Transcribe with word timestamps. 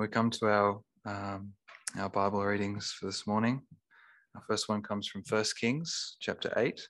We 0.00 0.08
come 0.08 0.30
to 0.30 0.46
our 0.46 0.80
um, 1.04 1.52
our 1.98 2.08
Bible 2.08 2.42
readings 2.42 2.90
for 2.90 3.04
this 3.04 3.26
morning. 3.26 3.60
Our 4.34 4.40
first 4.48 4.66
one 4.66 4.80
comes 4.80 5.06
from 5.06 5.22
1 5.28 5.44
Kings 5.60 6.16
chapter 6.20 6.50
eight, 6.56 6.80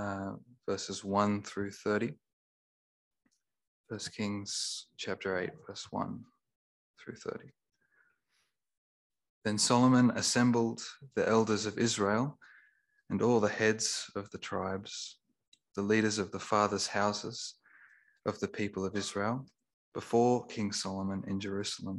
uh, 0.00 0.34
verses 0.64 1.02
one 1.02 1.42
through 1.42 1.72
thirty. 1.72 2.12
1 3.88 3.98
Kings 4.16 4.86
chapter 4.96 5.36
eight, 5.36 5.50
verse 5.66 5.88
one 5.90 6.20
through 7.02 7.16
thirty. 7.16 7.50
Then 9.44 9.58
Solomon 9.58 10.12
assembled 10.12 10.80
the 11.16 11.28
elders 11.28 11.66
of 11.66 11.76
Israel 11.76 12.38
and 13.10 13.20
all 13.20 13.40
the 13.40 13.48
heads 13.48 14.08
of 14.14 14.30
the 14.30 14.38
tribes, 14.38 15.18
the 15.74 15.82
leaders 15.82 16.18
of 16.18 16.30
the 16.30 16.38
fathers' 16.38 16.86
houses 16.86 17.56
of 18.26 18.38
the 18.38 18.46
people 18.46 18.84
of 18.84 18.94
Israel 18.94 19.44
before 19.94 20.46
King 20.46 20.72
Solomon 20.72 21.22
in 21.26 21.40
Jerusalem 21.40 21.98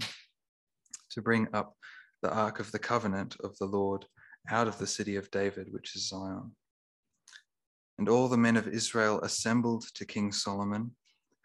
to 1.12 1.22
bring 1.22 1.48
up 1.54 1.76
the 2.22 2.34
ark 2.34 2.60
of 2.60 2.72
the 2.72 2.80
covenant 2.80 3.36
of 3.44 3.58
the 3.58 3.66
Lord 3.66 4.06
out 4.50 4.68
of 4.68 4.78
the 4.78 4.88
city 4.88 5.16
of 5.16 5.30
David, 5.32 5.68
which 5.72 5.96
is 5.96 6.10
Zion. 6.10 6.52
And 8.00 8.10
all 8.10 8.28
the 8.28 8.38
men 8.38 8.58
of 8.58 8.68
Israel 8.68 9.22
assembled 9.22 9.86
to 9.96 10.06
King 10.06 10.32
Solomon 10.32 10.92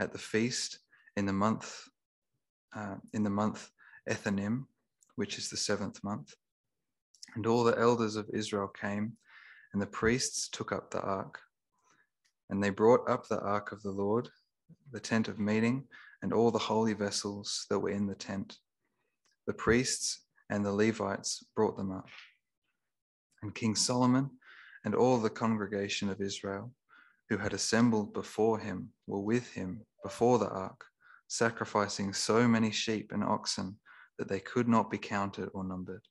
at 0.00 0.12
the 0.12 0.18
feast 0.18 0.78
in 1.16 1.26
the 1.26 1.32
month 1.32 1.82
uh, 2.76 2.96
in 3.12 3.22
the 3.22 3.30
month 3.30 3.70
Ethanim, 4.08 4.64
which 5.16 5.38
is 5.38 5.48
the 5.48 5.56
seventh 5.56 6.02
month. 6.04 6.34
And 7.34 7.46
all 7.46 7.64
the 7.64 7.78
elders 7.78 8.16
of 8.16 8.28
Israel 8.32 8.68
came, 8.68 9.16
and 9.72 9.82
the 9.82 9.86
priests 9.86 10.48
took 10.48 10.72
up 10.72 10.90
the 10.90 11.00
ark. 11.00 11.38
And 12.50 12.62
they 12.62 12.70
brought 12.70 13.08
up 13.08 13.26
the 13.26 13.40
ark 13.40 13.72
of 13.72 13.82
the 13.82 13.90
Lord, 13.90 14.28
the 14.92 15.00
tent 15.00 15.28
of 15.28 15.38
meeting, 15.38 15.84
and 16.22 16.32
all 16.32 16.50
the 16.50 16.58
holy 16.58 16.94
vessels 16.94 17.66
that 17.70 17.78
were 17.78 17.90
in 17.90 18.06
the 18.06 18.14
tent. 18.14 18.58
The 19.46 19.52
priests 19.52 20.24
and 20.50 20.64
the 20.64 20.72
Levites 20.72 21.44
brought 21.54 21.76
them 21.76 21.92
up. 21.92 22.08
And 23.42 23.54
King 23.54 23.74
Solomon 23.74 24.30
and 24.84 24.94
all 24.94 25.18
the 25.18 25.30
congregation 25.30 26.08
of 26.08 26.20
Israel 26.20 26.72
who 27.28 27.36
had 27.36 27.52
assembled 27.52 28.12
before 28.14 28.58
him 28.58 28.90
were 29.06 29.20
with 29.20 29.52
him 29.52 29.82
before 30.02 30.38
the 30.38 30.48
ark, 30.48 30.84
sacrificing 31.28 32.12
so 32.12 32.48
many 32.48 32.70
sheep 32.70 33.12
and 33.12 33.22
oxen 33.22 33.76
that 34.18 34.28
they 34.28 34.40
could 34.40 34.66
not 34.66 34.90
be 34.90 34.98
counted 34.98 35.48
or 35.52 35.62
numbered. 35.62 36.02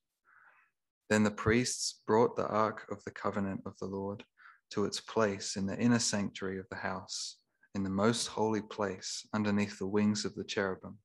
Then 1.10 1.24
the 1.24 1.32
priests 1.32 2.02
brought 2.06 2.36
the 2.36 2.48
ark 2.48 2.86
of 2.92 3.04
the 3.04 3.12
covenant 3.12 3.62
of 3.66 3.78
the 3.80 3.88
Lord 3.88 4.24
to 4.72 4.86
its 4.86 5.00
place 5.00 5.56
in 5.56 5.66
the 5.66 5.78
inner 5.78 6.00
sanctuary 6.00 6.60
of 6.60 6.68
the 6.70 6.76
house 6.76 7.38
in 7.78 7.84
the 7.84 7.90
most 7.92 8.26
holy 8.26 8.64
place 8.64 9.28
underneath 9.36 9.78
the 9.78 9.86
wings 9.86 10.26
of 10.26 10.34
the 10.34 10.44
cherubim. 10.44 10.98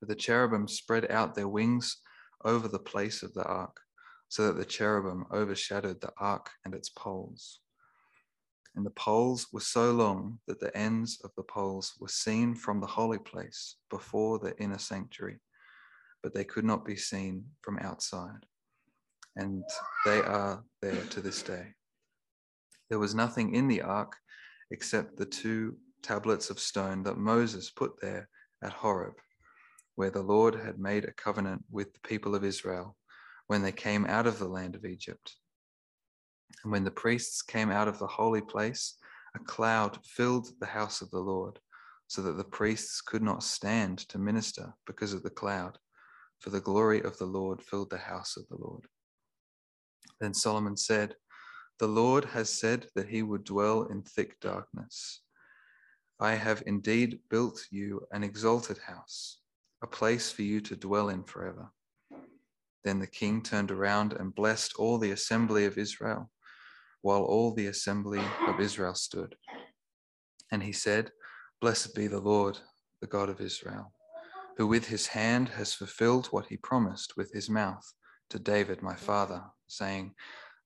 But 0.00 0.08
the 0.08 0.16
cherubim 0.16 0.66
spread 0.66 1.08
out 1.08 1.36
their 1.36 1.46
wings 1.46 1.98
over 2.44 2.66
the 2.66 2.80
place 2.80 3.22
of 3.22 3.32
the 3.32 3.44
ark, 3.44 3.76
so 4.28 4.48
that 4.48 4.56
the 4.56 4.64
cherubim 4.64 5.24
overshadowed 5.32 6.00
the 6.00 6.12
ark 6.18 6.50
and 6.64 6.74
its 6.74 6.88
poles. 6.88 7.60
And 8.74 8.84
the 8.84 8.90
poles 8.90 9.46
were 9.52 9.60
so 9.60 9.92
long 9.92 10.40
that 10.48 10.58
the 10.58 10.76
ends 10.76 11.20
of 11.22 11.30
the 11.36 11.44
poles 11.44 11.94
were 12.00 12.08
seen 12.08 12.56
from 12.56 12.80
the 12.80 12.88
holy 12.88 13.20
place 13.20 13.76
before 13.88 14.40
the 14.40 14.58
inner 14.58 14.78
sanctuary, 14.78 15.38
but 16.24 16.34
they 16.34 16.44
could 16.44 16.64
not 16.64 16.84
be 16.84 16.96
seen 16.96 17.44
from 17.62 17.78
outside. 17.78 18.44
And 19.36 19.62
they 20.04 20.18
are 20.22 20.64
there 20.82 21.04
to 21.10 21.20
this 21.20 21.40
day. 21.40 21.74
There 22.90 22.98
was 22.98 23.14
nothing 23.14 23.54
in 23.54 23.68
the 23.68 23.82
ark 23.82 24.16
except 24.70 25.16
the 25.16 25.26
two 25.26 25.76
tablets 26.02 26.50
of 26.50 26.58
stone 26.58 27.02
that 27.04 27.18
Moses 27.18 27.70
put 27.70 28.00
there 28.00 28.28
at 28.62 28.72
Horeb, 28.72 29.14
where 29.94 30.10
the 30.10 30.22
Lord 30.22 30.54
had 30.54 30.78
made 30.78 31.04
a 31.04 31.12
covenant 31.12 31.64
with 31.70 31.92
the 31.92 32.00
people 32.08 32.34
of 32.34 32.44
Israel 32.44 32.96
when 33.46 33.62
they 33.62 33.72
came 33.72 34.06
out 34.06 34.26
of 34.26 34.38
the 34.38 34.48
land 34.48 34.74
of 34.74 34.84
Egypt. 34.84 35.36
And 36.62 36.72
when 36.72 36.84
the 36.84 36.90
priests 36.90 37.42
came 37.42 37.70
out 37.70 37.88
of 37.88 37.98
the 37.98 38.06
holy 38.06 38.40
place, 38.40 38.96
a 39.34 39.38
cloud 39.38 39.98
filled 40.04 40.48
the 40.60 40.66
house 40.66 41.02
of 41.02 41.10
the 41.10 41.20
Lord, 41.20 41.58
so 42.08 42.22
that 42.22 42.36
the 42.36 42.44
priests 42.44 43.00
could 43.00 43.22
not 43.22 43.42
stand 43.42 43.98
to 44.08 44.18
minister 44.18 44.74
because 44.86 45.12
of 45.12 45.22
the 45.22 45.30
cloud, 45.30 45.78
for 46.40 46.50
the 46.50 46.60
glory 46.60 47.02
of 47.02 47.16
the 47.18 47.26
Lord 47.26 47.62
filled 47.62 47.90
the 47.90 47.98
house 47.98 48.36
of 48.36 48.46
the 48.48 48.56
Lord. 48.58 48.84
Then 50.20 50.34
Solomon 50.34 50.76
said, 50.76 51.14
the 51.78 51.86
Lord 51.86 52.24
has 52.24 52.50
said 52.50 52.86
that 52.94 53.08
he 53.08 53.22
would 53.22 53.44
dwell 53.44 53.84
in 53.84 54.02
thick 54.02 54.40
darkness. 54.40 55.20
I 56.18 56.34
have 56.34 56.62
indeed 56.66 57.20
built 57.28 57.66
you 57.70 58.06
an 58.12 58.24
exalted 58.24 58.78
house, 58.78 59.40
a 59.82 59.86
place 59.86 60.32
for 60.32 60.42
you 60.42 60.60
to 60.62 60.76
dwell 60.76 61.10
in 61.10 61.24
forever. 61.24 61.70
Then 62.84 62.98
the 62.98 63.06
king 63.06 63.42
turned 63.42 63.70
around 63.70 64.14
and 64.14 64.34
blessed 64.34 64.74
all 64.78 64.96
the 64.96 65.10
assembly 65.10 65.66
of 65.66 65.76
Israel, 65.76 66.30
while 67.02 67.22
all 67.22 67.52
the 67.52 67.66
assembly 67.66 68.22
of 68.46 68.60
Israel 68.60 68.94
stood. 68.94 69.34
And 70.50 70.62
he 70.62 70.72
said, 70.72 71.10
Blessed 71.60 71.94
be 71.94 72.06
the 72.06 72.20
Lord, 72.20 72.58
the 73.00 73.06
God 73.06 73.28
of 73.28 73.40
Israel, 73.40 73.92
who 74.56 74.66
with 74.66 74.86
his 74.86 75.08
hand 75.08 75.50
has 75.50 75.74
fulfilled 75.74 76.28
what 76.28 76.46
he 76.46 76.56
promised 76.56 77.16
with 77.16 77.32
his 77.32 77.50
mouth 77.50 77.92
to 78.30 78.38
David 78.38 78.82
my 78.82 78.94
father, 78.94 79.42
saying, 79.66 80.14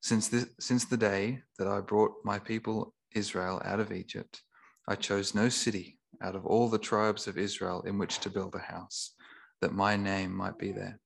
since, 0.00 0.28
this, 0.28 0.46
since 0.58 0.84
the 0.84 0.96
day 0.96 1.42
that 1.58 1.68
I 1.68 1.80
brought 1.80 2.12
my 2.24 2.38
people 2.38 2.94
Israel 3.14 3.60
out 3.64 3.80
of 3.80 3.92
Egypt, 3.92 4.42
I 4.88 4.94
chose 4.94 5.34
no 5.34 5.48
city 5.48 5.98
out 6.22 6.34
of 6.34 6.46
all 6.46 6.68
the 6.68 6.78
tribes 6.78 7.26
of 7.26 7.38
Israel 7.38 7.82
in 7.82 7.98
which 7.98 8.18
to 8.20 8.30
build 8.30 8.54
a 8.54 8.72
house, 8.72 9.14
that 9.60 9.72
my 9.72 9.96
name 9.96 10.34
might 10.34 10.58
be 10.58 10.72
there. 10.72 10.98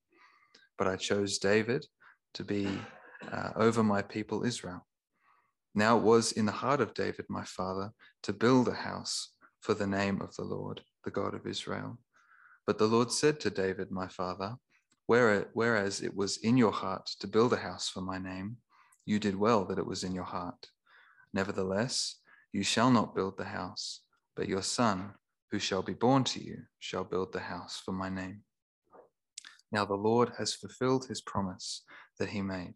But 0.78 0.88
I 0.88 0.97
chose 0.97 1.38
David 1.38 1.87
to 2.34 2.44
be 2.44 2.69
uh, 3.31 3.50
over 3.56 3.82
my 3.82 4.03
people 4.03 4.44
Israel. 4.44 4.87
Now 5.75 5.97
it 5.97 6.03
was 6.03 6.32
in 6.32 6.47
the 6.47 6.53
heart 6.53 6.81
of 6.81 6.94
David, 6.94 7.26
my 7.28 7.44
father, 7.44 7.91
to 8.22 8.32
build 8.32 8.69
a 8.69 8.75
house 8.75 9.32
for 9.61 9.75
the 9.75 9.87
name 9.87 10.21
of 10.21 10.34
the 10.37 10.44
Lord, 10.44 10.82
the 11.05 11.11
God 11.11 11.34
of 11.34 11.47
Israel. 11.47 11.99
But 12.66 12.78
the 12.78 12.87
Lord 12.87 13.11
said 13.11 13.41
to 13.41 13.50
David, 13.50 13.91
my 13.91 14.09
father, 14.09 14.56
Whereas 15.06 16.00
it 16.00 16.16
was 16.16 16.38
in 16.38 16.56
your 16.56 16.72
heart 16.72 17.06
to 17.21 17.26
build 17.26 17.53
a 17.53 17.59
house 17.59 17.91
for 17.91 18.00
my 18.00 18.19
name, 18.19 18.56
you 19.05 19.19
did 19.19 19.37
well 19.37 19.65
that 19.67 19.79
it 19.79 19.87
was 19.87 20.05
in 20.05 20.15
your 20.15 20.25
heart. 20.25 20.69
Nevertheless, 21.33 22.17
you 22.53 22.63
shall 22.63 22.91
not 22.91 23.15
build 23.15 23.37
the 23.37 23.45
house, 23.45 24.01
but 24.37 24.49
your 24.49 24.63
son, 24.63 25.15
who 25.51 25.59
shall 25.59 25.83
be 25.83 25.93
born 25.93 26.25
to 26.25 26.43
you, 26.43 26.63
shall 26.79 27.05
build 27.05 27.33
the 27.33 27.41
house 27.41 27.83
for 27.85 27.93
my 27.93 28.09
name. 28.09 28.43
Now 29.71 29.85
the 29.85 29.95
Lord 29.95 30.33
has 30.39 30.55
fulfilled 30.55 31.07
his 31.07 31.21
promise 31.21 31.83
that 32.19 32.31
he 32.31 32.43
made. 32.43 32.75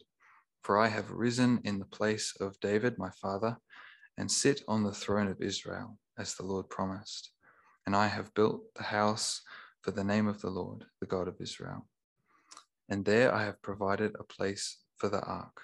For 0.62 0.78
I 0.78 0.88
have 0.88 1.10
risen 1.10 1.60
in 1.64 1.78
the 1.78 1.84
place 1.84 2.34
of 2.40 2.58
David 2.60 2.98
my 2.98 3.10
father, 3.22 3.56
and 4.18 4.30
sit 4.30 4.62
on 4.66 4.82
the 4.82 4.92
throne 4.92 5.28
of 5.28 5.40
Israel, 5.40 5.96
as 6.18 6.34
the 6.34 6.44
Lord 6.44 6.68
promised. 6.68 7.30
And 7.86 7.94
I 7.94 8.08
have 8.08 8.34
built 8.34 8.62
the 8.74 8.82
house 8.82 9.40
for 9.82 9.92
the 9.92 10.04
name 10.04 10.26
of 10.26 10.40
the 10.40 10.50
Lord, 10.50 10.84
the 11.00 11.06
God 11.06 11.28
of 11.28 11.36
Israel. 11.40 11.86
And 12.88 13.04
there 13.04 13.32
I 13.32 13.44
have 13.44 13.62
provided 13.62 14.12
a 14.18 14.24
place 14.24 14.78
for 14.96 15.08
the 15.08 15.22
ark 15.22 15.60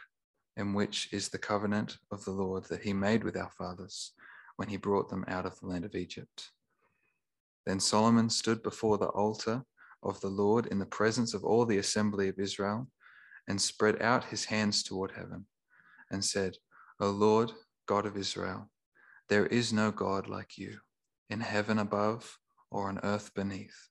in 0.57 0.75
which 0.75 1.09
is 1.13 1.29
the 1.29 1.39
covenant 1.39 1.99
of 2.11 2.25
the 2.25 2.31
Lord 2.31 2.65
that 2.65 2.83
he 2.83 2.93
made 2.93 3.25
with 3.25 3.37
our 3.37 3.51
fathers 3.51 4.13
when 4.57 4.69
he 4.69 4.77
brought 4.77 5.09
them 5.09 5.25
out 5.27 5.47
of 5.47 5.59
the 5.61 5.67
land 5.67 5.85
of 5.85 5.95
Egypt. 5.95 6.51
Then 7.67 7.81
Solomon 7.81 8.31
stood 8.31 8.63
before 8.63 8.99
the 8.99 9.09
altar 9.09 9.65
of 10.03 10.21
the 10.21 10.29
Lord 10.29 10.67
in 10.67 10.79
the 10.79 10.87
presence 10.87 11.35
of 11.35 11.45
all 11.45 11.65
the 11.65 11.79
assembly 11.79 12.29
of 12.29 12.39
Israel 12.39 12.89
and 13.49 13.61
spread 13.61 14.01
out 14.01 14.25
his 14.25 14.45
hands 14.45 14.83
toward 14.83 15.13
heaven 15.13 15.47
and 16.11 16.25
said, 16.25 16.57
O 17.01 17.11
Lord, 17.11 17.53
God 17.87 18.07
of 18.07 18.17
Israel, 18.17 18.71
there 19.29 19.47
is 19.47 19.73
no 19.73 19.91
God 19.91 20.29
like 20.29 20.59
you 20.59 20.79
in 21.31 21.41
heaven 21.41 21.79
above 21.79 22.39
or 22.71 22.89
on 22.89 23.01
earth 23.03 23.33
beneath, 23.35 23.89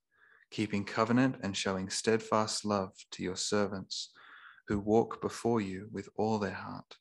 keeping 0.51 0.85
covenant 0.85 1.35
and 1.41 1.57
showing 1.57 1.89
steadfast 1.89 2.63
love 2.63 2.93
to 3.11 3.23
your 3.23 3.35
servants 3.35 4.11
who 4.67 4.79
walk 4.79 5.21
before 5.21 5.61
you 5.61 5.89
with 5.91 6.09
all 6.15 6.39
their 6.39 6.53
heart. 6.53 6.97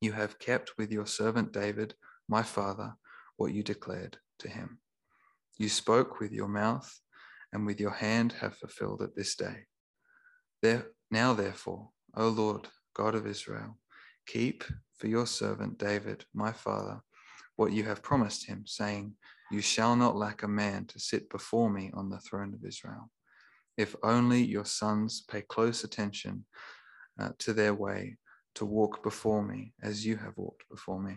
You 0.00 0.12
have 0.12 0.38
kept 0.38 0.72
with 0.78 0.90
your 0.90 1.06
servant 1.06 1.52
David, 1.52 1.94
my 2.28 2.42
father, 2.42 2.94
what 3.36 3.52
you 3.52 3.62
declared 3.62 4.18
to 4.40 4.48
him. 4.48 4.78
You 5.58 5.68
spoke 5.68 6.18
with 6.18 6.32
your 6.32 6.48
mouth, 6.48 7.00
and 7.52 7.66
with 7.66 7.78
your 7.78 7.90
hand 7.90 8.32
have 8.40 8.56
fulfilled 8.56 9.02
it 9.02 9.14
this 9.14 9.36
day. 9.36 9.66
There, 10.62 10.86
now, 11.10 11.34
therefore, 11.34 11.90
O 12.16 12.28
Lord, 12.28 12.68
God 12.94 13.14
of 13.14 13.26
Israel, 13.26 13.78
keep 14.26 14.64
for 14.96 15.08
your 15.08 15.26
servant 15.26 15.78
David, 15.78 16.24
my 16.34 16.52
father, 16.52 17.00
what 17.56 17.72
you 17.72 17.84
have 17.84 18.02
promised 18.02 18.46
him, 18.46 18.64
saying, 18.66 19.14
You 19.50 19.60
shall 19.60 19.94
not 19.94 20.16
lack 20.16 20.42
a 20.42 20.48
man 20.48 20.86
to 20.86 20.98
sit 20.98 21.28
before 21.28 21.70
me 21.70 21.90
on 21.94 22.08
the 22.08 22.20
throne 22.20 22.54
of 22.54 22.64
Israel 22.64 23.10
if 23.76 23.96
only 24.02 24.42
your 24.42 24.64
sons 24.64 25.24
pay 25.28 25.42
close 25.42 25.84
attention 25.84 26.44
uh, 27.18 27.30
to 27.38 27.52
their 27.52 27.74
way 27.74 28.16
to 28.54 28.64
walk 28.64 29.02
before 29.02 29.42
me 29.42 29.72
as 29.82 30.04
you 30.04 30.16
have 30.16 30.36
walked 30.36 30.68
before 30.70 31.00
me. 31.02 31.16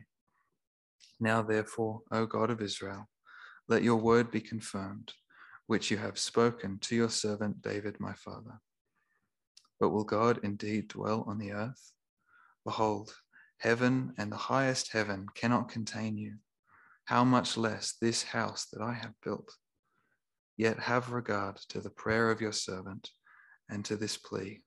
Now, 1.20 1.42
therefore, 1.42 2.02
O 2.12 2.26
God 2.26 2.50
of 2.50 2.62
Israel, 2.62 3.10
let 3.68 3.84
your 3.84 3.98
word 3.98 4.32
be 4.32 4.42
confirmed, 4.42 5.14
which 5.68 5.90
you 5.90 5.98
have 5.98 6.20
spoken 6.20 6.80
to 6.80 6.96
your 6.96 7.10
servant 7.10 7.62
David, 7.62 8.00
my 8.00 8.14
father. 8.14 8.60
But 9.80 9.90
will 9.90 10.04
God 10.04 10.40
indeed 10.44 10.90
dwell 10.90 11.26
on 11.28 11.38
the 11.38 11.52
earth? 11.52 11.92
Behold, 12.64 13.16
heaven 13.60 14.14
and 14.18 14.32
the 14.32 14.38
highest 14.38 14.92
heaven 14.92 15.28
cannot 15.36 15.70
contain 15.70 16.18
you. 16.18 16.36
How 17.06 17.24
much 17.24 17.58
less 17.58 17.96
this 18.02 18.24
house 18.24 18.68
that 18.72 18.82
I 18.82 18.94
have 18.94 19.14
built? 19.24 19.52
Yet 20.58 20.80
have 20.80 21.12
regard 21.12 21.58
to 21.70 21.82
the 21.82 21.90
prayer 21.90 22.32
of 22.32 22.40
your 22.40 22.54
servant 22.54 23.10
and 23.70 23.84
to 23.86 23.98
this 23.98 24.16
plea, 24.16 24.62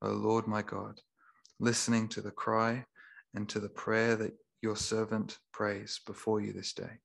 O 0.00 0.10
Lord 0.10 0.46
my 0.46 0.62
God, 0.62 1.00
listening 1.60 2.08
to 2.08 2.22
the 2.22 2.30
cry 2.30 2.84
and 3.34 3.48
to 3.50 3.60
the 3.60 3.68
prayer 3.68 4.16
that 4.16 4.32
your 4.62 4.76
servant 4.76 5.38
prays 5.52 6.00
before 6.06 6.40
you 6.40 6.52
this 6.52 6.72
day, 6.72 7.00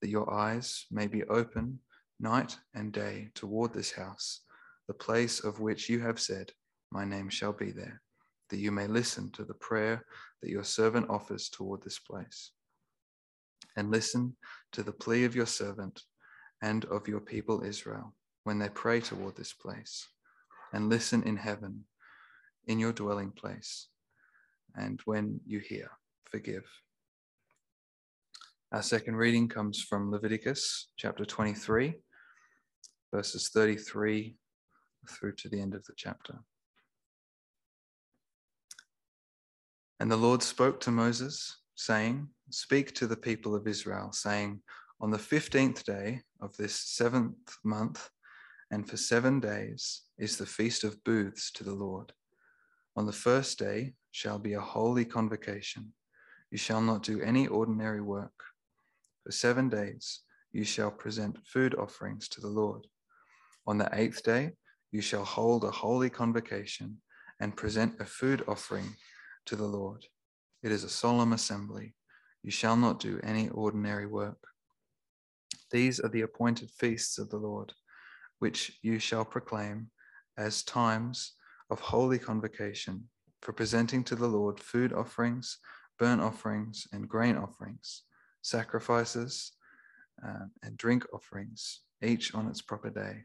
that 0.00 0.10
your 0.10 0.32
eyes 0.32 0.86
may 0.90 1.08
be 1.08 1.24
open 1.24 1.80
night 2.20 2.56
and 2.74 2.92
day 2.92 3.30
toward 3.34 3.72
this 3.72 3.92
house, 3.92 4.42
the 4.86 4.94
place 4.94 5.40
of 5.40 5.60
which 5.60 5.88
you 5.88 6.00
have 6.00 6.20
said, 6.20 6.52
My 6.92 7.04
name 7.04 7.28
shall 7.28 7.52
be 7.52 7.72
there, 7.72 8.00
that 8.50 8.58
you 8.58 8.70
may 8.70 8.86
listen 8.86 9.30
to 9.32 9.44
the 9.44 9.54
prayer 9.54 10.04
that 10.42 10.50
your 10.50 10.64
servant 10.64 11.10
offers 11.10 11.48
toward 11.48 11.82
this 11.82 11.98
place. 11.98 12.52
And 13.76 13.90
listen 13.90 14.36
to 14.72 14.82
the 14.82 14.92
plea 14.92 15.24
of 15.24 15.34
your 15.34 15.46
servant 15.46 16.00
and 16.62 16.84
of 16.86 17.08
your 17.08 17.20
people 17.20 17.62
Israel 17.62 18.14
when 18.44 18.58
they 18.58 18.68
pray 18.68 19.00
toward 19.00 19.36
this 19.36 19.52
place. 19.52 20.06
And 20.72 20.88
listen 20.88 21.22
in 21.22 21.36
heaven, 21.36 21.84
in 22.66 22.78
your 22.78 22.92
dwelling 22.92 23.30
place. 23.30 23.88
And 24.74 25.00
when 25.04 25.40
you 25.46 25.60
hear, 25.60 25.90
forgive. 26.24 26.64
Our 28.72 28.82
second 28.82 29.16
reading 29.16 29.48
comes 29.48 29.80
from 29.80 30.10
Leviticus 30.10 30.88
chapter 30.96 31.24
23 31.24 31.94
verses 33.12 33.48
33 33.48 34.36
through 35.08 35.32
to 35.32 35.48
the 35.48 35.60
end 35.60 35.74
of 35.74 35.84
the 35.84 35.92
chapter. 35.96 36.38
And 40.00 40.10
the 40.10 40.16
Lord 40.16 40.42
spoke 40.42 40.80
to 40.80 40.90
Moses, 40.90 41.56
saying, 41.74 42.28
Speak 42.50 42.94
to 42.96 43.06
the 43.06 43.16
people 43.16 43.54
of 43.54 43.66
Israel, 43.66 44.12
saying, 44.12 44.60
On 44.98 45.10
the 45.10 45.18
15th 45.18 45.84
day 45.84 46.22
of 46.40 46.56
this 46.56 46.74
seventh 46.74 47.56
month, 47.62 48.08
and 48.70 48.88
for 48.88 48.96
seven 48.96 49.40
days, 49.40 50.02
is 50.18 50.38
the 50.38 50.46
feast 50.46 50.84
of 50.84 51.04
booths 51.04 51.52
to 51.52 51.64
the 51.64 51.74
Lord. 51.74 52.12
On 52.96 53.04
the 53.04 53.12
first 53.12 53.58
day 53.58 53.92
shall 54.10 54.38
be 54.38 54.54
a 54.54 54.60
holy 54.60 55.04
convocation. 55.04 55.92
You 56.50 56.56
shall 56.56 56.80
not 56.80 57.02
do 57.02 57.20
any 57.20 57.46
ordinary 57.46 58.00
work. 58.00 58.32
For 59.24 59.32
seven 59.32 59.68
days 59.68 60.20
you 60.52 60.64
shall 60.64 60.90
present 60.90 61.46
food 61.46 61.74
offerings 61.74 62.26
to 62.30 62.40
the 62.40 62.48
Lord. 62.48 62.86
On 63.66 63.76
the 63.76 63.90
eighth 63.92 64.22
day, 64.22 64.52
you 64.92 65.02
shall 65.02 65.24
hold 65.24 65.64
a 65.64 65.70
holy 65.70 66.08
convocation 66.08 67.02
and 67.38 67.54
present 67.54 68.00
a 68.00 68.06
food 68.06 68.42
offering 68.48 68.96
to 69.44 69.56
the 69.56 69.66
Lord. 69.66 70.06
It 70.62 70.72
is 70.72 70.84
a 70.84 70.88
solemn 70.88 71.34
assembly. 71.34 71.94
You 72.42 72.50
shall 72.50 72.76
not 72.76 72.98
do 72.98 73.20
any 73.22 73.50
ordinary 73.50 74.06
work. 74.06 74.38
These 75.70 76.00
are 76.00 76.08
the 76.08 76.22
appointed 76.22 76.70
feasts 76.70 77.18
of 77.18 77.30
the 77.30 77.38
Lord, 77.38 77.72
which 78.38 78.78
you 78.82 78.98
shall 78.98 79.24
proclaim 79.24 79.90
as 80.36 80.62
times 80.62 81.32
of 81.70 81.80
holy 81.80 82.18
convocation 82.18 83.04
for 83.42 83.52
presenting 83.52 84.04
to 84.04 84.16
the 84.16 84.28
Lord 84.28 84.60
food 84.60 84.92
offerings, 84.92 85.58
burnt 85.98 86.20
offerings, 86.20 86.86
and 86.92 87.08
grain 87.08 87.36
offerings, 87.36 88.02
sacrifices, 88.42 89.52
uh, 90.26 90.46
and 90.62 90.76
drink 90.76 91.06
offerings, 91.12 91.80
each 92.02 92.34
on 92.34 92.48
its 92.48 92.62
proper 92.62 92.90
day 92.90 93.24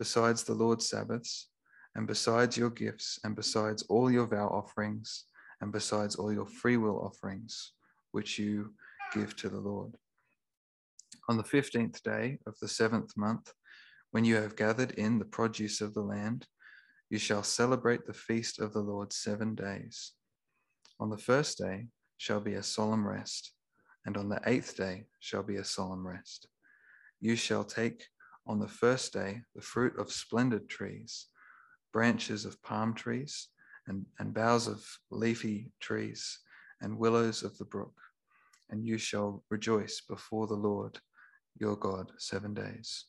besides 0.00 0.44
the 0.44 0.54
Lord's 0.54 0.88
Sabbaths, 0.88 1.50
and 1.94 2.06
besides 2.06 2.56
your 2.56 2.70
gifts, 2.70 3.20
and 3.22 3.36
besides 3.36 3.82
all 3.90 4.10
your 4.10 4.26
vow 4.26 4.48
offerings, 4.48 5.26
and 5.60 5.70
besides 5.70 6.16
all 6.16 6.32
your 6.32 6.46
freewill 6.46 6.98
offerings, 7.04 7.72
which 8.12 8.38
you 8.38 8.72
give 9.12 9.36
to 9.36 9.50
the 9.50 9.60
Lord. 9.60 9.94
On 11.30 11.36
the 11.36 11.44
fifteenth 11.44 12.02
day 12.02 12.40
of 12.44 12.58
the 12.58 12.66
seventh 12.66 13.16
month, 13.16 13.52
when 14.10 14.24
you 14.24 14.34
have 14.34 14.56
gathered 14.56 14.90
in 14.90 15.20
the 15.20 15.24
produce 15.24 15.80
of 15.80 15.94
the 15.94 16.00
land, 16.00 16.48
you 17.08 17.18
shall 17.18 17.44
celebrate 17.44 18.04
the 18.04 18.12
feast 18.12 18.58
of 18.58 18.72
the 18.72 18.80
Lord 18.80 19.12
seven 19.12 19.54
days. 19.54 20.14
On 20.98 21.08
the 21.08 21.16
first 21.16 21.56
day 21.56 21.86
shall 22.16 22.40
be 22.40 22.54
a 22.54 22.64
solemn 22.64 23.06
rest, 23.06 23.52
and 24.06 24.16
on 24.16 24.28
the 24.28 24.40
eighth 24.44 24.76
day 24.76 25.04
shall 25.20 25.44
be 25.44 25.54
a 25.54 25.64
solemn 25.64 26.04
rest. 26.04 26.48
You 27.20 27.36
shall 27.36 27.62
take 27.62 28.08
on 28.44 28.58
the 28.58 28.66
first 28.66 29.12
day 29.12 29.42
the 29.54 29.62
fruit 29.62 29.96
of 30.00 30.10
splendid 30.10 30.68
trees, 30.68 31.28
branches 31.92 32.44
of 32.44 32.60
palm 32.64 32.92
trees, 32.92 33.50
and, 33.86 34.04
and 34.18 34.34
boughs 34.34 34.66
of 34.66 34.84
leafy 35.12 35.70
trees, 35.78 36.40
and 36.80 36.98
willows 36.98 37.44
of 37.44 37.56
the 37.56 37.66
brook. 37.66 37.94
And 38.68 38.84
you 38.84 38.98
shall 38.98 39.44
rejoice 39.48 40.00
before 40.00 40.48
the 40.48 40.54
Lord 40.54 40.98
your 41.60 41.76
God 41.76 42.10
seven 42.18 42.54
days. 42.54 43.04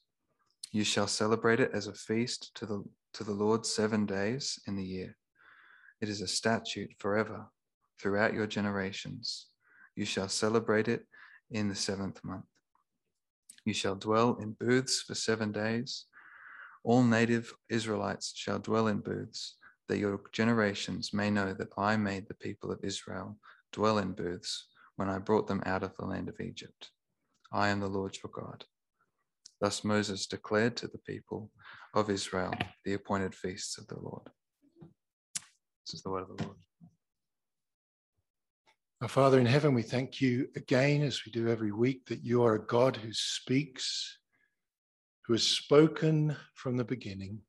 You 0.71 0.83
shall 0.83 1.07
celebrate 1.07 1.59
it 1.59 1.71
as 1.73 1.87
a 1.87 1.93
feast 1.93 2.51
to 2.55 2.65
the, 2.65 2.83
to 3.13 3.23
the 3.23 3.33
Lord 3.33 3.65
seven 3.65 4.05
days 4.05 4.59
in 4.67 4.75
the 4.75 4.83
year. 4.83 5.17
It 6.01 6.09
is 6.09 6.21
a 6.21 6.27
statute 6.27 6.91
forever 6.99 7.47
throughout 7.99 8.33
your 8.33 8.47
generations. 8.47 9.47
You 9.95 10.05
shall 10.05 10.29
celebrate 10.29 10.87
it 10.87 11.05
in 11.49 11.67
the 11.67 11.75
seventh 11.75 12.23
month. 12.23 12.45
You 13.65 13.73
shall 13.73 13.95
dwell 13.95 14.37
in 14.41 14.53
booths 14.53 15.01
for 15.01 15.15
seven 15.15 15.51
days. 15.51 16.05
All 16.83 17.03
native 17.03 17.53
Israelites 17.69 18.33
shall 18.35 18.59
dwell 18.59 18.87
in 18.87 18.99
booths, 18.99 19.55
that 19.87 19.99
your 19.99 20.19
generations 20.31 21.13
may 21.13 21.29
know 21.29 21.53
that 21.53 21.69
I 21.77 21.95
made 21.97 22.27
the 22.27 22.33
people 22.33 22.71
of 22.71 22.79
Israel 22.83 23.37
dwell 23.71 23.99
in 23.99 24.13
booths 24.13 24.67
when 24.95 25.09
I 25.09 25.19
brought 25.19 25.47
them 25.47 25.61
out 25.65 25.83
of 25.83 25.95
the 25.97 26.05
land 26.05 26.27
of 26.27 26.39
Egypt. 26.39 26.89
I 27.53 27.69
am 27.69 27.79
the 27.81 27.87
Lord 27.87 28.17
your 28.23 28.31
God. 28.31 28.63
Thus 29.59 29.83
Moses 29.83 30.25
declared 30.25 30.77
to 30.77 30.87
the 30.87 30.99
people 30.99 31.51
of 31.93 32.09
Israel 32.09 32.53
the 32.85 32.93
appointed 32.93 33.35
feasts 33.35 33.77
of 33.77 33.87
the 33.87 33.99
Lord. 33.99 34.27
This 35.85 35.95
is 35.95 36.01
the 36.01 36.09
word 36.09 36.23
of 36.29 36.37
the 36.37 36.43
Lord. 36.43 36.57
Our 39.01 39.07
Father 39.07 39.39
in 39.39 39.45
heaven, 39.45 39.73
we 39.73 39.81
thank 39.81 40.21
you 40.21 40.47
again, 40.55 41.01
as 41.01 41.23
we 41.25 41.31
do 41.31 41.49
every 41.49 41.71
week, 41.71 42.05
that 42.05 42.23
you 42.23 42.43
are 42.43 42.55
a 42.55 42.65
God 42.65 42.95
who 42.95 43.11
speaks, 43.11 44.19
who 45.25 45.33
has 45.33 45.43
spoken 45.43 46.35
from 46.53 46.77
the 46.77 46.85
beginning 46.85 47.39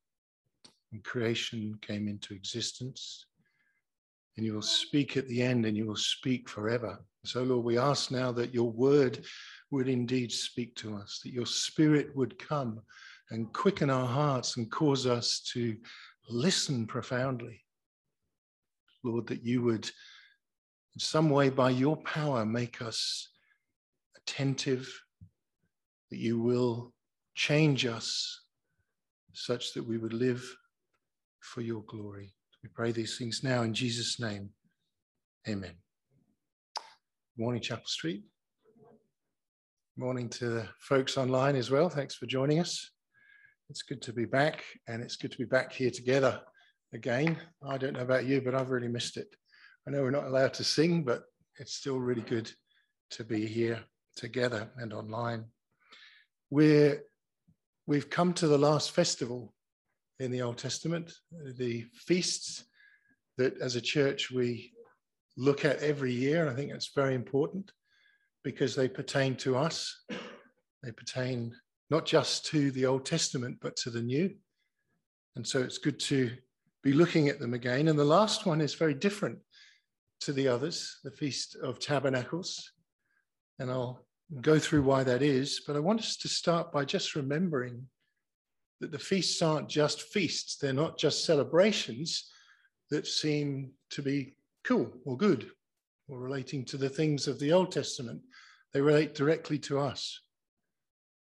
when 0.91 1.01
creation 1.01 1.77
came 1.81 2.07
into 2.07 2.33
existence. 2.33 3.25
And 4.35 4.45
you 4.45 4.53
will 4.53 4.63
speak 4.63 5.15
at 5.15 5.27
the 5.27 5.43
end 5.43 5.65
and 5.65 5.77
you 5.77 5.85
will 5.85 5.95
speak 5.95 6.49
forever. 6.49 6.97
So, 7.23 7.43
Lord, 7.43 7.63
we 7.63 7.77
ask 7.77 8.09
now 8.09 8.31
that 8.31 8.53
your 8.53 8.71
word 8.71 9.23
would 9.73 9.89
indeed 9.89 10.31
speak 10.31 10.75
to 10.75 10.95
us, 10.95 11.19
that 11.23 11.33
your 11.33 11.47
spirit 11.47 12.15
would 12.15 12.37
come 12.37 12.79
and 13.31 13.51
quicken 13.53 13.89
our 13.89 14.05
hearts 14.05 14.57
and 14.57 14.71
cause 14.71 15.07
us 15.07 15.41
to 15.51 15.75
listen 16.29 16.85
profoundly. 16.85 17.59
Lord, 19.03 19.27
that 19.27 19.43
you 19.43 19.63
would 19.63 19.85
in 19.85 20.99
some 20.99 21.31
way 21.31 21.49
by 21.49 21.71
your 21.71 21.97
power 21.97 22.45
make 22.45 22.81
us 22.83 23.29
attentive, 24.15 24.87
that 26.11 26.19
you 26.19 26.39
will 26.39 26.93
change 27.33 27.87
us 27.87 28.41
such 29.33 29.73
that 29.73 29.83
we 29.83 29.97
would 29.97 30.13
live 30.13 30.47
for 31.39 31.61
your 31.61 31.81
glory. 31.87 32.31
We 32.61 32.69
pray 32.69 32.91
these 32.91 33.17
things 33.17 33.43
now 33.43 33.63
in 33.63 33.73
Jesus' 33.73 34.19
name. 34.19 34.51
Amen. 35.49 35.73
Morning, 37.35 37.59
Chapel 37.59 37.87
Street. 37.87 38.23
Morning 39.95 40.27
to 40.29 40.49
the 40.49 40.67
folks 40.79 41.17
online 41.19 41.55
as 41.55 41.69
well. 41.69 41.87
Thanks 41.87 42.15
for 42.15 42.25
joining 42.25 42.59
us. 42.59 42.89
It's 43.69 43.83
good 43.83 44.01
to 44.01 44.11
be 44.11 44.25
back, 44.25 44.63
and 44.87 45.03
it's 45.03 45.17
good 45.17 45.31
to 45.31 45.37
be 45.37 45.45
back 45.45 45.71
here 45.71 45.91
together 45.91 46.41
again. 46.95 47.37
I 47.63 47.77
don't 47.77 47.93
know 47.93 47.99
about 47.99 48.25
you, 48.25 48.41
but 48.41 48.55
I've 48.55 48.71
really 48.71 48.87
missed 48.87 49.17
it. 49.17 49.27
I 49.87 49.91
know 49.91 50.01
we're 50.01 50.09
not 50.09 50.25
allowed 50.25 50.55
to 50.55 50.63
sing, 50.63 51.03
but 51.03 51.25
it's 51.59 51.75
still 51.75 51.99
really 51.99 52.23
good 52.23 52.51
to 53.11 53.23
be 53.23 53.45
here 53.45 53.81
together 54.15 54.67
and 54.77 54.93
online. 54.93 55.45
We're, 56.49 57.03
we've 57.85 58.09
come 58.09 58.33
to 58.33 58.47
the 58.47 58.57
last 58.57 58.93
festival 58.93 59.53
in 60.19 60.31
the 60.31 60.41
Old 60.41 60.57
Testament, 60.57 61.13
the 61.55 61.85
feasts 61.93 62.65
that 63.37 63.61
as 63.61 63.75
a 63.75 63.81
church 63.81 64.31
we 64.31 64.73
look 65.37 65.65
at 65.65 65.83
every 65.83 66.13
year. 66.13 66.49
I 66.49 66.55
think 66.55 66.71
it's 66.71 66.93
very 66.95 67.13
important 67.13 67.71
because 68.43 68.75
they 68.75 68.87
pertain 68.87 69.35
to 69.37 69.55
us. 69.55 70.03
They 70.83 70.91
pertain 70.91 71.53
not 71.89 72.05
just 72.05 72.45
to 72.47 72.71
the 72.71 72.85
Old 72.85 73.05
Testament, 73.05 73.57
but 73.61 73.75
to 73.77 73.89
the 73.89 74.01
New. 74.01 74.33
And 75.35 75.47
so 75.47 75.61
it's 75.61 75.77
good 75.77 75.99
to 76.01 76.31
be 76.83 76.93
looking 76.93 77.29
at 77.29 77.39
them 77.39 77.53
again. 77.53 77.87
And 77.87 77.97
the 77.97 78.05
last 78.05 78.45
one 78.45 78.61
is 78.61 78.73
very 78.75 78.93
different 78.93 79.39
to 80.21 80.33
the 80.33 80.47
others, 80.47 80.99
the 81.03 81.11
Feast 81.11 81.55
of 81.55 81.79
Tabernacles. 81.79 82.71
And 83.59 83.71
I'll 83.71 84.05
go 84.41 84.59
through 84.59 84.83
why 84.83 85.03
that 85.03 85.21
is. 85.21 85.61
But 85.65 85.75
I 85.75 85.79
want 85.79 86.01
us 86.01 86.17
to 86.17 86.27
start 86.27 86.71
by 86.71 86.85
just 86.85 87.15
remembering 87.15 87.87
that 88.79 88.91
the 88.91 88.99
feasts 88.99 89.41
aren't 89.41 89.69
just 89.69 90.01
feasts, 90.01 90.57
they're 90.57 90.73
not 90.73 90.97
just 90.97 91.25
celebrations 91.25 92.29
that 92.89 93.07
seem 93.07 93.71
to 93.91 94.01
be 94.01 94.35
cool 94.63 94.91
or 95.05 95.17
good 95.17 95.49
or 96.09 96.19
relating 96.19 96.65
to 96.65 96.77
the 96.77 96.89
things 96.89 97.27
of 97.27 97.39
the 97.39 97.51
Old 97.51 97.71
Testament. 97.71 98.21
They 98.73 98.81
relate 98.81 99.13
directly 99.13 99.59
to 99.59 99.79
us. 99.79 100.19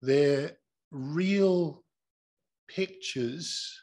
They're 0.01 0.57
real 0.91 1.83
pictures 2.67 3.77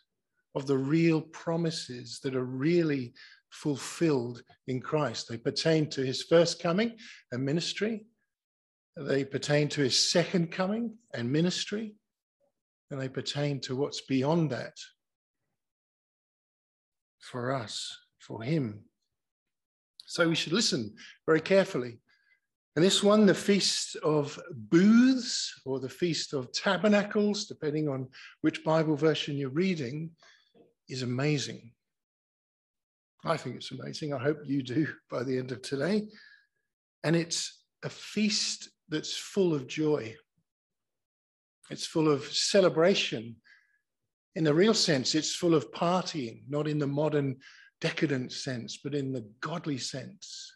of 0.55 0.67
the 0.67 0.79
real 0.79 1.21
promises 1.21 2.21
that 2.23 2.35
are 2.35 2.45
really 2.45 3.13
fulfilled 3.51 4.43
in 4.67 4.81
Christ. 4.81 5.29
They 5.29 5.37
pertain 5.37 5.89
to 5.91 6.05
his 6.05 6.23
first 6.23 6.61
coming 6.61 6.97
and 7.33 7.45
ministry. 7.45 8.07
They 8.97 9.25
pertain 9.25 9.69
to 9.69 9.83
his 9.83 10.11
second 10.11 10.51
coming 10.51 10.97
and 11.15 11.31
ministry. 11.31 11.95
And 12.91 13.01
they 13.01 13.09
pertain 13.09 13.61
to 13.61 13.77
what's 13.77 14.01
beyond 14.01 14.51
that 14.51 14.75
for 17.21 17.53
us, 17.53 17.97
for 18.19 18.43
him. 18.43 18.85
So 20.07 20.29
we 20.29 20.35
should 20.35 20.55
listen 20.55 20.95
very 21.27 21.41
carefully. 21.41 21.99
And 22.79 22.85
this 22.85 23.03
one, 23.03 23.27
the 23.27 23.35
Feast 23.35 23.97
of 24.05 24.39
Booths 24.55 25.53
or 25.65 25.81
the 25.81 25.89
Feast 25.89 26.33
of 26.33 26.53
Tabernacles, 26.53 27.47
depending 27.47 27.89
on 27.89 28.07
which 28.43 28.63
Bible 28.63 28.95
version 28.95 29.37
you're 29.37 29.51
reading, 29.51 30.11
is 30.89 31.03
amazing. 31.03 31.73
I 33.25 33.37
think 33.37 33.57
it's 33.57 33.73
amazing. 33.73 34.15
I 34.15 34.19
hope 34.19 34.39
you 34.45 34.63
do 34.63 34.87
by 35.11 35.25
the 35.25 35.39
end 35.39 35.51
of 35.51 35.61
today. 35.61 36.07
And 37.03 37.17
it's 37.17 37.65
a 37.83 37.89
feast 37.89 38.69
that's 38.89 39.17
full 39.17 39.55
of 39.55 39.67
joy. 39.67 40.15
It's 41.71 41.85
full 41.85 42.09
of 42.09 42.27
celebration. 42.27 43.35
In 44.37 44.45
the 44.45 44.55
real 44.55 44.73
sense, 44.73 45.17
it's 45.17 45.35
full 45.35 45.57
of 45.57 45.73
partying, 45.73 46.43
not 46.49 46.69
in 46.69 46.79
the 46.79 46.87
modern 46.87 47.39
decadent 47.81 48.31
sense, 48.31 48.79
but 48.85 48.95
in 48.95 49.13
the 49.13 49.29
godly 49.41 49.79
sense. 49.79 50.55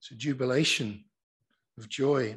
It's 0.00 0.12
a 0.12 0.14
jubilation 0.14 1.04
of 1.78 1.88
joy. 1.88 2.36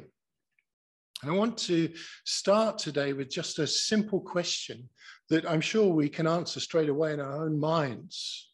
And 1.22 1.30
I 1.30 1.34
want 1.34 1.56
to 1.58 1.92
start 2.24 2.78
today 2.78 3.12
with 3.12 3.30
just 3.30 3.58
a 3.58 3.66
simple 3.66 4.20
question 4.20 4.88
that 5.30 5.48
I'm 5.48 5.60
sure 5.60 5.92
we 5.92 6.08
can 6.08 6.26
answer 6.26 6.60
straight 6.60 6.88
away 6.88 7.14
in 7.14 7.20
our 7.20 7.44
own 7.44 7.58
minds, 7.58 8.50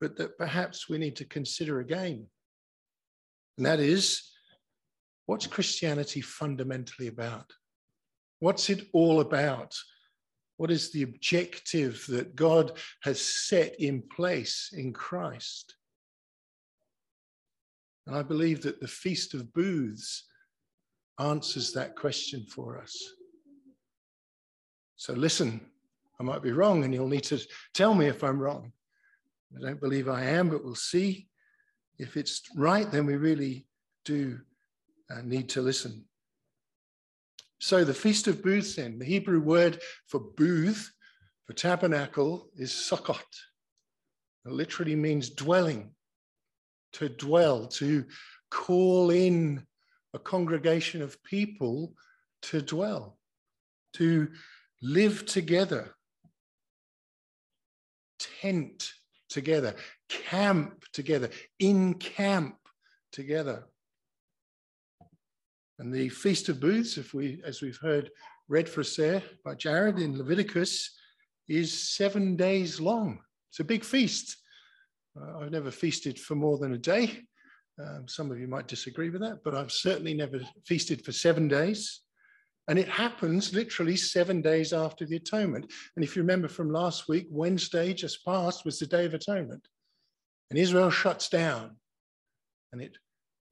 but 0.00 0.16
that 0.16 0.36
perhaps 0.38 0.88
we 0.88 0.98
need 0.98 1.16
to 1.16 1.24
consider 1.24 1.80
again. 1.80 2.26
And 3.56 3.66
that 3.66 3.80
is 3.80 4.30
what's 5.26 5.46
Christianity 5.46 6.20
fundamentally 6.20 7.08
about? 7.08 7.50
What's 8.40 8.70
it 8.70 8.88
all 8.92 9.20
about? 9.20 9.74
What 10.56 10.70
is 10.70 10.92
the 10.92 11.02
objective 11.02 12.04
that 12.08 12.36
God 12.36 12.72
has 13.02 13.20
set 13.20 13.80
in 13.80 14.02
place 14.14 14.70
in 14.74 14.92
Christ? 14.92 15.74
And 18.06 18.16
I 18.16 18.22
believe 18.22 18.62
that 18.62 18.80
the 18.80 18.88
Feast 18.88 19.34
of 19.34 19.52
Booths 19.52 20.24
answers 21.18 21.72
that 21.72 21.96
question 21.96 22.46
for 22.46 22.78
us. 22.78 22.96
So 24.96 25.12
listen, 25.12 25.60
I 26.18 26.22
might 26.22 26.42
be 26.42 26.52
wrong, 26.52 26.84
and 26.84 26.92
you'll 26.92 27.08
need 27.08 27.24
to 27.24 27.40
tell 27.72 27.94
me 27.94 28.06
if 28.06 28.22
I'm 28.22 28.38
wrong. 28.38 28.72
I 29.56 29.60
don't 29.60 29.80
believe 29.80 30.08
I 30.08 30.24
am, 30.24 30.50
but 30.50 30.64
we'll 30.64 30.74
see. 30.74 31.28
If 31.98 32.16
it's 32.16 32.42
right, 32.56 32.90
then 32.90 33.06
we 33.06 33.16
really 33.16 33.66
do 34.04 34.38
uh, 35.10 35.22
need 35.22 35.48
to 35.50 35.62
listen. 35.62 36.04
So 37.58 37.84
the 37.84 37.94
Feast 37.94 38.26
of 38.26 38.42
Booths, 38.42 38.76
then, 38.76 38.98
the 38.98 39.04
Hebrew 39.04 39.40
word 39.40 39.80
for 40.06 40.20
booth, 40.20 40.90
for 41.46 41.52
tabernacle, 41.52 42.48
is 42.56 42.70
sukkot. 42.70 43.20
It 44.46 44.52
literally 44.52 44.96
means 44.96 45.28
dwelling, 45.28 45.90
to 46.94 47.08
dwell, 47.08 47.66
to 47.66 48.04
call 48.50 49.10
in 49.10 49.64
a 50.14 50.18
congregation 50.18 51.02
of 51.02 51.22
people 51.22 51.94
to 52.42 52.60
dwell, 52.60 53.18
to 53.94 54.28
live 54.82 55.26
together, 55.26 55.94
tent 58.18 58.92
together, 59.28 59.74
camp 60.08 60.84
together, 60.92 61.30
in 61.58 61.94
camp 61.94 62.56
together. 63.12 63.66
And 65.78 65.92
the 65.92 66.08
Feast 66.08 66.48
of 66.48 66.60
Booths, 66.60 66.98
if 66.98 67.14
we, 67.14 67.40
as 67.44 67.62
we've 67.62 67.78
heard 67.80 68.10
read 68.48 68.68
for 68.68 68.80
us 68.80 68.96
there 68.96 69.22
by 69.44 69.54
Jared 69.54 69.98
in 69.98 70.18
Leviticus, 70.18 70.94
is 71.48 71.72
seven 71.72 72.36
days 72.36 72.80
long. 72.80 73.20
It's 73.50 73.60
a 73.60 73.64
big 73.64 73.84
feast. 73.84 74.36
Uh, 75.18 75.38
I've 75.38 75.50
never 75.50 75.70
feasted 75.70 76.18
for 76.18 76.34
more 76.34 76.58
than 76.58 76.74
a 76.74 76.78
day. 76.78 77.20
Um, 77.80 78.06
some 78.06 78.30
of 78.30 78.38
you 78.38 78.46
might 78.46 78.68
disagree 78.68 79.10
with 79.10 79.22
that, 79.22 79.38
but 79.44 79.54
I've 79.54 79.72
certainly 79.72 80.14
never 80.14 80.40
feasted 80.66 81.04
for 81.04 81.12
seven 81.12 81.48
days. 81.48 82.00
And 82.68 82.78
it 82.78 82.88
happens 82.88 83.54
literally 83.54 83.96
seven 83.96 84.42
days 84.42 84.72
after 84.72 85.06
the 85.06 85.16
atonement. 85.16 85.72
And 85.96 86.04
if 86.04 86.14
you 86.14 86.22
remember 86.22 86.46
from 86.46 86.70
last 86.70 87.08
week, 87.08 87.26
Wednesday 87.30 87.92
just 87.94 88.24
passed 88.24 88.64
was 88.64 88.78
the 88.78 88.86
Day 88.86 89.06
of 89.06 89.14
Atonement. 89.14 89.66
And 90.50 90.58
Israel 90.58 90.90
shuts 90.90 91.28
down 91.28 91.76
and 92.72 92.80
it 92.80 92.96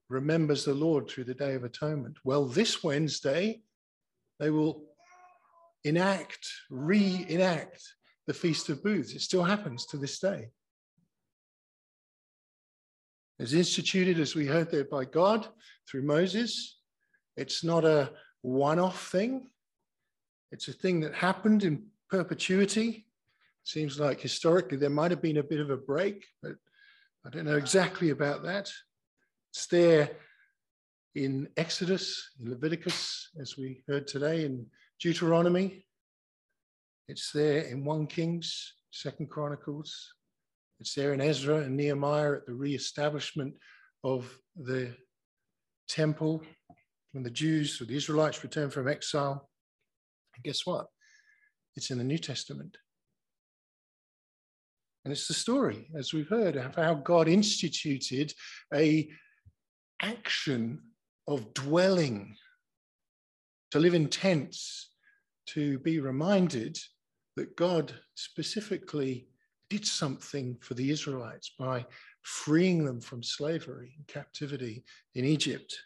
remembers 0.09 0.63
the 0.63 0.73
Lord 0.73 1.09
through 1.09 1.25
the 1.25 1.33
Day 1.33 1.55
of 1.55 1.63
Atonement. 1.63 2.17
Well, 2.23 2.45
this 2.45 2.83
Wednesday, 2.83 3.61
they 4.39 4.49
will 4.49 4.83
enact, 5.83 6.47
reenact 6.69 7.81
the 8.27 8.33
Feast 8.33 8.69
of 8.69 8.83
Booths. 8.83 9.13
It 9.13 9.21
still 9.21 9.43
happens 9.43 9.85
to 9.87 9.97
this 9.97 10.19
day. 10.19 10.49
It's 13.39 13.53
instituted, 13.53 14.19
as 14.19 14.35
we 14.35 14.45
heard 14.45 14.69
there, 14.69 14.83
by 14.83 15.05
God 15.05 15.47
through 15.89 16.01
Moses. 16.01 16.79
It's 17.37 17.63
not 17.63 17.85
a 17.85 18.11
one 18.41 18.79
off 18.79 19.07
thing, 19.07 19.47
it's 20.51 20.67
a 20.67 20.73
thing 20.73 20.99
that 21.01 21.13
happened 21.13 21.63
in 21.63 21.85
perpetuity. 22.09 23.05
Seems 23.63 23.99
like 23.99 24.19
historically 24.19 24.77
there 24.77 24.89
might 24.89 25.11
have 25.11 25.21
been 25.21 25.37
a 25.37 25.43
bit 25.43 25.59
of 25.59 25.69
a 25.69 25.77
break, 25.77 26.25
but 26.41 26.53
I 27.25 27.29
don't 27.29 27.45
know 27.45 27.57
exactly 27.57 28.09
about 28.09 28.43
that. 28.43 28.71
It's 29.51 29.67
there 29.67 30.09
in 31.15 31.47
Exodus, 31.55 32.31
in 32.39 32.49
Leviticus, 32.49 33.29
as 33.39 33.57
we 33.57 33.83
heard 33.87 34.07
today, 34.07 34.45
in 34.45 34.65
Deuteronomy. 34.99 35.85
It's 37.07 37.31
there 37.31 37.61
in 37.61 37.85
1 37.85 38.07
Kings, 38.07 38.73
Second 38.91 39.29
Chronicles, 39.29 40.13
it's 40.79 40.93
there 40.93 41.13
in 41.13 41.21
Ezra 41.21 41.57
and 41.57 41.75
Nehemiah 41.75 42.33
at 42.33 42.45
the 42.45 42.53
re-establishment 42.53 43.53
of 44.03 44.33
the 44.55 44.95
temple 45.87 46.43
when 47.11 47.23
the 47.23 47.29
Jews 47.29 47.81
or 47.81 47.85
the 47.85 47.97
Israelites 47.97 48.43
returned 48.43 48.71
from 48.71 48.87
exile. 48.87 49.49
And 50.35 50.43
guess 50.43 50.65
what? 50.65 50.87
It's 51.75 51.91
in 51.91 51.97
the 51.97 52.03
New 52.03 52.17
Testament. 52.17 52.77
And 55.03 55.11
it's 55.11 55.27
the 55.27 55.33
story, 55.33 55.89
as 55.97 56.13
we've 56.13 56.29
heard, 56.29 56.55
of 56.55 56.75
how 56.75 56.93
God 56.93 57.27
instituted 57.27 58.33
a 58.73 59.09
action 60.01 60.81
of 61.27 61.53
dwelling, 61.53 62.35
to 63.71 63.79
live 63.79 63.93
in 63.93 64.07
tents, 64.07 64.91
to 65.47 65.79
be 65.79 65.99
reminded 65.99 66.77
that 67.35 67.55
God 67.55 67.93
specifically 68.15 69.28
did 69.69 69.85
something 69.85 70.57
for 70.61 70.73
the 70.73 70.89
Israelites 70.89 71.51
by 71.57 71.85
freeing 72.21 72.83
them 72.83 72.99
from 72.99 73.23
slavery 73.23 73.93
and 73.97 74.07
captivity 74.07 74.83
in 75.15 75.25
Egypt. 75.25 75.77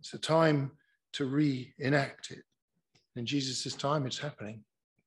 It's 0.00 0.14
a 0.14 0.18
time 0.18 0.72
to 1.14 1.26
reenact 1.26 2.30
it. 2.30 2.42
In 3.16 3.24
Jesus' 3.24 3.74
time, 3.74 4.06
it's 4.06 4.18
happening. 4.18 4.62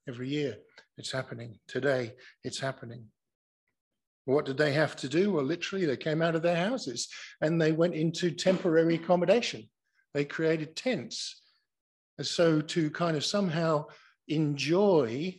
Every 0.08 0.30
year, 0.30 0.58
it's 0.98 1.12
happening. 1.12 1.60
Today, 1.68 2.14
it's 2.44 2.60
happening. 2.60 3.06
What 4.26 4.46
did 4.46 4.58
they 4.58 4.74
have 4.74 4.96
to 4.98 5.10
do? 5.10 5.32
Well, 5.32 5.44
literally, 5.44 5.86
they 5.86 5.98
came 5.98 6.22
out 6.22 6.36
of 6.36 6.42
their 6.42 6.56
houses 6.56 7.10
and 7.42 7.62
they 7.62 7.74
went 7.74 7.94
into 7.94 8.32
temporary 8.32 8.96
accommodation. 8.96 9.70
They 10.14 10.26
created 10.26 10.76
tents. 10.76 11.42
And 12.18 12.26
so, 12.26 12.62
to 12.62 12.90
kind 12.92 13.16
of 13.16 13.26
somehow 13.26 13.86
enjoy 14.28 15.36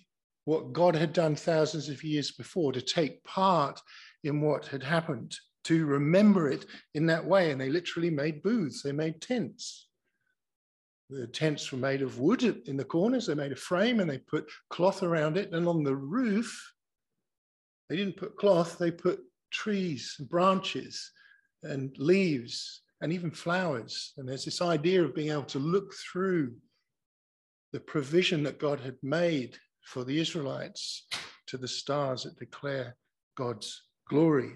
what 0.48 0.72
God 0.72 0.96
had 0.96 1.12
done 1.12 1.36
thousands 1.36 1.90
of 1.90 2.02
years 2.02 2.30
before, 2.30 2.72
to 2.72 2.80
take 2.80 3.22
part 3.22 3.78
in 4.24 4.40
what 4.40 4.64
had 4.64 4.82
happened, 4.82 5.36
to 5.64 5.84
remember 5.84 6.48
it 6.48 6.64
in 6.94 7.04
that 7.04 7.22
way. 7.22 7.50
And 7.50 7.60
they 7.60 7.68
literally 7.68 8.08
made 8.08 8.42
booths, 8.42 8.82
they 8.82 8.92
made 8.92 9.20
tents. 9.20 9.88
The 11.10 11.26
tents 11.26 11.70
were 11.70 11.76
made 11.76 12.00
of 12.00 12.18
wood 12.18 12.44
in 12.66 12.78
the 12.78 12.84
corners, 12.84 13.26
they 13.26 13.34
made 13.34 13.52
a 13.52 13.56
frame 13.56 14.00
and 14.00 14.08
they 14.08 14.16
put 14.16 14.50
cloth 14.70 15.02
around 15.02 15.36
it. 15.36 15.52
And 15.52 15.68
on 15.68 15.84
the 15.84 15.94
roof, 15.94 16.72
they 17.90 17.96
didn't 17.96 18.16
put 18.16 18.38
cloth, 18.38 18.78
they 18.78 18.90
put 18.90 19.20
trees 19.50 20.16
and 20.18 20.30
branches 20.30 21.12
and 21.62 21.94
leaves 21.98 22.80
and 23.02 23.12
even 23.12 23.30
flowers. 23.30 24.14
And 24.16 24.26
there's 24.26 24.46
this 24.46 24.62
idea 24.62 25.04
of 25.04 25.14
being 25.14 25.30
able 25.30 25.42
to 25.42 25.58
look 25.58 25.92
through 26.10 26.54
the 27.74 27.80
provision 27.80 28.44
that 28.44 28.58
God 28.58 28.80
had 28.80 28.96
made 29.02 29.58
for 29.88 30.04
the 30.04 30.20
Israelites 30.20 31.06
to 31.46 31.56
the 31.56 31.66
stars 31.66 32.24
that 32.24 32.38
declare 32.38 32.94
God's 33.38 33.84
glory. 34.06 34.52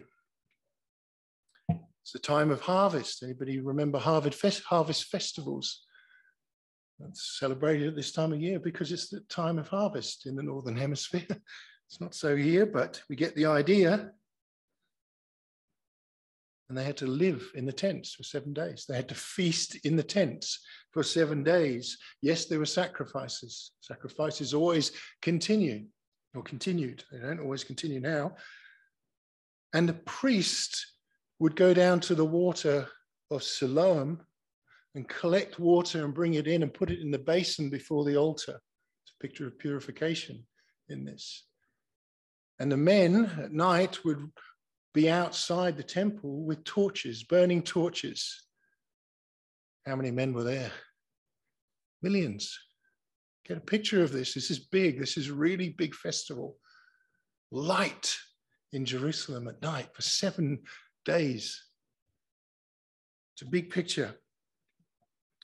It's 1.70 2.12
the 2.12 2.18
time 2.18 2.50
of 2.50 2.60
harvest. 2.60 3.22
Anybody 3.22 3.58
remember 3.58 3.98
harvest, 3.98 4.62
harvest 4.64 5.04
festivals? 5.06 5.86
That's 7.00 7.38
celebrated 7.38 7.88
at 7.88 7.96
this 7.96 8.12
time 8.12 8.34
of 8.34 8.42
year 8.42 8.60
because 8.60 8.92
it's 8.92 9.08
the 9.08 9.20
time 9.20 9.58
of 9.58 9.68
harvest 9.68 10.26
in 10.26 10.36
the 10.36 10.42
Northern 10.42 10.76
Hemisphere. 10.76 11.26
it's 11.88 12.00
not 12.00 12.14
so 12.14 12.36
here, 12.36 12.66
but 12.66 13.00
we 13.08 13.16
get 13.16 13.34
the 13.34 13.46
idea. 13.46 14.10
And 16.72 16.78
they 16.78 16.84
had 16.84 16.96
to 16.96 17.06
live 17.06 17.52
in 17.54 17.66
the 17.66 17.72
tents 17.72 18.14
for 18.14 18.22
seven 18.22 18.54
days. 18.54 18.86
They 18.88 18.96
had 18.96 19.10
to 19.10 19.14
feast 19.14 19.76
in 19.84 19.94
the 19.94 20.02
tents 20.02 20.58
for 20.90 21.02
seven 21.02 21.44
days. 21.44 21.98
Yes, 22.22 22.46
there 22.46 22.58
were 22.58 22.64
sacrifices. 22.64 23.72
Sacrifices 23.82 24.54
always 24.54 24.92
continue 25.20 25.84
or 26.34 26.42
continued. 26.42 27.04
They 27.12 27.18
don't 27.18 27.40
always 27.40 27.62
continue 27.62 28.00
now. 28.00 28.36
And 29.74 29.86
the 29.86 30.00
priest 30.06 30.86
would 31.40 31.56
go 31.56 31.74
down 31.74 32.00
to 32.00 32.14
the 32.14 32.24
water 32.24 32.88
of 33.30 33.42
Siloam 33.42 34.22
and 34.94 35.06
collect 35.06 35.58
water 35.58 36.06
and 36.06 36.14
bring 36.14 36.32
it 36.34 36.46
in 36.46 36.62
and 36.62 36.72
put 36.72 36.90
it 36.90 37.00
in 37.00 37.10
the 37.10 37.18
basin 37.18 37.68
before 37.68 38.06
the 38.06 38.16
altar. 38.16 38.58
It's 39.04 39.12
a 39.20 39.22
picture 39.22 39.46
of 39.46 39.58
purification 39.58 40.46
in 40.88 41.04
this. 41.04 41.44
And 42.58 42.72
the 42.72 42.78
men 42.78 43.30
at 43.42 43.52
night 43.52 44.02
would 44.06 44.30
be 44.94 45.10
outside 45.10 45.76
the 45.76 45.82
temple 45.82 46.44
with 46.44 46.64
torches, 46.64 47.22
burning 47.24 47.62
torches. 47.62 48.42
How 49.86 49.96
many 49.96 50.10
men 50.10 50.32
were 50.32 50.44
there? 50.44 50.70
Millions. 52.02 52.58
Get 53.46 53.56
a 53.56 53.60
picture 53.60 54.02
of 54.02 54.12
this. 54.12 54.34
This 54.34 54.50
is 54.50 54.58
big. 54.58 55.00
This 55.00 55.16
is 55.16 55.28
a 55.28 55.34
really 55.34 55.70
big 55.70 55.94
festival. 55.94 56.56
Light 57.50 58.16
in 58.72 58.84
Jerusalem 58.84 59.48
at 59.48 59.62
night 59.62 59.88
for 59.94 60.02
seven 60.02 60.60
days. 61.04 61.62
It's 63.34 63.42
a 63.42 63.50
big 63.50 63.70
picture. 63.70 64.14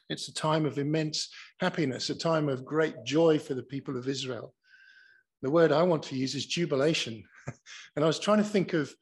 It's 0.08 0.28
a 0.28 0.34
time 0.34 0.64
of 0.64 0.78
immense 0.78 1.28
happiness, 1.60 2.08
a 2.10 2.14
time 2.14 2.48
of 2.48 2.64
great 2.64 3.04
joy 3.04 3.38
for 3.38 3.54
the 3.54 3.62
people 3.62 3.96
of 3.96 4.08
Israel. 4.08 4.54
The 5.42 5.50
word 5.50 5.70
I 5.70 5.82
want 5.82 6.02
to 6.04 6.16
use 6.16 6.34
is 6.34 6.46
jubilation. 6.46 7.22
and 7.96 8.04
I 8.04 8.06
was 8.06 8.18
trying 8.18 8.38
to 8.38 8.44
think 8.44 8.72
of 8.72 8.94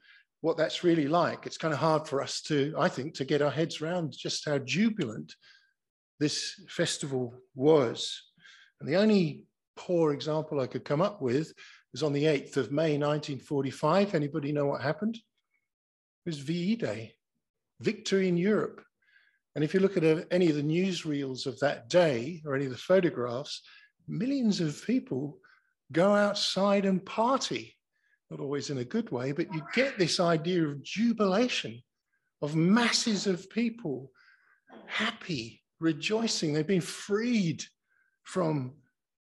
what 0.46 0.56
that's 0.56 0.84
really 0.84 1.08
like. 1.08 1.44
It's 1.44 1.58
kind 1.58 1.74
of 1.74 1.80
hard 1.80 2.06
for 2.06 2.22
us 2.22 2.40
to, 2.42 2.72
I 2.78 2.88
think, 2.88 3.14
to 3.14 3.24
get 3.24 3.42
our 3.42 3.50
heads 3.50 3.80
around 3.80 4.14
just 4.16 4.48
how 4.48 4.58
jubilant 4.58 5.34
this 6.20 6.54
festival 6.68 7.34
was. 7.56 8.22
And 8.78 8.88
the 8.88 8.94
only 8.94 9.42
poor 9.74 10.12
example 10.12 10.60
I 10.60 10.68
could 10.68 10.84
come 10.84 11.02
up 11.02 11.20
with 11.20 11.52
was 11.90 12.04
on 12.04 12.12
the 12.12 12.26
8th 12.26 12.58
of 12.58 12.70
May 12.70 12.96
1945. 12.96 14.14
Anybody 14.14 14.52
know 14.52 14.66
what 14.66 14.82
happened? 14.82 15.16
It 15.16 16.28
was 16.28 16.38
VE 16.38 16.76
Day, 16.76 17.14
victory 17.80 18.28
in 18.28 18.36
Europe. 18.36 18.84
And 19.56 19.64
if 19.64 19.74
you 19.74 19.80
look 19.80 19.96
at 19.96 20.28
any 20.30 20.48
of 20.48 20.54
the 20.54 20.62
newsreels 20.62 21.46
of 21.46 21.58
that 21.58 21.88
day 21.88 22.40
or 22.46 22.54
any 22.54 22.66
of 22.66 22.70
the 22.70 22.78
photographs, 22.78 23.62
millions 24.06 24.60
of 24.60 24.86
people 24.86 25.38
go 25.90 26.14
outside 26.14 26.84
and 26.84 27.04
party. 27.04 27.75
Not 28.30 28.40
always 28.40 28.70
in 28.70 28.78
a 28.78 28.84
good 28.84 29.10
way, 29.10 29.32
but 29.32 29.52
you 29.52 29.62
get 29.74 29.98
this 29.98 30.18
idea 30.18 30.64
of 30.66 30.82
jubilation, 30.82 31.82
of 32.42 32.56
masses 32.56 33.26
of 33.26 33.48
people 33.50 34.10
happy, 34.86 35.62
rejoicing. 35.80 36.52
They've 36.52 36.66
been 36.66 36.80
freed 36.80 37.64
from 38.24 38.74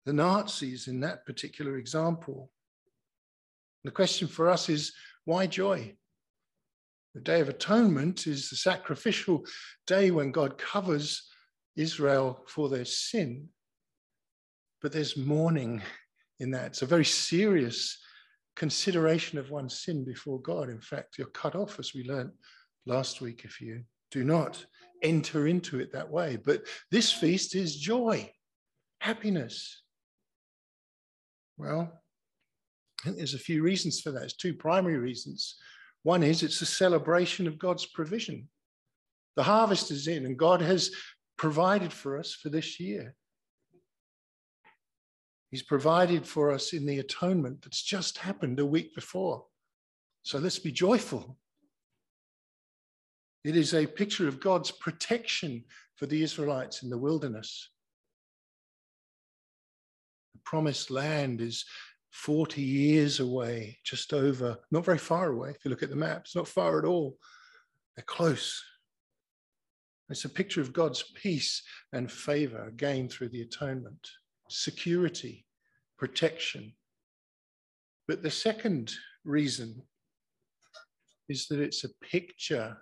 the 0.07 0.13
Nazis 0.13 0.89
in 0.89 1.01
that 1.01 1.27
particular 1.27 1.77
example. 1.77 2.51
The 3.85 3.91
question 3.91 4.29
for 4.29 4.49
us 4.49 4.69
is 4.69 4.93
why 5.25 5.47
joy? 5.47 5.95
The 7.15 7.21
Day 7.21 7.41
of 7.41 7.49
Atonement 7.49 8.27
is 8.27 8.51
the 8.51 8.57
sacrificial 8.57 9.45
day 9.87 10.11
when 10.11 10.33
God 10.33 10.59
covers 10.59 11.29
Israel 11.77 12.45
for 12.47 12.69
their 12.69 12.85
sin. 12.85 13.49
But 14.83 14.93
there's 14.93 15.17
mourning 15.17 15.83
in 16.41 16.51
that. 16.53 16.67
It's 16.67 16.83
a 16.83 16.87
very 16.87 17.05
serious 17.05 17.99
consideration 18.57 19.39
of 19.39 19.51
one's 19.51 19.81
sin 19.81 20.05
before 20.05 20.41
God. 20.41 20.69
In 20.69 20.81
fact, 20.81 21.19
you're 21.19 21.29
cut 21.29 21.55
off, 21.55 21.79
as 21.79 21.95
we 21.95 22.05
learned 22.05 22.33
last 22.87 23.21
week, 23.21 23.45
if 23.45 23.61
you 23.61 23.83
do 24.11 24.25
not 24.25 24.65
enter 25.03 25.47
into 25.47 25.79
it 25.79 25.93
that 25.93 26.11
way. 26.11 26.37
But 26.37 26.63
this 26.91 27.13
feast 27.13 27.55
is 27.55 27.77
joy, 27.77 28.31
happiness. 29.01 29.83
Well, 31.59 31.93
there's 33.05 33.35
a 33.35 33.39
few 33.39 33.63
reasons 33.63 34.01
for 34.01 34.11
that. 34.13 34.25
It's 34.25 34.37
two 34.37 34.55
primary 34.55 34.99
reasons. 34.99 35.57
One 36.03 36.23
is 36.23 36.43
it's 36.43 36.63
a 36.63 36.67
celebration 36.67 37.47
of 37.47 37.59
God's 37.59 37.87
provision. 37.87 38.49
The 39.37 39.43
harvest 39.43 39.91
is 39.91 40.09
in, 40.09 40.25
and 40.25 40.39
God 40.39 40.63
has 40.63 40.91
provided 41.37 41.93
for 41.93 42.19
us 42.19 42.33
for 42.33 42.49
this 42.49 42.81
year. 42.81 43.15
He's 45.51 45.63
provided 45.63 46.27
for 46.27 46.51
us 46.51 46.73
in 46.73 46.87
the 46.87 46.99
atonement 46.99 47.63
that's 47.63 47.83
just 47.83 48.19
happened 48.19 48.59
a 48.59 48.67
week 48.67 48.95
before. 48.95 49.45
So 50.23 50.39
let's 50.39 50.59
be 50.59 50.73
joyful. 50.73 51.39
It 53.45 53.57
is 53.57 53.75
a 53.75 53.87
picture 53.87 54.27
of 54.27 54.41
God's 54.41 54.73
protection 54.73 55.65
for 55.95 56.07
the 56.07 56.23
Israelites 56.23 56.83
in 56.83 56.91
the 56.91 56.99
wilderness. 56.99 57.71
The 60.35 60.41
promised 60.45 60.91
land 60.91 61.41
is 61.41 61.65
40 62.11 62.61
years 62.61 63.21
away, 63.21 63.79
just 63.85 64.13
over, 64.13 64.57
not 64.71 64.85
very 64.85 64.99
far 64.99 65.31
away. 65.31 65.51
If 65.51 65.65
you 65.65 65.71
look 65.71 65.83
at 65.83 65.91
the 65.91 65.97
map, 65.97 66.23
it's 66.25 66.35
not 66.35 66.49
far 66.49 66.79
at 66.79 66.85
all. 66.85 67.19
They're 67.95 68.05
close. 68.05 68.63
It's 70.09 70.25
a 70.25 70.29
picture 70.29 70.61
of 70.61 70.73
God's 70.73 71.03
peace 71.15 71.63
and 71.93 72.11
favor 72.11 72.73
gained 72.77 73.13
through 73.13 73.29
the 73.29 73.43
atonement, 73.43 74.09
security, 74.49 75.47
protection. 75.99 76.73
But 78.09 78.23
the 78.23 78.31
second 78.31 78.93
reason 79.25 79.83
is 81.29 81.49
that 81.49 81.61
it's 81.61 81.85
a 81.85 81.95
picture 82.03 82.77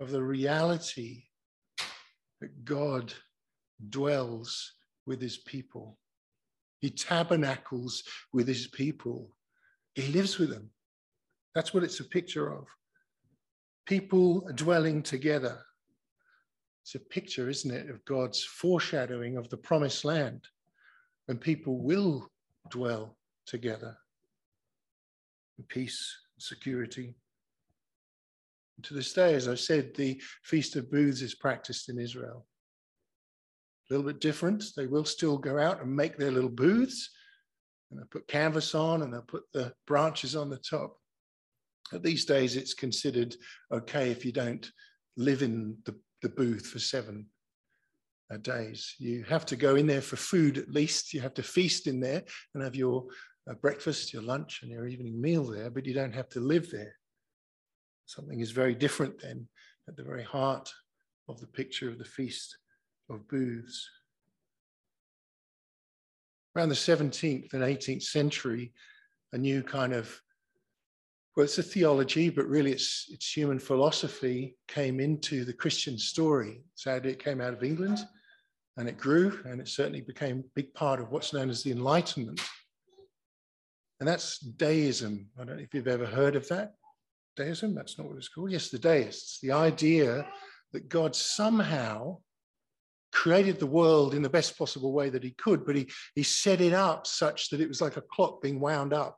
of 0.00 0.10
the 0.10 0.22
reality 0.22 1.24
that 2.40 2.64
God 2.64 3.12
dwells 3.90 4.72
with 5.06 5.20
his 5.20 5.38
people. 5.38 5.98
He 6.80 6.90
tabernacles 6.90 8.02
with 8.32 8.46
his 8.46 8.68
people. 8.68 9.30
He 9.94 10.02
lives 10.12 10.38
with 10.38 10.50
them. 10.50 10.70
That's 11.54 11.74
what 11.74 11.82
it's 11.82 12.00
a 12.00 12.04
picture 12.04 12.52
of. 12.52 12.66
People 13.86 14.48
dwelling 14.54 15.02
together. 15.02 15.58
It's 16.88 16.94
a 16.94 17.00
picture, 17.00 17.50
isn't 17.50 17.70
it, 17.70 17.90
of 17.90 18.02
God's 18.06 18.42
foreshadowing 18.42 19.36
of 19.36 19.50
the 19.50 19.58
promised 19.58 20.06
land 20.06 20.48
when 21.26 21.36
people 21.36 21.82
will 21.82 22.32
dwell 22.70 23.18
together 23.44 23.94
in 25.58 25.64
peace 25.64 26.16
and 26.34 26.42
security. 26.42 27.14
And 28.76 28.84
to 28.86 28.94
this 28.94 29.12
day, 29.12 29.34
as 29.34 29.48
I 29.48 29.54
said, 29.54 29.94
the 29.94 30.18
Feast 30.44 30.76
of 30.76 30.90
Booths 30.90 31.20
is 31.20 31.34
practiced 31.34 31.90
in 31.90 31.98
Israel 31.98 32.46
a 33.90 33.92
little 33.92 34.06
bit 34.06 34.22
different. 34.22 34.64
They 34.74 34.86
will 34.86 35.04
still 35.04 35.36
go 35.36 35.58
out 35.58 35.82
and 35.82 35.94
make 35.94 36.16
their 36.16 36.30
little 36.30 36.48
booths 36.48 37.10
and 37.90 38.00
they'll 38.00 38.06
put 38.06 38.28
canvas 38.28 38.74
on 38.74 39.02
and 39.02 39.12
they'll 39.12 39.20
put 39.20 39.44
the 39.52 39.74
branches 39.86 40.34
on 40.34 40.48
the 40.48 40.56
top. 40.56 40.96
But 41.92 42.02
these 42.02 42.24
days, 42.24 42.56
it's 42.56 42.72
considered 42.72 43.36
okay 43.70 44.10
if 44.10 44.24
you 44.24 44.32
don't 44.32 44.72
live 45.18 45.42
in 45.42 45.76
the, 45.84 45.94
the 46.22 46.28
booth 46.28 46.66
for 46.66 46.78
seven 46.78 47.26
uh, 48.32 48.36
days. 48.38 48.94
You 48.98 49.24
have 49.24 49.46
to 49.46 49.56
go 49.56 49.76
in 49.76 49.86
there 49.86 50.02
for 50.02 50.16
food 50.16 50.58
at 50.58 50.70
least. 50.70 51.14
You 51.14 51.20
have 51.20 51.34
to 51.34 51.42
feast 51.42 51.86
in 51.86 52.00
there 52.00 52.24
and 52.54 52.62
have 52.62 52.74
your 52.74 53.06
uh, 53.48 53.54
breakfast, 53.54 54.12
your 54.12 54.22
lunch, 54.22 54.60
and 54.62 54.70
your 54.70 54.86
evening 54.86 55.20
meal 55.20 55.44
there, 55.44 55.70
but 55.70 55.86
you 55.86 55.94
don't 55.94 56.14
have 56.14 56.28
to 56.30 56.40
live 56.40 56.70
there. 56.70 56.94
Something 58.06 58.40
is 58.40 58.50
very 58.50 58.74
different 58.74 59.20
then 59.20 59.48
at 59.88 59.96
the 59.96 60.02
very 60.02 60.24
heart 60.24 60.70
of 61.28 61.40
the 61.40 61.46
picture 61.46 61.88
of 61.88 61.98
the 61.98 62.04
feast 62.04 62.56
of 63.10 63.28
booths. 63.28 63.88
Around 66.56 66.70
the 66.70 66.74
17th 66.74 67.52
and 67.52 67.62
18th 67.62 68.02
century, 68.02 68.72
a 69.32 69.38
new 69.38 69.62
kind 69.62 69.92
of 69.92 70.20
well, 71.38 71.44
it's 71.44 71.58
a 71.58 71.62
theology, 71.62 72.30
but 72.30 72.48
really 72.48 72.72
it's 72.72 73.06
it's 73.10 73.32
human 73.32 73.60
philosophy 73.60 74.56
came 74.66 74.98
into 74.98 75.44
the 75.44 75.52
Christian 75.52 75.96
story. 75.96 76.64
Sadly, 76.74 77.12
it 77.12 77.22
came 77.22 77.40
out 77.40 77.52
of 77.52 77.62
England 77.62 78.04
and 78.76 78.88
it 78.88 78.98
grew, 78.98 79.38
and 79.44 79.60
it 79.60 79.68
certainly 79.68 80.00
became 80.00 80.40
a 80.40 80.50
big 80.56 80.74
part 80.74 81.00
of 81.00 81.12
what's 81.12 81.32
known 81.32 81.48
as 81.48 81.62
the 81.62 81.70
Enlightenment. 81.70 82.40
And 84.00 84.08
that's 84.08 84.40
deism. 84.40 85.28
I 85.40 85.44
don't 85.44 85.58
know 85.58 85.62
if 85.62 85.72
you've 85.72 85.86
ever 85.86 86.06
heard 86.06 86.34
of 86.34 86.48
that. 86.48 86.72
Deism, 87.36 87.72
that's 87.72 87.98
not 87.98 88.08
what 88.08 88.16
it's 88.16 88.28
called. 88.28 88.50
Yes, 88.50 88.70
the 88.70 88.78
deists, 88.80 89.38
the 89.40 89.52
idea 89.52 90.26
that 90.72 90.88
God 90.88 91.14
somehow 91.14 92.18
created 93.12 93.60
the 93.60 93.66
world 93.66 94.12
in 94.12 94.22
the 94.22 94.28
best 94.28 94.58
possible 94.58 94.92
way 94.92 95.08
that 95.08 95.22
he 95.22 95.30
could, 95.30 95.64
but 95.64 95.76
he, 95.76 95.88
he 96.16 96.24
set 96.24 96.60
it 96.60 96.72
up 96.72 97.06
such 97.06 97.50
that 97.50 97.60
it 97.60 97.68
was 97.68 97.80
like 97.80 97.96
a 97.96 98.02
clock 98.02 98.42
being 98.42 98.58
wound 98.58 98.92
up. 98.92 99.16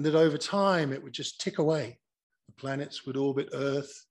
And 0.00 0.06
that 0.06 0.14
over 0.14 0.38
time 0.38 0.94
it 0.94 1.02
would 1.02 1.12
just 1.12 1.42
tick 1.42 1.58
away. 1.58 1.98
The 2.46 2.54
planets 2.54 3.04
would 3.04 3.18
orbit 3.18 3.50
Earth, 3.52 4.06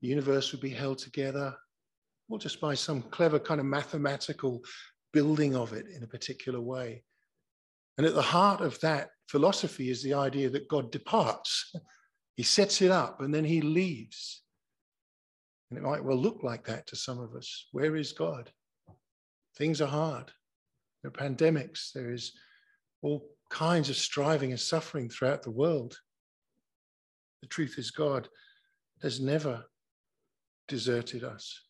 the 0.00 0.06
universe 0.06 0.52
would 0.52 0.60
be 0.60 0.70
held 0.70 0.98
together, 0.98 1.52
or 2.28 2.38
just 2.38 2.60
by 2.60 2.74
some 2.74 3.02
clever 3.02 3.40
kind 3.40 3.58
of 3.58 3.66
mathematical 3.66 4.62
building 5.12 5.56
of 5.56 5.72
it 5.72 5.86
in 5.88 6.04
a 6.04 6.06
particular 6.06 6.60
way. 6.60 7.02
And 7.98 8.06
at 8.06 8.14
the 8.14 8.22
heart 8.22 8.60
of 8.60 8.78
that 8.82 9.10
philosophy 9.28 9.90
is 9.90 10.00
the 10.00 10.14
idea 10.14 10.48
that 10.50 10.68
God 10.68 10.92
departs. 10.92 11.74
He 12.36 12.44
sets 12.44 12.80
it 12.80 12.92
up 12.92 13.20
and 13.20 13.34
then 13.34 13.44
he 13.44 13.60
leaves. 13.62 14.42
And 15.70 15.78
it 15.78 15.82
might 15.82 16.04
well 16.04 16.16
look 16.16 16.44
like 16.44 16.64
that 16.66 16.86
to 16.86 16.96
some 16.96 17.18
of 17.18 17.34
us. 17.34 17.66
Where 17.72 17.96
is 17.96 18.12
God? 18.12 18.48
Things 19.56 19.80
are 19.80 19.88
hard. 19.88 20.30
There 21.02 21.10
are 21.10 21.28
pandemics. 21.28 21.90
There 21.92 22.12
is 22.12 22.32
all 23.02 23.34
kinds 23.54 23.88
of 23.88 23.96
striving 23.96 24.50
and 24.50 24.58
suffering 24.58 25.08
throughout 25.08 25.44
the 25.44 25.50
world. 25.50 25.96
The 27.40 27.46
truth 27.46 27.78
is, 27.78 27.92
God 27.92 28.28
has 29.00 29.20
never 29.20 29.64
deserted 30.66 31.22
us. 31.22 31.62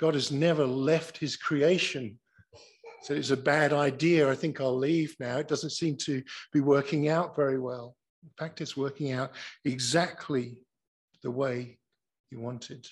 God 0.00 0.14
has 0.14 0.32
never 0.32 0.66
left 0.66 1.16
his 1.16 1.36
creation. 1.36 2.18
So 3.02 3.14
it's 3.14 3.30
a 3.30 3.36
bad 3.36 3.72
idea. 3.72 4.28
I 4.28 4.34
think 4.34 4.60
I'll 4.60 4.76
leave 4.76 5.14
now. 5.20 5.38
It 5.38 5.46
doesn't 5.46 5.70
seem 5.70 5.96
to 5.98 6.24
be 6.52 6.60
working 6.60 7.08
out 7.08 7.36
very 7.36 7.60
well. 7.60 7.94
In 8.24 8.30
fact, 8.36 8.60
it's 8.60 8.76
working 8.76 9.12
out 9.12 9.30
exactly 9.64 10.58
the 11.22 11.30
way 11.30 11.78
he 12.30 12.36
wanted. 12.36 12.84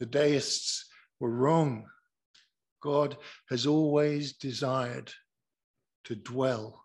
The 0.00 0.06
deists 0.06 0.86
were 1.20 1.30
wrong. 1.30 1.84
God 2.82 3.18
has 3.50 3.66
always 3.66 4.32
desired 4.32 5.12
to 6.04 6.16
dwell, 6.16 6.81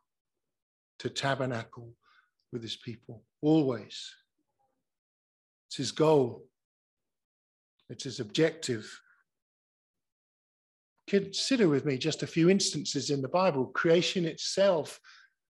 to 0.99 1.09
tabernacle 1.09 1.93
with 2.51 2.61
his 2.61 2.75
people, 2.75 3.23
always. 3.41 4.13
It's 5.67 5.77
his 5.77 5.91
goal, 5.91 6.45
it's 7.89 8.05
his 8.05 8.19
objective. 8.19 8.99
Consider 11.07 11.69
with 11.69 11.85
me 11.85 11.97
just 11.97 12.23
a 12.23 12.27
few 12.27 12.49
instances 12.49 13.09
in 13.09 13.21
the 13.21 13.29
Bible. 13.29 13.67
Creation 13.67 14.25
itself 14.25 14.99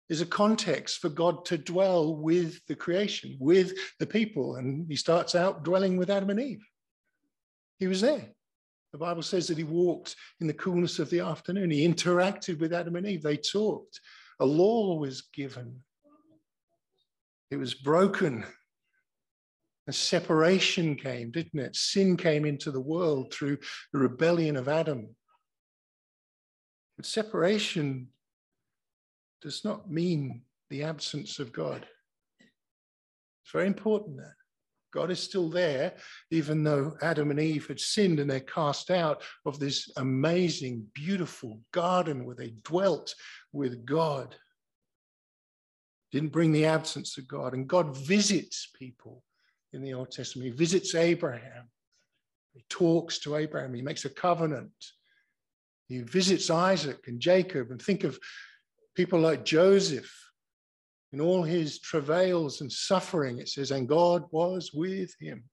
is 0.09 0.21
a 0.21 0.27
context 0.27 0.99
for 0.99 1.09
God 1.09 1.45
to 1.47 1.59
dwell 1.59 2.15
with 2.15 2.65
the 2.67 2.77
creation, 2.77 3.37
with 3.41 3.73
the 3.99 4.07
people. 4.07 4.57
And 4.57 4.87
he 4.89 4.97
starts 4.97 5.35
out 5.35 5.65
dwelling 5.65 5.97
with 5.97 6.11
Adam 6.11 6.31
and 6.31 6.41
Eve. 6.41 6.65
He 7.79 7.87
was 7.87 8.03
there. 8.03 8.29
The 8.93 8.99
Bible 8.99 9.23
says 9.23 9.49
that 9.49 9.59
he 9.59 9.65
walked 9.65 10.15
in 10.41 10.47
the 10.47 10.55
coolness 10.55 10.99
of 10.99 11.11
the 11.11 11.21
afternoon. 11.21 11.71
He 11.71 11.87
interacted 11.87 12.61
with 12.61 12.73
Adam 12.73 12.97
and 12.97 13.07
Eve. 13.07 13.23
They 13.23 13.37
talked. 13.37 14.01
A 14.41 14.47
law 14.47 14.99
was 14.99 15.23
given. 15.33 15.83
It 17.51 17.57
was 17.57 17.75
broken. 17.75 18.45
A 19.87 19.93
separation 19.93 20.97
came, 20.97 21.31
didn't 21.31 21.61
it? 21.61 21.77
Sin 21.77 22.17
came 22.17 22.45
into 22.45 22.71
the 22.71 22.81
world 22.81 23.33
through 23.33 23.59
the 23.93 23.99
rebellion 23.99 24.57
of 24.57 24.69
Adam. 24.69 25.15
But 26.97 27.07
separation 27.07 28.09
does 29.43 29.65
not 29.65 29.91
mean 29.91 30.43
the 30.71 30.83
absence 30.83 31.39
of 31.39 31.53
God. 31.53 31.87
It's 32.41 33.53
very 33.53 33.67
important 33.67 34.17
that 34.17 34.35
God 34.97 35.11
is 35.11 35.23
still 35.23 35.51
there, 35.51 35.93
even 36.31 36.65
though 36.65 36.97
Adam 37.03 37.31
and 37.31 37.39
Eve 37.39 37.67
had 37.67 37.79
sinned 37.79 38.19
and 38.19 38.31
they're 38.31 38.41
cast 38.41 38.91
out 38.91 39.23
of 39.45 39.59
this 39.59 39.91
amazing, 39.99 40.87
beautiful 40.95 41.61
garden 41.71 42.25
where 42.25 42.35
they 42.35 42.55
dwelt 42.65 43.15
with 43.53 43.85
God. 43.85 44.35
Didn't 46.13 46.33
bring 46.33 46.51
the 46.51 46.65
absence 46.65 47.19
of 47.19 47.29
God. 47.29 47.53
And 47.53 47.69
God 47.69 47.95
visits 47.95 48.71
people 48.75 49.23
in 49.75 49.83
the 49.83 49.93
Old 49.93 50.13
Testament. 50.13 50.51
He 50.51 50.57
visits 50.57 50.95
Abraham. 50.95 51.69
He 52.55 52.65
talks 52.71 53.19
to 53.19 53.37
Abraham. 53.37 53.75
He 53.75 53.83
makes 53.83 54.07
a 54.07 54.09
covenant. 54.09 54.73
He 55.89 56.01
visits 56.01 56.49
Isaac 56.49 57.01
and 57.07 57.21
Jacob. 57.21 57.71
And 57.71 57.83
think 57.83 58.03
of 58.03 58.19
people 58.95 59.21
like 59.21 59.45
Joseph 59.45 60.11
in 61.17 61.23
all 61.23 61.43
his 61.43 61.79
travails 61.79 62.61
and 62.61 62.71
suffering. 62.71 63.39
It 63.39 63.49
says, 63.49 63.71
and 63.71 63.89
God 63.89 64.25
was 64.33 64.75
with 64.75 65.17
him. 65.19 65.45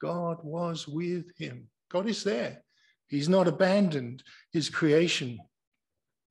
God 0.00 0.38
was 0.42 0.88
with 0.88 1.26
him. 1.36 1.68
God 1.90 2.08
is 2.08 2.24
there. 2.24 2.62
He's 3.06 3.28
not 3.28 3.46
abandoned 3.46 4.22
his 4.54 4.70
creation. 4.70 5.38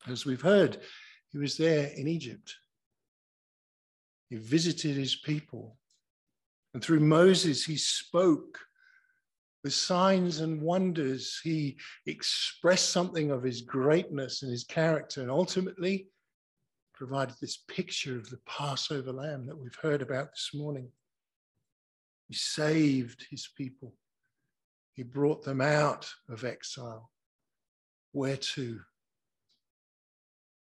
As 0.07 0.25
we've 0.25 0.41
heard, 0.41 0.79
he 1.31 1.37
was 1.37 1.57
there 1.57 1.91
in 1.95 2.07
Egypt. 2.07 2.55
He 4.31 4.37
visited 4.37 4.95
his 4.95 5.15
people. 5.15 5.77
And 6.73 6.83
through 6.83 7.01
Moses, 7.01 7.63
he 7.63 7.77
spoke 7.77 8.57
with 9.63 9.75
signs 9.75 10.39
and 10.39 10.59
wonders. 10.59 11.39
He 11.43 11.77
expressed 12.07 12.89
something 12.89 13.29
of 13.29 13.43
his 13.43 13.61
greatness 13.61 14.41
and 14.41 14.51
his 14.51 14.63
character. 14.63 15.21
And 15.21 15.29
ultimately, 15.29 16.07
provided 16.95 17.35
this 17.39 17.57
picture 17.57 18.17
of 18.17 18.29
the 18.29 18.39
Passover 18.47 19.11
lamb 19.11 19.45
that 19.47 19.57
we've 19.57 19.77
heard 19.81 20.01
about 20.01 20.31
this 20.31 20.51
morning. 20.53 20.89
He 22.27 22.35
saved 22.35 23.25
his 23.29 23.47
people. 23.55 23.93
He 24.93 25.03
brought 25.03 25.43
them 25.43 25.61
out 25.61 26.09
of 26.29 26.43
exile. 26.43 27.11
Where 28.13 28.37
to? 28.37 28.79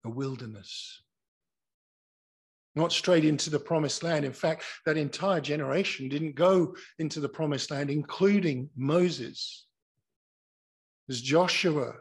A 0.03 0.09
wilderness. 0.09 1.01
Not 2.75 2.91
straight 2.91 3.23
into 3.23 3.49
the 3.49 3.59
promised 3.59 4.03
land. 4.03 4.25
In 4.25 4.33
fact, 4.33 4.63
that 4.85 4.97
entire 4.97 5.39
generation 5.39 6.09
didn't 6.09 6.35
go 6.35 6.75
into 6.99 7.21
the 7.21 7.29
promised 7.29 7.71
land, 7.71 7.89
including 7.89 8.69
Moses. 8.75 9.65
It 11.07 11.13
was 11.13 11.21
Joshua 11.21 11.93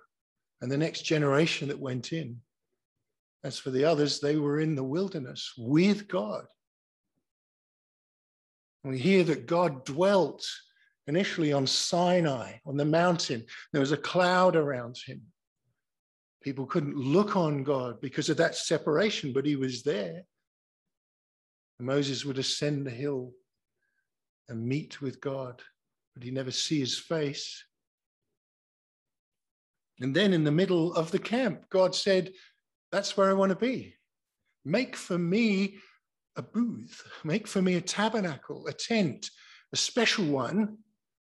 and 0.61 0.71
the 0.71 0.77
next 0.77 1.03
generation 1.03 1.69
that 1.69 1.79
went 1.79 2.13
in. 2.13 2.41
As 3.45 3.59
for 3.59 3.71
the 3.71 3.85
others, 3.85 4.21
they 4.21 4.37
were 4.37 4.59
in 4.59 4.75
the 4.75 4.83
wilderness 4.83 5.53
with 5.59 6.09
God. 6.09 6.47
we 8.83 8.99
hear 8.99 9.23
that 9.25 9.47
God 9.47 9.85
dwelt 9.85 10.47
initially 11.07 11.53
on 11.53 11.67
Sinai, 11.67 12.55
on 12.65 12.79
the 12.79 12.87
mountain. 12.87 13.45
There 13.73 13.81
was 13.81 13.93
a 13.93 13.99
cloud 13.99 14.57
around 14.57 14.97
him. 14.97 15.21
People 16.43 16.65
couldn't 16.65 16.97
look 16.97 17.37
on 17.37 17.65
God 17.65 18.01
because 18.01 18.31
of 18.31 18.39
that 18.39 18.57
separation, 18.57 19.33
but 19.35 19.47
he 19.47 19.57
was 19.57 19.83
there. 19.83 20.23
And 21.79 21.87
Moses 21.87 22.25
would 22.25 22.39
ascend 22.39 22.87
the 22.87 22.91
hill 22.91 23.33
and 24.49 24.67
meet 24.67 25.03
with 25.03 25.21
God, 25.21 25.61
but 26.15 26.23
he 26.23 26.31
never 26.31 26.51
see 26.51 26.81
his 26.81 26.99
face. 26.99 27.63
And 30.01 30.15
then 30.15 30.33
in 30.33 30.45
the 30.45 30.51
middle 30.51 30.95
of 30.95 31.11
the 31.11 31.19
camp, 31.19 31.69
God 31.71 31.95
said, 31.95 32.33
that's 32.95 33.17
where 33.17 33.29
I 33.29 33.35
want 33.35 33.51
to 33.51 33.57
be. 33.57 33.97
Make 34.65 34.95
for 34.95 35.19
me 35.19 35.79
a 36.37 36.43
booth, 36.43 37.03
make 37.25 37.49
for 37.49 37.61
me 37.61 37.75
a 37.75 37.81
tabernacle, 37.81 38.67
a 38.69 38.73
tent, 38.73 39.31
a 39.73 39.77
special 39.77 40.27
one, 40.27 40.79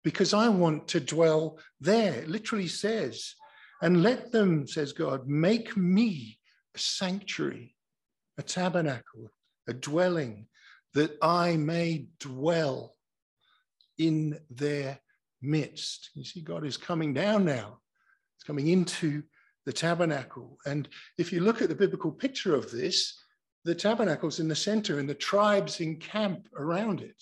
because 0.04 0.34
I 0.34 0.50
want 0.50 0.90
to 0.90 1.00
dwell 1.00 1.58
there. 1.80 2.14
It 2.16 2.28
literally 2.28 2.68
says, 2.68 3.34
and 3.82 4.04
let 4.04 4.32
them, 4.32 4.68
says 4.68 4.92
God, 4.92 5.28
make 5.28 5.78
me 5.78 6.38
a 6.76 6.80
sanctuary, 6.80 7.76
a 8.38 8.44
tabernacle, 8.44 9.32
a 9.68 9.74
dwelling, 9.74 10.48
that 10.94 11.18
I 11.22 11.56
may 11.56 12.08
dwell 12.20 12.96
in 13.98 14.38
their 14.50 15.00
midst. 15.42 16.10
You 16.16 16.26
see, 16.26 16.42
God 16.42 16.66
is 16.66 16.78
coming 16.78 17.14
down 17.14 17.46
now. 17.46 17.80
It's 18.36 18.44
coming 18.44 18.68
into 18.68 19.24
the 19.66 19.74
tabernacle. 19.74 20.58
And 20.66 20.88
if 21.18 21.32
you 21.32 21.40
look 21.42 21.62
at 21.62 21.70
the 21.70 21.76
biblical 21.76 22.12
picture 22.12 22.56
of 22.56 22.72
this, 22.72 23.20
the 23.64 23.76
tabernacle's 23.76 24.40
in 24.40 24.48
the 24.48 24.56
center 24.56 25.00
and 25.00 25.10
the 25.10 25.16
tribes 25.16 25.80
encamp 25.80 26.48
around 26.56 27.02
it. 27.02 27.22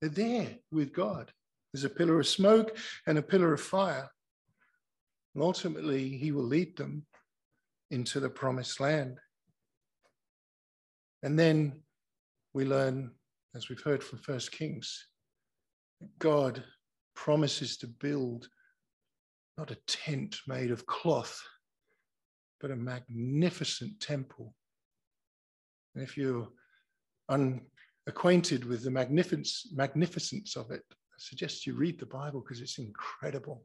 They're 0.00 0.10
there 0.10 0.56
with 0.72 0.92
God. 0.92 1.30
There's 1.72 1.84
a 1.84 1.90
pillar 1.90 2.18
of 2.20 2.26
smoke 2.26 2.76
and 3.06 3.18
a 3.18 3.22
pillar 3.22 3.52
of 3.52 3.60
fire. 3.60 4.10
And 5.34 5.42
ultimately, 5.44 6.08
he 6.08 6.32
will 6.32 6.44
lead 6.44 6.76
them 6.76 7.06
into 7.90 8.20
the 8.20 8.30
promised 8.30 8.80
land. 8.80 9.18
And 11.22 11.38
then 11.38 11.82
we 12.54 12.64
learn, 12.64 13.12
as 13.54 13.68
we've 13.68 13.82
heard 13.82 14.02
from 14.02 14.18
First 14.18 14.50
Kings, 14.52 15.06
God 16.18 16.64
promises 17.14 17.76
to 17.78 17.86
build 17.86 18.48
not 19.58 19.70
a 19.72 19.78
tent 19.86 20.38
made 20.46 20.70
of 20.70 20.86
cloth, 20.86 21.42
but 22.60 22.70
a 22.70 22.76
magnificent 22.76 23.98
temple. 24.00 24.54
And 25.94 26.04
if 26.04 26.16
you're 26.16 26.48
unacquainted 27.28 28.64
with 28.64 28.84
the 28.84 28.90
magnificence, 28.90 29.68
magnificence 29.74 30.56
of 30.56 30.70
it, 30.70 30.82
I 30.90 31.18
suggest 31.18 31.66
you 31.66 31.74
read 31.74 31.98
the 31.98 32.06
Bible 32.06 32.40
because 32.40 32.60
it's 32.60 32.78
incredible. 32.78 33.64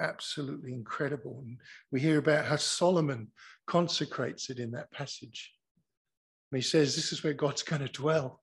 absolutely 0.00 0.72
incredible. 0.72 1.42
And 1.44 1.58
we 1.90 2.00
hear 2.00 2.18
about 2.18 2.44
how 2.44 2.56
Solomon 2.56 3.28
consecrates 3.66 4.50
it 4.50 4.58
in 4.58 4.72
that 4.72 4.90
passage. 4.90 5.52
And 6.50 6.58
he 6.58 6.62
says, 6.62 6.96
This 6.96 7.12
is 7.12 7.22
where 7.22 7.34
God's 7.34 7.62
going 7.62 7.82
to 7.82 7.88
dwell. 7.88 8.41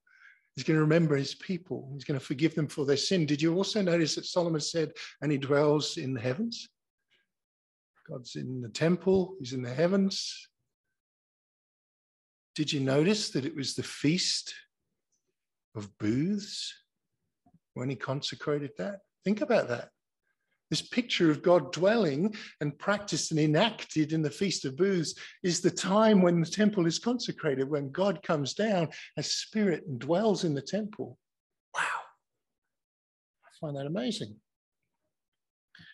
He's 0.59 0.65
going 0.65 0.75
to 0.75 0.81
remember 0.81 1.15
his 1.15 1.35
people. 1.35 1.89
He's 1.93 2.03
going 2.03 2.19
to 2.19 2.25
forgive 2.25 2.53
them 2.53 2.67
for 2.67 2.83
their 2.83 2.97
sin. 2.97 3.25
Did 3.25 3.41
you 3.41 3.55
also 3.55 3.81
notice 3.81 4.15
that 4.15 4.25
Solomon 4.25 4.59
said, 4.59 4.91
and 5.21 5.31
he 5.31 5.37
dwells 5.37 5.95
in 5.95 6.13
the 6.13 6.19
heavens? 6.19 6.67
God's 8.05 8.35
in 8.35 8.59
the 8.59 8.67
temple, 8.67 9.35
he's 9.39 9.53
in 9.53 9.61
the 9.61 9.73
heavens. 9.73 10.49
Did 12.55 12.73
you 12.73 12.81
notice 12.81 13.29
that 13.29 13.45
it 13.45 13.55
was 13.55 13.73
the 13.73 13.83
feast 13.83 14.53
of 15.77 15.97
booths 15.97 16.73
when 17.75 17.89
he 17.89 17.95
consecrated 17.95 18.71
that? 18.79 18.99
Think 19.23 19.39
about 19.39 19.69
that. 19.69 19.91
This 20.69 20.81
picture 20.81 21.31
of 21.31 21.41
God 21.41 21.71
dwelling 21.71 22.35
and 22.61 22.77
practiced 22.77 23.31
and 23.31 23.39
enacted 23.39 24.13
in 24.13 24.21
the 24.21 24.29
Feast 24.29 24.65
of 24.65 24.77
Booths 24.77 25.15
is 25.43 25.61
the 25.61 25.71
time 25.71 26.21
when 26.21 26.41
the 26.41 26.49
temple 26.49 26.85
is 26.85 26.99
consecrated, 26.99 27.69
when 27.69 27.91
God 27.91 28.21
comes 28.21 28.53
down 28.53 28.89
as 29.17 29.31
spirit 29.31 29.85
and 29.87 29.99
dwells 29.99 30.43
in 30.43 30.53
the 30.53 30.61
temple. 30.61 31.17
Wow. 31.75 31.81
I 33.45 33.49
find 33.59 33.75
that 33.77 33.87
amazing. 33.87 34.35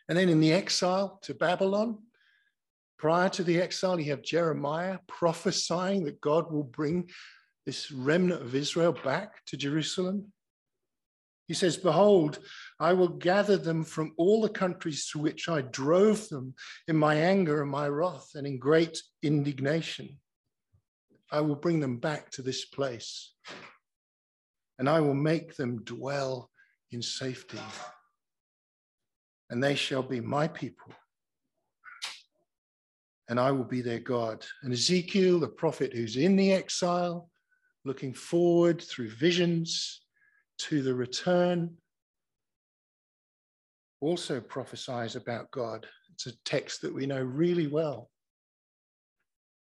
And 0.10 0.18
then 0.18 0.30
in 0.30 0.40
the 0.40 0.54
exile 0.54 1.20
to 1.24 1.34
Babylon, 1.34 1.98
prior 3.00 3.30
to 3.30 3.44
the 3.44 3.62
exile, 3.62 4.00
you 4.00 4.12
have 4.12 4.22
Jeremiah 4.22 5.00
prophesying 5.08 6.04
that 6.06 6.22
God 6.22 6.52
will 6.52 6.64
bring 6.64 7.10
this 7.66 7.92
remnant 7.92 8.42
of 8.42 8.54
Israel 8.54 8.96
back 9.04 9.44
to 9.48 9.58
Jerusalem. 9.58 10.32
He 11.48 11.54
says, 11.54 11.78
Behold, 11.78 12.40
I 12.80 12.94
will 12.94 13.08
gather 13.08 13.58
them 13.58 13.84
from 13.84 14.14
all 14.18 14.42
the 14.42 14.50
countries 14.50 15.08
to 15.12 15.20
which 15.20 15.48
I 15.48 15.62
drove 15.62 16.28
them 16.30 16.56
in 16.88 16.98
my 16.98 17.16
anger 17.16 17.62
and 17.62 17.70
my 17.70 17.88
wrath 17.88 18.32
and 18.34 18.48
in 18.48 18.58
great 18.58 19.02
indignation. 19.22 20.18
I 21.32 21.42
will 21.42 21.56
bring 21.56 21.80
them 21.80 21.98
back 21.98 22.32
to 22.32 22.42
this 22.42 22.66
place, 22.66 23.34
and 24.80 24.90
I 24.90 25.02
will 25.02 25.16
make 25.16 25.56
them 25.56 25.84
dwell 25.84 26.50
in 26.92 27.02
safety. 27.02 27.60
And 29.50 29.64
they 29.64 29.76
shall 29.76 30.04
be 30.04 30.22
my 30.22 30.48
people, 30.48 30.94
and 33.30 33.40
I 33.40 33.52
will 33.52 33.64
be 33.64 33.82
their 33.82 34.00
God. 34.00 34.44
And 34.64 34.74
Ezekiel, 34.74 35.40
the 35.40 35.48
prophet 35.48 35.94
who's 35.94 36.16
in 36.16 36.36
the 36.36 36.54
exile, 36.54 37.30
looking 37.84 38.14
forward 38.14 38.82
through 38.82 39.10
visions 39.10 40.05
to 40.58 40.82
the 40.82 40.94
return 40.94 41.78
also 44.02 44.40
prophesies 44.40 45.16
about 45.16 45.52
God. 45.52 45.88
It's 46.14 46.28
a 46.28 46.38
text 46.44 46.82
that 46.82 46.94
we 46.94 47.06
know 47.06 47.22
really 47.22 47.68
well. 47.68 48.10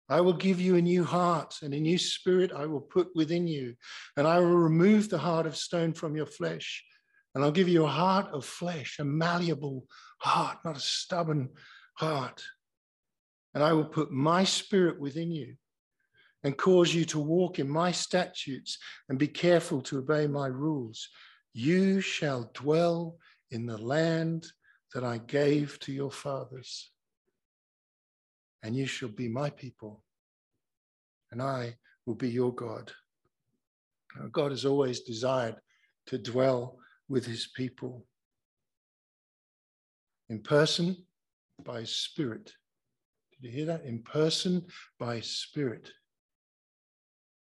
I 0.08 0.20
will 0.20 0.34
give 0.34 0.60
you 0.60 0.76
a 0.76 0.82
new 0.82 1.04
heart 1.04 1.56
and 1.62 1.74
a 1.74 1.80
new 1.80 1.98
spirit 1.98 2.52
I 2.52 2.66
will 2.66 2.80
put 2.80 3.08
within 3.14 3.46
you, 3.46 3.74
and 4.16 4.26
I 4.26 4.38
will 4.38 4.56
remove 4.56 5.08
the 5.08 5.18
heart 5.18 5.46
of 5.46 5.56
stone 5.56 5.92
from 5.92 6.14
your 6.14 6.26
flesh, 6.26 6.84
and 7.34 7.42
I'll 7.42 7.50
give 7.50 7.68
you 7.68 7.84
a 7.84 7.88
heart 7.88 8.28
of 8.32 8.44
flesh, 8.44 8.98
a 8.98 9.04
malleable 9.04 9.84
heart, 10.20 10.58
not 10.64 10.76
a 10.76 10.80
stubborn 10.80 11.50
heart. 11.94 12.42
And 13.54 13.64
I 13.64 13.72
will 13.72 13.86
put 13.86 14.12
my 14.12 14.44
spirit 14.44 15.00
within 15.00 15.32
you 15.32 15.56
and 16.46 16.56
cause 16.56 16.94
you 16.94 17.04
to 17.04 17.18
walk 17.18 17.58
in 17.58 17.68
my 17.68 17.90
statutes 17.90 18.78
and 19.08 19.18
be 19.18 19.26
careful 19.26 19.82
to 19.82 19.98
obey 19.98 20.28
my 20.28 20.46
rules. 20.46 21.08
You 21.54 22.00
shall 22.00 22.52
dwell 22.54 23.16
in 23.50 23.66
the 23.66 23.76
land 23.76 24.46
that 24.94 25.02
I 25.02 25.18
gave 25.18 25.76
to 25.80 25.92
your 25.92 26.12
fathers, 26.12 26.92
and 28.62 28.76
you 28.76 28.86
shall 28.86 29.08
be 29.08 29.26
my 29.26 29.50
people, 29.50 30.04
and 31.32 31.42
I 31.42 31.74
will 32.06 32.14
be 32.14 32.30
your 32.30 32.54
God. 32.54 32.92
God 34.30 34.52
has 34.52 34.64
always 34.64 35.00
desired 35.00 35.56
to 36.06 36.16
dwell 36.16 36.78
with 37.08 37.26
his 37.26 37.48
people 37.56 38.06
in 40.28 40.38
person 40.38 40.96
by 41.64 41.82
spirit. 41.82 42.52
Did 43.32 43.48
you 43.48 43.50
hear 43.50 43.66
that? 43.66 43.84
In 43.84 44.04
person 44.04 44.64
by 45.00 45.18
spirit 45.22 45.90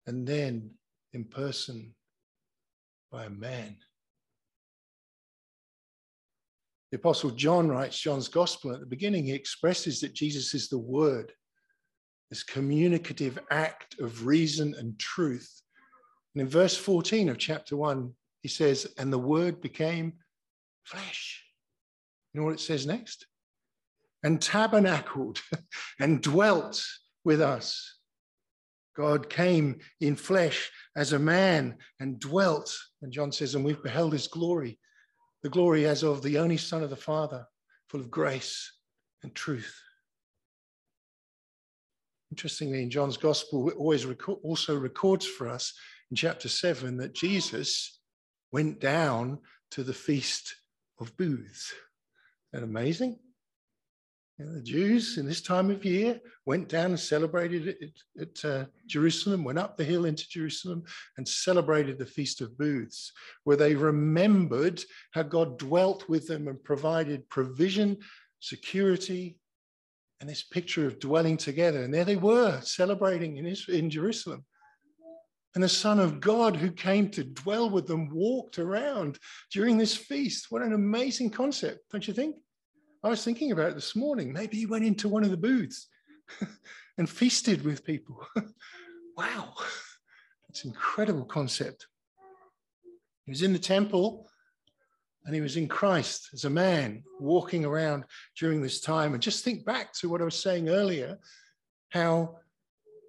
and 0.07 0.27
then 0.27 0.71
in 1.12 1.25
person 1.25 1.95
by 3.11 3.25
a 3.25 3.31
man. 3.31 3.77
The 6.90 6.99
Apostle 6.99 7.31
John 7.31 7.69
writes 7.69 7.99
John's 7.99 8.29
Gospel 8.29 8.73
at 8.73 8.81
the 8.81 8.87
beginning. 8.87 9.25
He 9.25 9.33
expresses 9.33 10.01
that 10.01 10.14
Jesus 10.14 10.55
is 10.55 10.69
the 10.69 10.79
Word, 10.79 11.33
this 12.31 12.43
communicative 12.43 13.38
act 13.51 13.99
of 14.01 14.27
reason 14.27 14.75
and 14.79 14.99
truth. 14.99 15.62
And 16.35 16.43
in 16.43 16.49
verse 16.49 16.77
14 16.77 17.29
of 17.31 17.38
chapter 17.38 17.77
1, 17.77 18.12
he 18.43 18.49
says, 18.49 18.93
And 18.99 19.12
the 19.12 19.19
Word 19.19 19.61
became 19.61 20.14
flesh. 20.85 21.45
You 22.33 22.40
know 22.40 22.47
what 22.47 22.55
it 22.55 22.61
says 22.61 22.87
next? 22.87 23.27
And 24.23 24.40
tabernacled 24.40 25.40
and 26.01 26.23
dwelt 26.23 26.85
with 27.25 27.40
us. 27.40 27.94
God 28.97 29.29
came 29.29 29.81
in 30.01 30.17
flesh 30.17 30.71
as 30.97 31.13
a 31.13 31.19
man 31.19 31.77
and 32.01 32.21
dwelt. 32.21 32.77
And 33.03 33.13
John 33.13 33.33
says, 33.33 33.55
and 33.55 33.65
we've 33.65 33.83
beheld 33.83 34.13
his 34.13 34.29
glory, 34.29 34.79
the 35.43 35.51
glory 35.51 35.87
as 35.87 36.03
of 36.03 36.23
the 36.23 36.39
only 36.39 36.57
Son 36.57 36.83
of 36.83 36.91
the 36.91 36.97
Father, 36.97 37.47
full 37.89 38.01
of 38.01 38.11
grace 38.11 38.73
and 39.23 39.35
truth. 39.35 39.75
Interestingly, 42.31 42.83
in 42.83 42.91
John's 42.91 43.17
gospel, 43.17 43.69
it 43.69 43.77
always 43.77 44.07
record, 44.07 44.39
also 44.43 44.77
records 44.77 45.27
for 45.27 45.49
us 45.49 45.73
in 46.11 46.17
chapter 46.17 46.49
7 46.49 46.97
that 46.97 47.15
Jesus 47.15 48.01
went 48.53 48.81
down 48.81 49.39
to 49.73 49.83
the 49.83 49.93
feast 49.93 50.55
of 51.01 51.17
booths. 51.17 51.73
Isn't 52.53 52.61
that 52.61 52.63
amazing? 52.63 53.19
The 54.38 54.62
Jews 54.62 55.16
in 55.16 55.27
this 55.27 55.40
time 55.40 55.70
of 55.70 55.85
year 55.85 56.20
went 56.44 56.68
down 56.68 56.87
and 56.87 57.01
celebrated 57.01 57.77
it 57.81 58.03
at 58.20 58.44
uh, 58.44 58.64
Jerusalem, 58.87 59.44
went 59.44 59.61
up 59.61 59.77
the 59.77 59.85
hill 59.85 60.07
into 60.07 60.29
Jerusalem 60.29 60.83
and 61.16 61.27
celebrated 61.27 61.99
the 61.99 62.07
Feast 62.07 62.40
of 62.40 62.59
Booths, 62.59 63.12
where 63.44 63.57
they 63.57 63.77
remembered 63.77 64.83
how 65.12 65.23
God 65.23 65.59
dwelt 65.59 66.09
with 66.09 66.27
them 66.27 66.49
and 66.49 66.62
provided 66.62 67.29
provision, 67.29 67.99
security, 68.40 69.38
and 70.20 70.29
this 70.29 70.42
picture 70.42 70.87
of 70.87 70.99
dwelling 70.99 71.37
together. 71.37 71.85
And 71.85 71.94
there 71.94 72.05
they 72.05 72.16
were 72.16 72.61
celebrating 72.61 73.37
in, 73.37 73.47
Israel, 73.47 73.79
in 73.79 73.90
Jerusalem. 73.90 74.44
And 75.55 75.62
the 75.62 75.68
Son 75.68 76.01
of 76.01 76.20
God 76.20 76.57
who 76.57 76.73
came 76.73 77.09
to 77.11 77.23
dwell 77.23 77.70
with 77.70 77.87
them 77.87 78.09
walked 78.12 78.59
around 78.59 79.20
during 79.53 79.79
this 79.79 79.97
feast. 79.97 80.47
What 80.51 80.62
an 80.62 80.73
amazing 80.73 81.31
concept, 81.31 81.79
don't 81.92 82.07
you 82.09 82.14
think? 82.14 82.35
I 83.05 83.09
was 83.09 83.23
thinking 83.23 83.53
about 83.53 83.69
it 83.69 83.75
this 83.75 83.95
morning. 83.95 84.33
Maybe 84.33 84.57
he 84.57 84.64
went 84.64 84.87
into 84.87 85.11
one 85.11 85.25
of 85.25 85.31
the 85.31 85.37
booths 85.37 85.88
and 86.99 87.09
feasted 87.09 87.62
with 87.62 87.85
people. 87.85 88.27
wow, 89.19 89.53
that's 90.49 90.64
an 90.64 90.71
incredible 90.71 91.27
concept. 91.27 91.87
He 93.27 93.31
was 93.31 93.43
in 93.43 93.53
the 93.53 93.59
temple 93.59 94.27
and 95.27 95.35
he 95.35 95.43
was 95.43 95.59
in 95.59 95.69
Christ 95.69 96.31
as 96.33 96.47
a 96.47 96.51
man 96.51 97.03
walking 97.21 97.67
around 97.67 98.05
during 98.38 98.62
this 98.62 98.81
time. 98.81 99.12
And 99.12 99.23
just 99.23 99.45
think 99.45 99.67
back 99.67 99.93
to 99.95 100.09
what 100.09 100.23
I 100.23 100.25
was 100.25 100.43
saying 100.43 100.71
earlier 100.71 101.19
how 101.90 102.37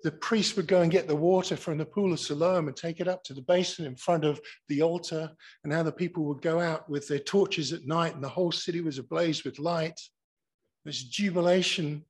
the 0.05 0.11
priest 0.11 0.55
would 0.55 0.67
go 0.67 0.81
and 0.81 0.91
get 0.91 1.07
the 1.07 1.15
water 1.15 1.57
from 1.57 1.79
the 1.79 1.85
pool 1.85 2.13
of 2.13 2.19
Siloam 2.19 2.67
and 2.67 2.77
take 2.77 2.99
it 2.99 3.07
up 3.07 3.23
to 3.23 3.33
the 3.33 3.41
basin 3.41 3.87
in 3.87 3.95
front 3.95 4.23
of 4.23 4.39
the 4.67 4.83
altar, 4.83 5.31
and 5.63 5.73
how 5.73 5.81
the 5.81 5.91
people 5.91 6.25
would 6.25 6.43
go 6.43 6.59
out 6.59 6.87
with 6.87 7.07
their 7.07 7.17
torches 7.17 7.73
at 7.73 7.87
night, 7.87 8.13
and 8.13 8.23
the 8.23 8.29
whole 8.29 8.51
city 8.51 8.81
was 8.81 8.99
ablaze 8.99 9.43
with 9.43 9.57
light. 9.57 9.99
There's 10.83 11.03
jubilation. 11.03 12.05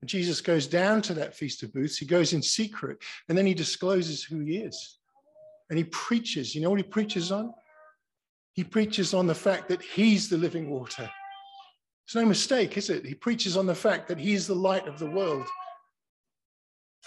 And 0.00 0.08
Jesus 0.08 0.40
goes 0.40 0.66
down 0.66 1.02
to 1.02 1.12
that 1.12 1.36
Feast 1.36 1.62
of 1.62 1.74
Booths. 1.74 1.98
He 1.98 2.06
goes 2.06 2.32
in 2.32 2.40
secret, 2.40 2.96
and 3.28 3.36
then 3.36 3.44
he 3.44 3.52
discloses 3.52 4.24
who 4.24 4.40
he 4.40 4.56
is. 4.56 4.98
And 5.68 5.76
he 5.76 5.84
preaches. 5.84 6.54
You 6.54 6.62
know 6.62 6.70
what 6.70 6.78
he 6.78 6.82
preaches 6.82 7.30
on? 7.30 7.52
He 8.54 8.64
preaches 8.64 9.12
on 9.12 9.26
the 9.26 9.34
fact 9.34 9.68
that 9.68 9.82
he's 9.82 10.30
the 10.30 10.38
living 10.38 10.70
water. 10.70 11.10
It's 12.06 12.14
no 12.14 12.24
mistake, 12.24 12.78
is 12.78 12.88
it? 12.88 13.04
He 13.04 13.12
preaches 13.12 13.54
on 13.54 13.66
the 13.66 13.74
fact 13.74 14.08
that 14.08 14.18
he's 14.18 14.46
the 14.46 14.54
light 14.54 14.88
of 14.88 14.98
the 14.98 15.10
world. 15.10 15.46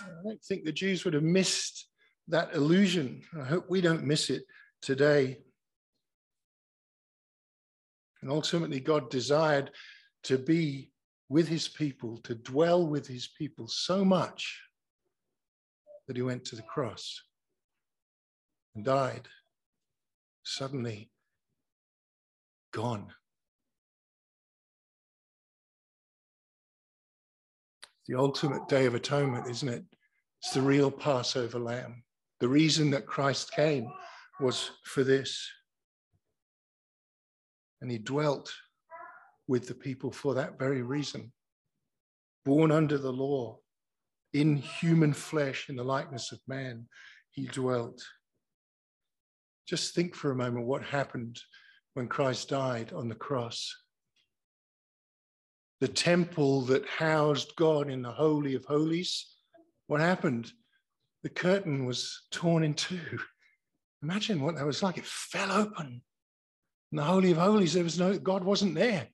I 0.02 0.24
don't 0.24 0.44
think 0.44 0.64
the 0.64 0.72
Jews 0.72 1.06
would 1.06 1.14
have 1.14 1.24
missed 1.24 1.88
that 2.28 2.54
illusion. 2.54 3.22
I 3.40 3.44
hope 3.44 3.70
we 3.70 3.82
don't 3.82 4.06
miss 4.06 4.30
it 4.30 4.44
today. 4.82 5.38
And 8.22 8.30
ultimately, 8.32 8.80
God 8.80 9.10
desired 9.10 9.72
to 10.24 10.38
be 10.38 10.92
with 11.30 11.48
his 11.48 11.68
people, 11.68 12.18
to 12.24 12.36
dwell 12.36 12.86
with 12.88 13.08
his 13.08 13.28
people 13.28 13.68
so 13.68 14.04
much 14.04 14.62
that 16.08 16.16
he 16.16 16.22
went 16.22 16.44
to 16.46 16.56
the 16.56 16.64
cross 16.64 17.22
and 18.76 18.84
died. 18.84 19.28
Suddenly, 20.44 21.12
gone. 22.72 23.14
The 28.10 28.17
ultimate 28.17 28.67
day 28.67 28.88
of 28.88 28.95
atonement, 28.95 29.48
isn't 29.48 29.69
it? 29.69 29.84
It's 30.41 30.54
the 30.54 30.62
real 30.62 30.89
Passover 30.89 31.60
lamb. 31.60 32.04
The 32.39 32.48
reason 32.48 32.89
that 32.89 33.06
Christ 33.06 33.52
came 33.52 33.88
was 34.39 34.72
for 34.84 35.04
this. 35.04 35.48
And 37.82 37.91
he 37.91 38.00
dwelt 38.00 38.52
with 39.48 39.67
the 39.67 39.76
people 39.76 40.12
for 40.12 40.34
that 40.34 40.58
very 40.58 40.82
reason. 40.82 41.32
Born 42.45 42.72
under 42.72 42.98
the 42.98 43.12
law, 43.12 43.60
in 44.34 44.58
human 44.58 45.13
flesh, 45.13 45.69
in 45.69 45.76
the 45.76 45.84
likeness 45.84 46.32
of 46.32 46.39
man, 46.48 46.88
he 47.30 47.45
dwelt. 47.45 48.02
Just 49.67 49.93
think 49.93 50.15
for 50.15 50.32
a 50.32 50.36
moment 50.36 50.65
what 50.65 50.84
happened 50.84 51.39
when 51.93 52.08
Christ 52.08 52.50
died 52.50 52.91
on 52.91 53.08
the 53.08 53.15
cross. 53.15 53.72
The 55.82 55.88
temple 55.88 56.62
that 56.63 56.86
housed 56.88 57.56
God 57.56 57.89
in 57.89 58.02
the 58.02 58.12
Holy 58.12 58.56
of 58.56 58.65
Holies, 58.65 59.26
what 59.88 60.02
happened? 60.02 60.52
The 61.24 61.30
curtain 61.30 61.86
was 61.86 62.28
torn 62.32 62.63
in 62.63 62.74
two. 62.74 63.20
Imagine 64.04 64.42
what 64.42 64.56
that 64.56 64.65
was 64.65 64.84
like. 64.84 64.98
It 64.98 65.06
fell 65.06 65.52
open. 65.52 66.02
In 66.92 66.96
the 66.96 67.04
Holy 67.04 67.32
of 67.32 67.38
Holies, 67.38 67.74
there 67.74 67.84
was 67.84 68.00
no, 68.00 68.18
God 68.18 68.44
wasn't 68.44 68.76
there. 68.76 69.08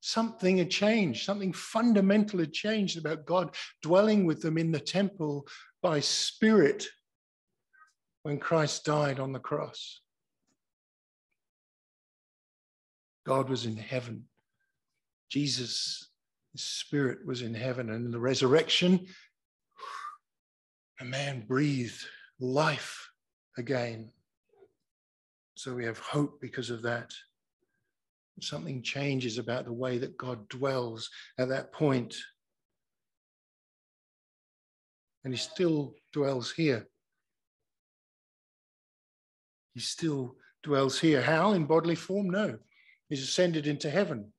Something 0.00 0.58
had 0.58 0.70
changed. 0.70 1.24
Something 1.24 1.52
fundamental 1.52 2.40
had 2.40 2.52
changed 2.52 2.98
about 2.98 3.24
God 3.24 3.54
dwelling 3.82 4.26
with 4.26 4.42
them 4.42 4.58
in 4.58 4.72
the 4.72 4.80
temple 4.80 5.46
by 5.80 6.00
spirit 6.00 6.86
when 8.22 8.38
Christ 8.38 8.84
died 8.84 9.20
on 9.20 9.32
the 9.32 9.38
cross. 9.38 10.00
God 13.24 13.48
was 13.48 13.66
in 13.66 13.76
heaven. 13.76 14.24
Jesus, 15.32 16.10
spirit 16.56 17.26
was 17.26 17.40
in 17.40 17.54
heaven. 17.54 17.88
And 17.88 18.04
in 18.04 18.12
the 18.12 18.18
resurrection, 18.18 19.06
a 21.00 21.04
man 21.06 21.46
breathed 21.48 22.04
life 22.38 23.08
again. 23.56 24.10
So 25.54 25.74
we 25.74 25.86
have 25.86 25.98
hope 25.98 26.38
because 26.42 26.68
of 26.68 26.82
that. 26.82 27.14
Something 28.42 28.82
changes 28.82 29.38
about 29.38 29.64
the 29.64 29.72
way 29.72 29.96
that 29.98 30.18
God 30.18 30.46
dwells 30.50 31.08
at 31.38 31.48
that 31.48 31.72
point. 31.72 32.14
And 35.24 35.32
he 35.32 35.38
still 35.38 35.94
dwells 36.12 36.52
here. 36.52 36.86
He 39.72 39.80
still 39.80 40.36
dwells 40.62 41.00
here. 41.00 41.22
How? 41.22 41.52
In 41.52 41.64
bodily 41.64 41.94
form? 41.94 42.28
No. 42.28 42.58
He's 43.08 43.22
ascended 43.22 43.66
into 43.66 43.88
heaven. 43.88 44.31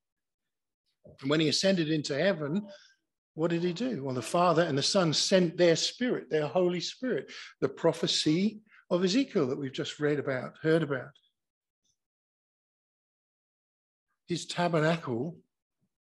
And 1.21 1.29
when 1.29 1.39
he 1.39 1.49
ascended 1.49 1.89
into 1.89 2.17
heaven, 2.17 2.67
what 3.35 3.49
did 3.49 3.63
he 3.63 3.73
do? 3.73 4.03
Well, 4.03 4.13
the 4.13 4.21
Father 4.21 4.63
and 4.63 4.77
the 4.77 4.83
Son 4.83 5.13
sent 5.13 5.57
their 5.57 5.75
spirit, 5.75 6.29
their 6.29 6.47
Holy 6.47 6.79
Spirit, 6.79 7.31
the 7.61 7.69
prophecy 7.69 8.61
of 8.89 9.03
Ezekiel 9.03 9.47
that 9.47 9.57
we've 9.57 9.73
just 9.73 9.99
read 9.99 10.19
about, 10.19 10.53
heard 10.61 10.83
about. 10.83 11.11
His 14.27 14.45
tabernacle, 14.45 15.37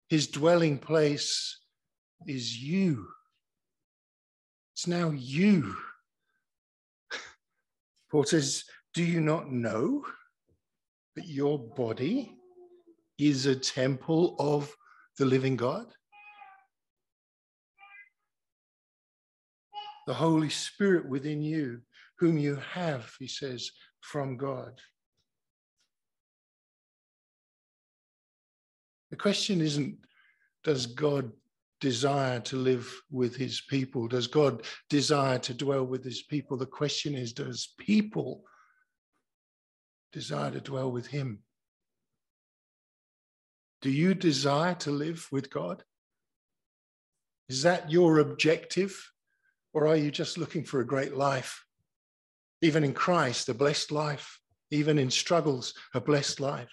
his 0.09 0.27
dwelling 0.27 0.77
place 0.77 1.59
is 2.27 2.61
you. 2.61 3.07
It's 4.73 4.87
now 4.87 5.11
you. 5.11 5.75
Paul 8.11 8.25
says, 8.25 8.65
Do 8.93 9.03
you 9.03 9.21
not 9.21 9.51
know 9.51 10.05
that 11.15 11.27
your 11.27 11.57
body 11.57 12.35
is 13.17 13.45
a 13.45 13.55
temple 13.55 14.35
of 14.39 14.75
the 15.17 15.25
living 15.25 15.55
God? 15.55 15.85
The 20.07 20.13
Holy 20.13 20.49
Spirit 20.49 21.07
within 21.07 21.41
you, 21.41 21.81
whom 22.19 22.37
you 22.37 22.57
have, 22.73 23.11
he 23.19 23.27
says, 23.27 23.71
from 24.01 24.37
God. 24.37 24.79
The 29.11 29.17
question 29.17 29.61
isn't, 29.61 29.97
does 30.63 30.87
God 30.87 31.31
desire 31.79 32.39
to 32.39 32.55
live 32.55 32.89
with 33.11 33.35
his 33.35 33.61
people? 33.69 34.07
Does 34.07 34.27
God 34.27 34.63
desire 34.89 35.37
to 35.39 35.53
dwell 35.53 35.85
with 35.85 36.03
his 36.03 36.23
people? 36.23 36.57
The 36.57 36.65
question 36.65 37.13
is, 37.13 37.33
does 37.33 37.73
people 37.77 38.43
desire 40.11 40.51
to 40.51 40.61
dwell 40.61 40.91
with 40.91 41.07
him? 41.07 41.39
Do 43.83 43.91
you 43.91 44.13
desire 44.13 44.75
to 44.75 44.91
live 44.91 45.27
with 45.29 45.49
God? 45.49 45.83
Is 47.49 47.63
that 47.63 47.91
your 47.91 48.19
objective? 48.19 49.11
Or 49.73 49.87
are 49.87 49.97
you 49.97 50.09
just 50.09 50.37
looking 50.37 50.63
for 50.63 50.79
a 50.79 50.87
great 50.87 51.17
life? 51.17 51.65
Even 52.61 52.85
in 52.85 52.93
Christ, 52.93 53.49
a 53.49 53.53
blessed 53.53 53.91
life, 53.91 54.39
even 54.71 54.97
in 54.97 55.11
struggles, 55.11 55.73
a 55.93 55.99
blessed 55.99 56.39
life. 56.39 56.71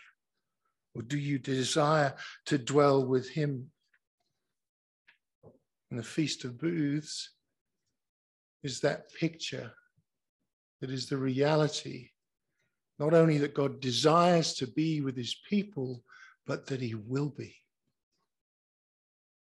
Or 0.94 1.02
do 1.02 1.18
you 1.18 1.40
desire 1.40 2.14
to 2.46 2.58
dwell 2.58 3.04
with 3.04 3.28
Him? 3.28 3.72
And 5.90 5.98
the 5.98 6.04
Feast 6.04 6.44
of 6.44 6.60
Booths 6.60 7.30
is 8.62 8.78
that 8.82 9.12
picture 9.14 9.72
that 10.80 10.90
is 10.90 11.08
the 11.08 11.16
reality, 11.16 12.10
not 13.00 13.14
only 13.14 13.38
that 13.38 13.54
God 13.54 13.80
desires 13.80 14.54
to 14.54 14.68
be 14.68 15.00
with 15.00 15.16
His 15.16 15.34
people, 15.48 16.04
but 16.50 16.66
that 16.66 16.80
He 16.80 16.96
will 16.96 17.28
be. 17.28 17.54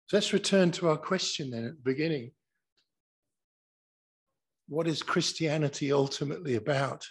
So 0.06 0.18
let's 0.18 0.32
return 0.32 0.70
to 0.74 0.90
our 0.90 0.98
question 0.98 1.50
then 1.50 1.66
at 1.66 1.72
the 1.72 1.82
beginning. 1.84 2.30
What 4.68 4.88
is 4.88 5.02
Christianity 5.02 5.92
ultimately 5.92 6.54
about? 6.54 7.08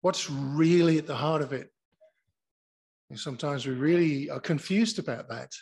What's 0.00 0.28
really 0.28 0.98
at 0.98 1.06
the 1.06 1.14
heart 1.14 1.40
of 1.40 1.52
it? 1.52 1.70
And 3.10 3.16
sometimes 3.16 3.64
we 3.64 3.74
really 3.74 4.28
are 4.28 4.40
confused 4.40 4.98
about 4.98 5.28
that. 5.28 5.52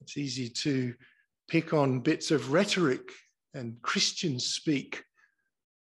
It's 0.00 0.16
easy 0.16 0.48
to 0.48 0.94
pick 1.48 1.74
on 1.74 1.98
bits 1.98 2.30
of 2.30 2.52
rhetoric 2.52 3.10
and 3.52 3.82
Christian 3.82 4.38
speak 4.38 5.02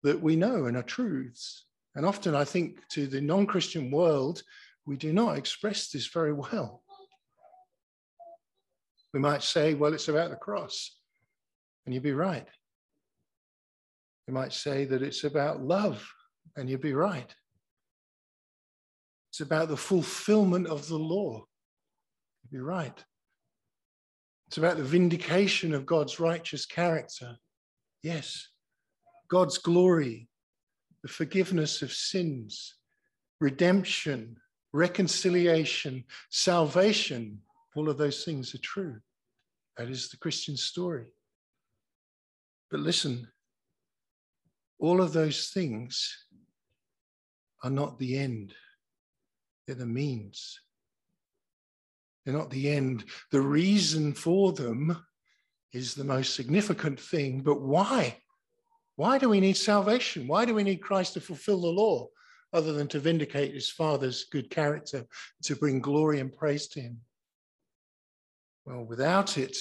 that 0.02 0.20
we 0.20 0.36
know 0.36 0.66
and 0.66 0.76
are 0.76 0.82
truths. 0.82 1.64
And 1.94 2.04
often 2.04 2.34
I 2.34 2.44
think 2.44 2.86
to 2.90 3.06
the 3.06 3.22
non 3.22 3.46
Christian 3.46 3.90
world, 3.90 4.42
we 4.86 4.96
do 4.96 5.12
not 5.12 5.38
express 5.38 5.88
this 5.90 6.06
very 6.06 6.32
well. 6.32 6.82
We 9.12 9.20
might 9.20 9.42
say, 9.42 9.74
well, 9.74 9.94
it's 9.94 10.08
about 10.08 10.30
the 10.30 10.36
cross. 10.36 10.96
And 11.84 11.94
you'd 11.94 12.02
be 12.02 12.12
right. 12.12 12.46
You 14.26 14.34
might 14.34 14.52
say 14.52 14.84
that 14.86 15.02
it's 15.02 15.24
about 15.24 15.62
love. 15.62 16.06
And 16.56 16.68
you'd 16.68 16.80
be 16.80 16.94
right. 16.94 17.34
It's 19.30 19.40
about 19.40 19.68
the 19.68 19.76
fulfillment 19.76 20.66
of 20.66 20.88
the 20.88 20.98
law. 20.98 21.44
You'd 22.42 22.58
be 22.58 22.60
right. 22.60 23.04
It's 24.48 24.58
about 24.58 24.76
the 24.76 24.84
vindication 24.84 25.74
of 25.74 25.86
God's 25.86 26.20
righteous 26.20 26.66
character. 26.66 27.36
Yes. 28.02 28.48
God's 29.28 29.58
glory, 29.58 30.28
the 31.02 31.08
forgiveness 31.08 31.82
of 31.82 31.92
sins, 31.92 32.74
redemption, 33.40 34.36
reconciliation, 34.74 36.04
salvation. 36.30 37.38
All 37.76 37.88
of 37.88 37.96
those 37.96 38.24
things 38.24 38.54
are 38.54 38.58
true. 38.58 38.98
That 39.78 39.88
is 39.88 40.08
the 40.08 40.16
Christian 40.16 40.56
story. 40.56 41.06
But 42.70 42.80
listen, 42.80 43.28
all 44.80 45.00
of 45.00 45.12
those 45.12 45.48
things 45.48 46.26
are 47.62 47.70
not 47.70 47.98
the 47.98 48.18
end. 48.18 48.52
They're 49.66 49.76
the 49.76 49.86
means. 49.86 50.60
They're 52.24 52.36
not 52.36 52.50
the 52.50 52.68
end. 52.68 53.04
The 53.30 53.40
reason 53.40 54.12
for 54.12 54.52
them 54.52 55.04
is 55.72 55.94
the 55.94 56.04
most 56.04 56.34
significant 56.34 56.98
thing. 56.98 57.42
But 57.42 57.60
why? 57.60 58.18
Why 58.96 59.18
do 59.18 59.28
we 59.28 59.40
need 59.40 59.56
salvation? 59.56 60.26
Why 60.26 60.44
do 60.44 60.54
we 60.54 60.64
need 60.64 60.82
Christ 60.82 61.14
to 61.14 61.20
fulfill 61.20 61.60
the 61.60 61.68
law 61.68 62.08
other 62.54 62.72
than 62.72 62.88
to 62.88 63.00
vindicate 63.00 63.52
his 63.52 63.68
Father's 63.68 64.24
good 64.30 64.48
character, 64.48 65.04
to 65.42 65.56
bring 65.56 65.80
glory 65.80 66.20
and 66.20 66.32
praise 66.32 66.68
to 66.68 66.80
him? 66.80 67.00
Well, 68.64 68.84
without 68.84 69.36
it, 69.36 69.56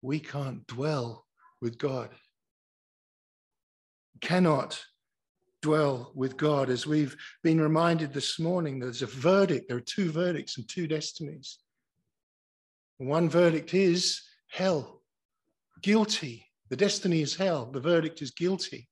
we 0.00 0.18
can't 0.18 0.66
dwell 0.66 1.26
with 1.60 1.78
God. 1.78 2.08
Cannot 4.20 4.82
dwell 5.60 6.10
with 6.14 6.36
God. 6.36 6.70
As 6.70 6.86
we've 6.86 7.16
been 7.42 7.60
reminded 7.60 8.12
this 8.12 8.40
morning, 8.40 8.80
there's 8.80 9.02
a 9.02 9.06
verdict. 9.06 9.68
There 9.68 9.76
are 9.76 9.80
two 9.80 10.10
verdicts 10.10 10.58
and 10.58 10.68
two 10.68 10.88
destinies. 10.88 11.58
One 12.98 13.28
verdict 13.28 13.74
is 13.74 14.22
hell, 14.48 15.02
guilty. 15.82 16.46
The 16.70 16.76
destiny 16.76 17.20
is 17.20 17.36
hell. 17.36 17.66
The 17.66 17.80
verdict 17.80 18.22
is 18.22 18.30
guilty, 18.30 18.88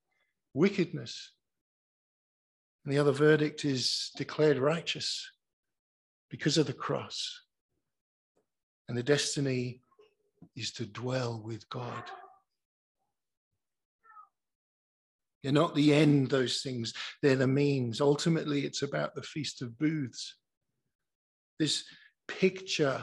wickedness. 0.53 1.33
And 2.85 2.95
the 2.95 2.99
other 2.99 3.13
verdict 3.13 3.65
is 3.65 4.11
declared 4.17 4.59
righteous 4.59 5.31
because 6.31 6.57
of 6.57 6.67
the 6.67 6.73
cross. 6.73 7.41
And 8.89 8.97
the 8.97 9.03
destiny 9.03 9.83
is 10.57 10.73
to 10.73 10.87
dwell 10.87 11.43
with 11.45 11.69
God. 11.69 12.05
They're 15.43 15.53
not 15.53 15.75
the 15.75 15.95
end, 15.95 16.29
those 16.31 16.61
things, 16.61 16.93
they're 17.23 17.37
the 17.37 17.47
means. 17.47 18.01
Ultimately, 18.01 18.67
it's 18.67 18.83
about 18.83 19.15
the 19.15 19.23
Feast 19.23 19.63
of 19.63 19.79
Booths. 19.79 20.37
This 21.59 21.85
picture 22.29 23.03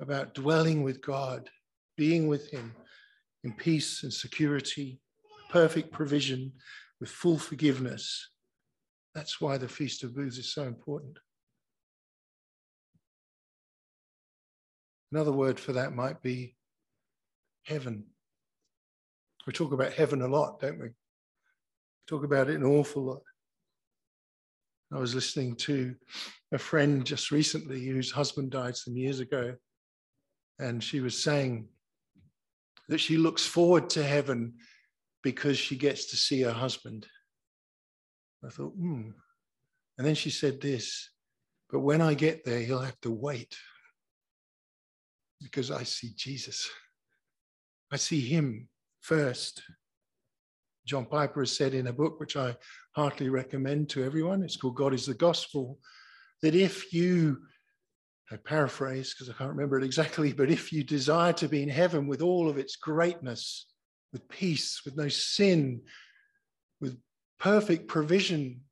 about 0.00 0.34
dwelling 0.34 0.82
with 0.82 1.02
God, 1.02 1.48
being 1.96 2.26
with 2.26 2.50
Him 2.50 2.74
in 3.44 3.52
peace 3.52 4.02
and 4.02 4.12
security, 4.12 5.00
perfect 5.50 5.92
provision, 5.92 6.52
with 7.00 7.10
full 7.10 7.38
forgiveness. 7.38 8.30
That's 9.16 9.40
why 9.40 9.56
the 9.56 9.66
Feast 9.66 10.04
of 10.04 10.14
Booths 10.14 10.36
is 10.36 10.52
so 10.52 10.64
important. 10.64 11.18
Another 15.10 15.32
word 15.32 15.58
for 15.58 15.72
that 15.72 15.94
might 15.94 16.20
be 16.20 16.54
heaven. 17.64 18.04
We 19.46 19.54
talk 19.54 19.72
about 19.72 19.94
heaven 19.94 20.20
a 20.20 20.28
lot, 20.28 20.60
don't 20.60 20.78
we? 20.78 20.88
we 20.88 20.94
talk 22.06 22.24
about 22.24 22.50
it 22.50 22.56
an 22.56 22.64
awful 22.64 23.04
lot. 23.04 23.22
I 24.92 24.98
was 24.98 25.14
listening 25.14 25.56
to 25.56 25.94
a 26.52 26.58
friend 26.58 27.02
just 27.02 27.30
recently 27.30 27.86
whose 27.86 28.10
husband 28.10 28.50
died 28.50 28.76
some 28.76 28.98
years 28.98 29.20
ago, 29.20 29.54
and 30.58 30.84
she 30.84 31.00
was 31.00 31.22
saying 31.22 31.68
that 32.90 32.98
she 32.98 33.16
looks 33.16 33.46
forward 33.46 33.88
to 33.90 34.04
heaven 34.04 34.56
because 35.22 35.56
she 35.56 35.76
gets 35.76 36.04
to 36.10 36.16
see 36.16 36.42
her 36.42 36.52
husband. 36.52 37.06
I 38.46 38.50
thought, 38.50 38.72
hmm. 38.74 39.10
And 39.98 40.06
then 40.06 40.14
she 40.14 40.30
said 40.30 40.60
this, 40.60 41.10
but 41.70 41.80
when 41.80 42.00
I 42.00 42.14
get 42.14 42.44
there, 42.44 42.60
he'll 42.60 42.80
have 42.80 43.00
to 43.00 43.10
wait 43.10 43.56
because 45.42 45.70
I 45.70 45.82
see 45.82 46.12
Jesus. 46.16 46.68
I 47.92 47.96
see 47.96 48.20
him 48.20 48.68
first. 49.00 49.62
John 50.86 51.06
Piper 51.06 51.40
has 51.40 51.56
said 51.56 51.74
in 51.74 51.88
a 51.88 51.92
book, 51.92 52.20
which 52.20 52.36
I 52.36 52.56
heartily 52.92 53.30
recommend 53.30 53.88
to 53.90 54.04
everyone, 54.04 54.42
it's 54.42 54.56
called 54.56 54.76
God 54.76 54.94
is 54.94 55.06
the 55.06 55.14
Gospel, 55.14 55.78
that 56.42 56.54
if 56.54 56.92
you, 56.92 57.38
I 58.30 58.36
paraphrase 58.36 59.12
because 59.12 59.28
I 59.28 59.36
can't 59.36 59.50
remember 59.50 59.78
it 59.78 59.84
exactly, 59.84 60.32
but 60.32 60.50
if 60.50 60.72
you 60.72 60.84
desire 60.84 61.32
to 61.34 61.48
be 61.48 61.62
in 61.62 61.68
heaven 61.68 62.06
with 62.06 62.22
all 62.22 62.48
of 62.48 62.58
its 62.58 62.76
greatness, 62.76 63.66
with 64.12 64.28
peace, 64.28 64.82
with 64.84 64.96
no 64.96 65.08
sin, 65.08 65.80
perfect 67.38 67.88
provision, 67.88 68.62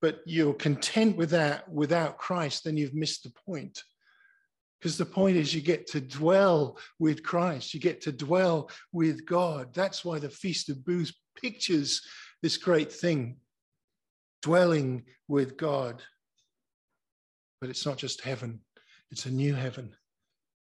but 0.00 0.20
you're 0.26 0.54
content 0.54 1.16
with 1.16 1.30
that 1.30 1.68
without 1.68 2.18
Christ, 2.18 2.64
then 2.64 2.76
you've 2.76 2.94
missed 2.94 3.24
the 3.24 3.32
point. 3.46 3.82
Because 4.78 4.98
the 4.98 5.06
point 5.06 5.36
is, 5.36 5.54
you 5.54 5.62
get 5.62 5.86
to 5.88 6.00
dwell 6.00 6.78
with 6.98 7.22
Christ, 7.22 7.72
you 7.72 7.80
get 7.80 8.02
to 8.02 8.12
dwell 8.12 8.70
with 8.92 9.26
God. 9.26 9.74
That's 9.74 10.04
why 10.04 10.18
the 10.18 10.30
Feast 10.30 10.68
of 10.68 10.84
Booths 10.84 11.14
pictures 11.40 12.02
this 12.42 12.56
great 12.56 12.92
thing 12.92 13.38
dwelling 14.42 15.04
with 15.28 15.56
God. 15.56 16.02
But 17.60 17.70
it's 17.70 17.86
not 17.86 17.96
just 17.96 18.20
heaven, 18.20 18.60
it's 19.10 19.26
a 19.26 19.30
new 19.30 19.54
heaven, 19.54 19.94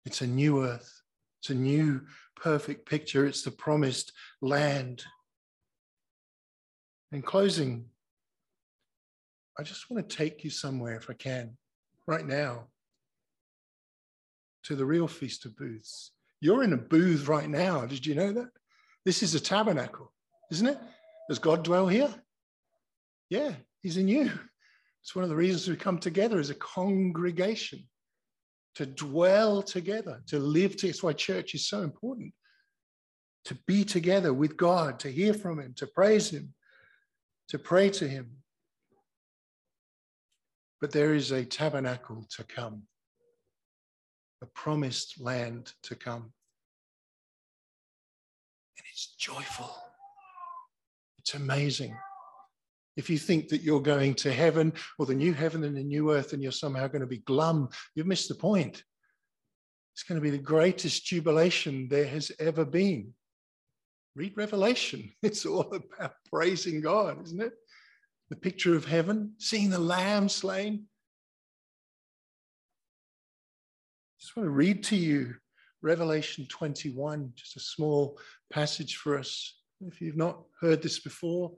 it's 0.05 0.21
a 0.21 0.27
new 0.27 0.63
earth, 0.63 1.01
it's 1.41 1.49
a 1.49 1.55
new 1.55 2.01
perfect 2.35 2.87
picture, 2.87 3.25
it's 3.25 3.41
the 3.41 3.51
promised 3.51 4.13
land. 4.41 5.03
In 7.15 7.21
closing, 7.21 7.85
I 9.57 9.63
just 9.63 9.89
want 9.89 10.09
to 10.09 10.17
take 10.17 10.43
you 10.43 10.49
somewhere, 10.49 10.97
if 10.97 11.09
I 11.09 11.13
can, 11.13 11.55
right 12.07 12.27
now 12.27 12.67
to 14.65 14.75
the 14.75 14.85
real 14.85 15.07
Feast 15.07 15.45
of 15.45 15.55
Booths. 15.55 16.11
You're 16.41 16.65
in 16.65 16.73
a 16.73 16.77
booth 16.77 17.29
right 17.29 17.49
now. 17.49 17.85
Did 17.85 18.05
you 18.05 18.15
know 18.15 18.33
that? 18.33 18.49
This 19.05 19.23
is 19.23 19.33
a 19.33 19.39
tabernacle, 19.39 20.11
isn't 20.51 20.67
it? 20.67 20.77
Does 21.29 21.39
God 21.39 21.63
dwell 21.63 21.87
here? 21.87 22.13
Yeah, 23.29 23.53
He's 23.81 23.95
in 23.95 24.09
you. 24.09 24.29
It's 25.01 25.15
one 25.15 25.23
of 25.23 25.29
the 25.29 25.37
reasons 25.37 25.69
we 25.69 25.77
come 25.77 25.99
together 25.99 26.37
as 26.37 26.49
a 26.49 26.55
congregation 26.55 27.87
to 28.73 28.85
dwell 28.85 29.61
together, 29.63 30.21
to 30.27 30.39
live 30.39 30.71
together. 30.71 30.91
That's 30.91 31.03
why 31.03 31.13
church 31.13 31.55
is 31.55 31.65
so 31.65 31.81
important. 31.81 32.33
To 33.45 33.55
be 33.67 33.85
together 33.85 34.33
with 34.33 34.57
God, 34.57 34.99
to 34.99 35.09
hear 35.09 35.33
from 35.33 35.61
Him, 35.61 35.75
to 35.77 35.87
praise 35.87 36.29
Him, 36.29 36.53
to 37.49 37.59
pray 37.59 37.89
to 37.91 38.07
Him. 38.07 38.37
But 40.81 40.91
there 40.91 41.13
is 41.13 41.31
a 41.31 41.45
tabernacle 41.45 42.25
to 42.37 42.43
come 42.43 42.83
a 44.41 44.45
promised 44.47 45.19
land 45.19 45.73
to 45.83 45.95
come. 45.95 46.31
And 48.77 48.85
it's 48.91 49.15
joyful. 49.17 49.75
It's 51.17 51.33
amazing. 51.33 51.97
If 52.95 53.09
you 53.09 53.17
think 53.17 53.49
that 53.49 53.61
you're 53.61 53.81
going 53.81 54.13
to 54.15 54.31
heaven 54.31 54.73
or 54.99 55.05
the 55.05 55.15
new 55.15 55.33
heaven 55.33 55.63
and 55.63 55.75
the 55.75 55.83
new 55.83 56.11
earth 56.11 56.33
and 56.33 56.41
you're 56.41 56.51
somehow 56.51 56.87
going 56.87 57.01
to 57.01 57.07
be 57.07 57.17
glum, 57.19 57.69
you've 57.93 58.07
missed 58.07 58.29
the 58.29 58.35
point. 58.35 58.83
It's 59.93 60.03
going 60.03 60.19
to 60.19 60.23
be 60.23 60.29
the 60.29 60.37
greatest 60.37 61.05
jubilation 61.05 61.87
there 61.89 62.07
has 62.07 62.31
ever 62.39 62.65
been. 62.65 63.13
Read 64.15 64.33
Revelation. 64.35 65.11
It's 65.21 65.45
all 65.45 65.73
about 65.73 66.15
praising 66.31 66.81
God, 66.81 67.21
isn't 67.23 67.41
it? 67.41 67.53
The 68.29 68.35
picture 68.35 68.75
of 68.75 68.85
heaven, 68.85 69.33
seeing 69.37 69.69
the 69.69 69.79
lamb 69.79 70.29
slain, 70.29 70.87
I 74.09 74.17
just 74.19 74.35
want 74.35 74.47
to 74.47 74.51
read 74.51 74.83
to 74.85 74.95
you 74.95 75.35
Revelation 75.83 76.47
21, 76.49 77.33
just 77.35 77.57
a 77.57 77.59
small 77.59 78.17
passage 78.51 78.95
for 78.95 79.19
us. 79.19 79.59
If 79.81 80.01
you've 80.01 80.17
not 80.17 80.41
heard 80.59 80.81
this 80.81 80.99
before, 80.99 81.51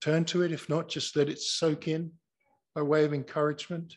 turn 0.00 0.24
to 0.26 0.42
it. 0.42 0.52
If 0.52 0.68
not, 0.68 0.88
just 0.88 1.16
let 1.16 1.28
it 1.28 1.40
soak 1.40 1.88
in 1.88 2.12
by 2.74 2.82
way 2.82 3.04
of 3.04 3.12
encouragement. 3.14 3.96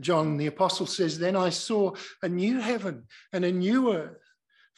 John 0.00 0.36
the 0.36 0.46
Apostle 0.46 0.86
says, 0.86 1.18
Then 1.18 1.34
I 1.34 1.48
saw 1.48 1.94
a 2.22 2.28
new 2.28 2.60
heaven 2.60 3.04
and 3.32 3.44
a 3.44 3.52
new 3.52 3.94
earth, 3.94 4.19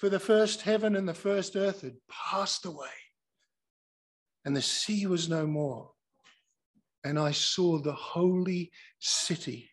for 0.03 0.09
the 0.09 0.19
first 0.19 0.63
heaven 0.63 0.97
and 0.97 1.09
the 1.09 1.15
first 1.15 1.55
earth 1.55 1.83
had 1.83 1.95
passed 2.11 2.67
away, 2.67 2.89
and 4.45 4.57
the 4.57 4.61
sea 4.61 5.07
was 5.07 5.29
no 5.29 5.47
more. 5.47 5.93
And 7.05 7.21
I 7.21 7.31
saw 7.31 7.79
the 7.79 7.93
holy 7.93 8.73
city 8.99 9.71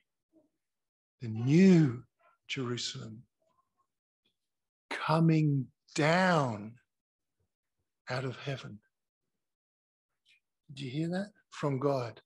the 1.20 1.30
new 1.30 2.04
Jerusalem 2.48 3.24
coming 4.92 5.66
down 5.96 6.76
out 8.08 8.24
of 8.24 8.38
heaven. 8.38 8.78
Did 10.72 10.80
you 10.80 10.92
hear 10.92 11.10
that? 11.10 11.32
From 11.50 11.80
God. 11.80 12.22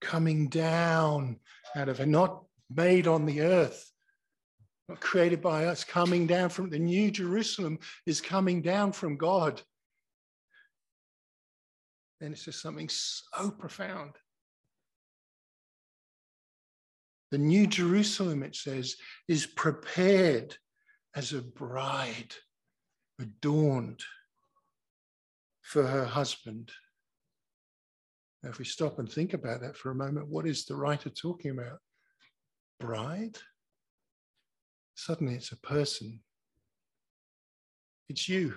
Coming 0.00 0.48
down 0.48 1.40
out 1.76 1.90
of 1.90 2.06
not 2.06 2.44
made 2.74 3.06
on 3.06 3.26
the 3.26 3.42
earth, 3.42 3.90
created 5.00 5.40
by 5.40 5.66
us, 5.66 5.82
coming 5.84 6.26
down 6.26 6.50
from 6.50 6.70
the 6.70 6.78
new 6.78 7.10
Jerusalem 7.10 7.78
is 8.06 8.20
coming 8.20 8.60
down 8.62 8.92
from 8.92 9.16
God. 9.16 9.62
And 12.20 12.32
it's 12.32 12.44
just 12.44 12.62
something 12.62 12.88
so 12.88 13.50
profound. 13.50 14.12
The 17.30 17.38
New 17.38 17.66
Jerusalem, 17.66 18.42
it 18.42 18.54
says, 18.54 18.96
is 19.26 19.46
prepared 19.46 20.56
as 21.16 21.32
a 21.32 21.42
bride, 21.42 22.34
adorned 23.20 24.00
for 25.62 25.86
her 25.86 26.04
husband. 26.04 26.70
Now, 28.42 28.50
if 28.50 28.58
we 28.58 28.64
stop 28.64 28.98
and 28.98 29.10
think 29.10 29.32
about 29.32 29.62
that 29.62 29.76
for 29.76 29.90
a 29.90 29.94
moment, 29.94 30.28
what 30.28 30.46
is 30.46 30.64
the 30.64 30.76
writer 30.76 31.08
talking 31.10 31.50
about? 31.50 31.78
Bride? 32.78 33.38
Suddenly 34.94 35.34
it's 35.34 35.52
a 35.52 35.56
person. 35.56 36.20
It's 38.08 38.28
you. 38.28 38.54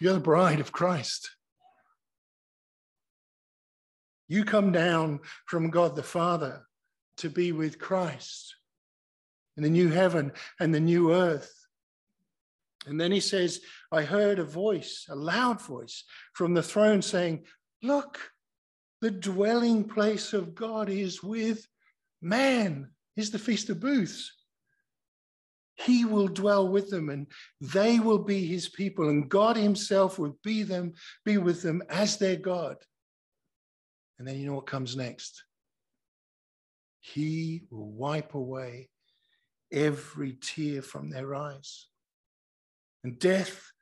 You're 0.00 0.14
the 0.14 0.20
bride 0.20 0.60
of 0.60 0.72
Christ. 0.72 1.30
You 4.28 4.44
come 4.44 4.72
down 4.72 5.20
from 5.46 5.70
God 5.70 5.96
the 5.96 6.02
Father 6.02 6.62
to 7.18 7.30
be 7.30 7.52
with 7.52 7.78
Christ 7.78 8.54
in 9.56 9.62
the 9.62 9.70
new 9.70 9.88
heaven 9.88 10.32
and 10.60 10.74
the 10.74 10.80
new 10.80 11.12
earth. 11.12 11.52
And 12.86 13.00
then 13.00 13.10
he 13.10 13.20
says, 13.20 13.60
I 13.90 14.02
heard 14.02 14.38
a 14.38 14.44
voice, 14.44 15.06
a 15.08 15.16
loud 15.16 15.60
voice 15.60 16.04
from 16.34 16.54
the 16.54 16.62
throne 16.62 17.02
saying, 17.02 17.44
Look, 17.82 18.18
the 19.00 19.10
dwelling 19.10 19.84
place 19.84 20.32
of 20.32 20.54
God 20.54 20.88
is 20.88 21.22
with 21.22 21.66
man. 22.22 22.90
Is 23.18 23.32
the 23.32 23.38
Feast 23.38 23.68
of 23.68 23.80
Booths. 23.80 24.32
He 25.74 26.04
will 26.04 26.28
dwell 26.28 26.68
with 26.68 26.88
them 26.88 27.08
and 27.08 27.26
they 27.60 27.98
will 27.98 28.20
be 28.20 28.46
his 28.46 28.68
people, 28.68 29.08
and 29.08 29.28
God 29.28 29.56
himself 29.56 30.20
will 30.20 30.38
be 30.44 30.62
them, 30.62 30.92
be 31.24 31.36
with 31.36 31.60
them 31.60 31.82
as 31.90 32.16
their 32.16 32.36
God. 32.36 32.76
And 34.18 34.28
then 34.28 34.38
you 34.38 34.46
know 34.46 34.54
what 34.54 34.68
comes 34.68 34.96
next? 34.96 35.42
He 37.00 37.62
will 37.70 37.90
wipe 37.90 38.34
away 38.34 38.88
every 39.72 40.38
tear 40.40 40.80
from 40.80 41.10
their 41.10 41.34
eyes. 41.34 41.88
And 43.02 43.18
death 43.18 43.72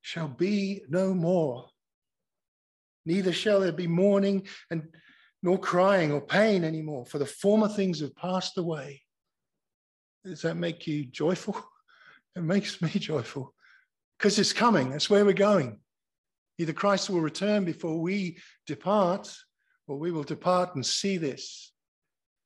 shall 0.00 0.28
be 0.28 0.80
no 0.88 1.12
more. 1.12 1.68
Neither 3.04 3.34
shall 3.34 3.60
there 3.60 3.72
be 3.72 3.86
mourning 3.86 4.46
and 4.70 4.88
nor 5.42 5.58
crying 5.58 6.12
or 6.12 6.20
pain 6.20 6.64
anymore, 6.64 7.06
for 7.06 7.18
the 7.18 7.26
former 7.26 7.68
things 7.68 8.00
have 8.00 8.16
passed 8.16 8.58
away. 8.58 9.02
Does 10.24 10.42
that 10.42 10.56
make 10.56 10.86
you 10.86 11.06
joyful? 11.06 11.56
It 12.34 12.42
makes 12.42 12.82
me 12.82 12.90
joyful 12.94 13.54
because 14.18 14.38
it's 14.38 14.52
coming. 14.52 14.90
That's 14.90 15.08
where 15.08 15.24
we're 15.24 15.32
going. 15.32 15.78
Either 16.58 16.74
Christ 16.74 17.08
will 17.08 17.22
return 17.22 17.64
before 17.64 17.98
we 17.98 18.38
depart, 18.66 19.34
or 19.86 19.98
we 19.98 20.10
will 20.10 20.22
depart 20.22 20.74
and 20.74 20.84
see 20.84 21.16
this. 21.16 21.72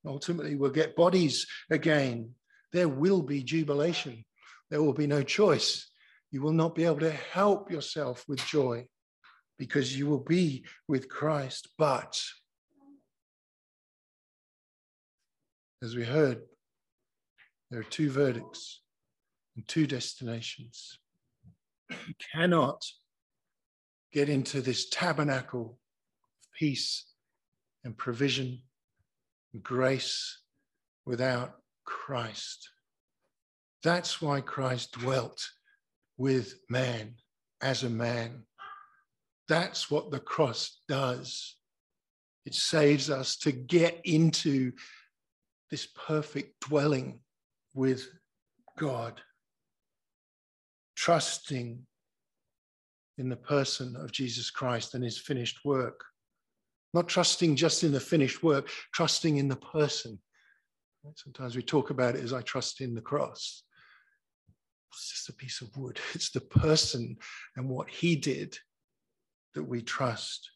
Ultimately, 0.07 0.55
we'll 0.55 0.71
get 0.71 0.97
bodies 0.97 1.47
again. 1.71 2.35
There 2.73 2.89
will 2.89 3.23
be 3.23 3.43
jubilation. 3.43 4.25
There 4.71 4.83
will 4.83 4.93
be 4.93 5.07
no 5.07 5.23
choice. 5.23 5.91
You 6.31 6.43
will 6.43 6.53
not 6.53 6.75
be 6.75 6.85
able 6.85 7.01
to 7.01 7.11
help 7.11 7.71
yourself 7.71 8.25
with 8.29 8.45
joy 8.47 8.87
because 9.59 9.97
you 9.97 10.07
will 10.07 10.23
be 10.23 10.65
with 10.89 11.09
Christ. 11.09 11.69
But 11.77 12.23
as 15.83 15.95
we 15.95 16.05
heard, 16.05 16.43
there 17.71 17.81
are 17.81 17.85
two 17.85 18.11
verdicts 18.11 18.83
and 19.57 19.67
two 19.67 19.87
destinations. 19.87 20.99
You 21.91 22.15
cannot 22.33 22.85
get 24.13 24.29
into 24.29 24.61
this 24.61 24.89
tabernacle 24.89 25.79
of 26.43 26.53
peace 26.59 27.07
and 27.85 27.97
provision 27.97 28.61
and 29.53 29.63
grace 29.63 30.41
without 31.07 31.55
Christ. 31.85 32.69
That's 33.83 34.21
why 34.21 34.43
Christ 34.43 34.93
dwelt 34.93 35.49
with 36.19 36.55
man 36.69 37.15
as 37.63 37.83
a 37.83 37.91
man. 37.91 38.43
That's 39.49 39.91
what 39.91 40.11
the 40.11 40.21
cross 40.21 40.81
does. 40.89 41.57
It 42.45 42.55
saves 42.55 43.11
us 43.11 43.37
to 43.39 43.53
get 43.53 44.01
into 44.05 44.73
this 45.71 45.87
perfect 45.87 46.61
dwelling 46.61 47.21
with 47.75 48.09
God, 48.79 49.21
trusting 50.97 51.87
in 53.19 53.29
the 53.29 53.37
person 53.37 53.97
of 53.97 54.13
Jesus 54.13 54.51
Christ 54.51 54.95
and 54.95 55.05
his 55.05 55.19
finished 55.19 55.61
work. 55.65 56.05
Not 56.93 57.07
trusting 57.07 57.55
just 57.55 57.85
in 57.85 57.93
the 57.93 58.01
finished 58.01 58.43
work, 58.43 58.69
trusting 58.93 59.37
in 59.37 59.47
the 59.47 59.57
person. 59.57 60.19
Sometimes 61.15 61.57
we 61.57 61.63
talk 61.63 61.91
about 61.91 62.17
it 62.17 62.25
as 62.25 62.33
I 62.33 62.43
trust 62.43 62.81
in 62.81 62.95
the 62.95 63.01
cross. 63.01 63.63
It's 64.93 65.11
just 65.11 65.29
a 65.29 65.33
piece 65.33 65.61
of 65.61 65.77
wood. 65.77 66.01
It's 66.15 66.31
the 66.31 66.41
person 66.41 67.17
and 67.57 67.69
what 67.69 67.89
he 67.89 68.17
did 68.17 68.59
that 69.55 69.63
we 69.63 69.83
trust. 69.83 70.51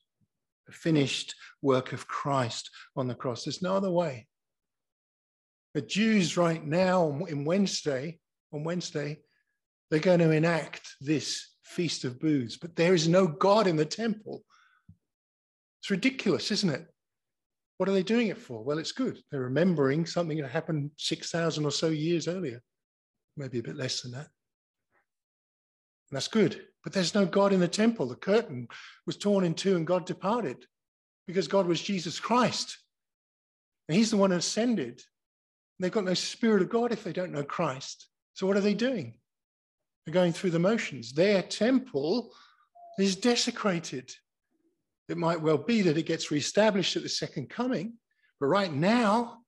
The 0.66 0.72
finished 0.72 1.34
work 1.62 1.92
of 1.92 2.08
Christ 2.08 2.70
on 2.96 3.06
the 3.06 3.14
cross. 3.14 3.44
There's 3.44 3.62
no 3.62 3.76
other 3.76 3.90
way. 3.90 4.26
The 5.74 5.82
Jews 5.82 6.36
right 6.36 6.64
now 6.64 7.24
in 7.28 7.44
Wednesday, 7.44 8.18
on 8.52 8.64
Wednesday, 8.64 9.20
they're 9.90 10.00
going 10.00 10.20
to 10.20 10.30
enact 10.30 10.94
this 11.00 11.48
feast 11.64 12.04
of 12.04 12.20
booths, 12.20 12.56
but 12.56 12.76
there 12.76 12.94
is 12.94 13.08
no 13.08 13.26
God 13.26 13.66
in 13.66 13.76
the 13.76 13.84
temple. 13.84 14.44
It's 15.80 15.90
ridiculous, 15.90 16.50
isn't 16.50 16.70
it? 16.70 16.86
What 17.78 17.88
are 17.88 17.92
they 17.92 18.04
doing 18.04 18.28
it 18.28 18.38
for? 18.38 18.62
Well, 18.62 18.78
it's 18.78 18.92
good. 18.92 19.18
They're 19.30 19.40
remembering 19.40 20.06
something 20.06 20.38
that 20.38 20.50
happened 20.50 20.92
6,000 20.98 21.64
or 21.64 21.72
so 21.72 21.88
years 21.88 22.28
earlier, 22.28 22.62
maybe 23.36 23.58
a 23.58 23.62
bit 23.62 23.76
less 23.76 24.00
than 24.00 24.12
that. 24.12 24.28
And 26.10 26.16
that's 26.16 26.28
good. 26.28 26.62
But 26.84 26.92
there's 26.92 27.14
no 27.14 27.26
God 27.26 27.52
in 27.52 27.60
the 27.60 27.68
temple. 27.68 28.06
The 28.06 28.14
curtain 28.14 28.68
was 29.06 29.16
torn 29.16 29.44
in 29.44 29.54
two 29.54 29.74
and 29.74 29.86
God 29.86 30.06
departed 30.06 30.64
because 31.26 31.48
God 31.48 31.66
was 31.66 31.82
Jesus 31.82 32.20
Christ. 32.20 32.78
And 33.88 33.96
he's 33.96 34.10
the 34.10 34.16
one 34.16 34.30
who 34.30 34.36
ascended. 34.36 35.02
They've 35.80 35.90
got 35.90 36.04
no 36.04 36.14
spirit 36.14 36.62
of 36.62 36.68
God 36.68 36.92
if 36.92 37.02
they 37.02 37.12
don't 37.12 37.32
know 37.32 37.42
Christ. 37.42 38.08
So 38.34 38.46
what 38.46 38.56
are 38.56 38.62
they 38.62 38.74
doing? 38.74 39.14
They're 40.04 40.14
going 40.14 40.32
through 40.32 40.50
the 40.50 40.58
motions. 40.58 41.12
Their 41.12 41.42
temple 41.42 42.32
is 42.98 43.16
desecrated. 43.16 44.12
It 45.08 45.16
might 45.16 45.40
well 45.40 45.58
be 45.58 45.82
that 45.82 45.98
it 45.98 46.06
gets 46.06 46.30
reestablished 46.30 46.96
at 46.96 47.02
the 47.02 47.08
second 47.08 47.50
coming, 47.50 47.94
but 48.40 48.46
right 48.46 48.72
now, 48.72 49.38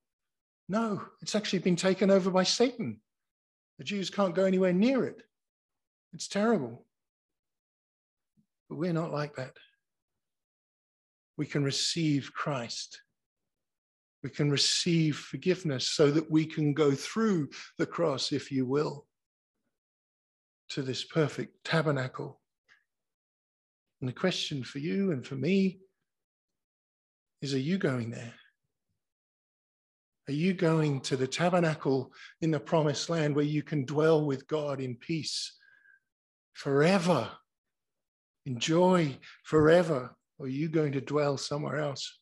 no, 0.69 1.01
it's 1.21 1.35
actually 1.35 1.59
been 1.59 1.75
taken 1.75 2.11
over 2.11 2.29
by 2.29 2.43
Satan. 2.43 2.99
The 3.77 3.83
Jews 3.83 4.09
can't 4.09 4.35
go 4.35 4.45
anywhere 4.45 4.73
near 4.73 5.05
it. 5.05 5.21
It's 6.13 6.27
terrible. 6.27 6.85
But 8.69 8.77
we're 8.77 8.93
not 8.93 9.13
like 9.13 9.35
that. 9.35 9.53
We 11.37 11.45
can 11.45 11.63
receive 11.63 12.31
Christ 12.33 13.01
we 14.23 14.29
can 14.29 14.49
receive 14.49 15.17
forgiveness 15.17 15.87
so 15.87 16.11
that 16.11 16.29
we 16.29 16.45
can 16.45 16.73
go 16.73 16.91
through 16.91 17.49
the 17.77 17.85
cross, 17.85 18.31
if 18.31 18.51
you 18.51 18.65
will, 18.65 19.05
to 20.69 20.81
this 20.81 21.03
perfect 21.03 21.63
tabernacle. 21.63 22.41
And 24.01 24.07
the 24.07 24.13
question 24.13 24.63
for 24.63 24.79
you 24.79 25.11
and 25.11 25.25
for 25.25 25.35
me 25.35 25.79
is 27.41 27.53
Are 27.53 27.59
you 27.59 27.77
going 27.77 28.11
there? 28.11 28.33
Are 30.27 30.33
you 30.33 30.53
going 30.53 30.99
to 31.01 31.15
the 31.15 31.27
tabernacle 31.27 32.11
in 32.41 32.51
the 32.51 32.59
promised 32.59 33.09
land 33.09 33.35
where 33.35 33.45
you 33.45 33.63
can 33.63 33.85
dwell 33.85 34.25
with 34.25 34.47
God 34.47 34.81
in 34.81 34.95
peace 34.95 35.53
forever? 36.53 37.29
Enjoy 38.45 39.17
forever? 39.43 40.15
Or 40.37 40.47
are 40.47 40.49
you 40.49 40.67
going 40.67 40.91
to 40.93 41.01
dwell 41.01 41.37
somewhere 41.37 41.77
else? 41.77 42.19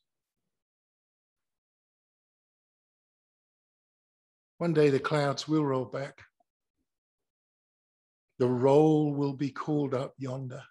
One 4.58 4.74
day 4.74 4.90
the 4.90 5.00
clouds 5.00 5.48
will 5.48 5.66
roll 5.66 5.86
back. 5.86 6.22
The 8.40 8.48
roll 8.48 9.14
will 9.14 9.34
be 9.34 9.50
called 9.50 9.94
up 9.94 10.14
yonder. 10.18 10.64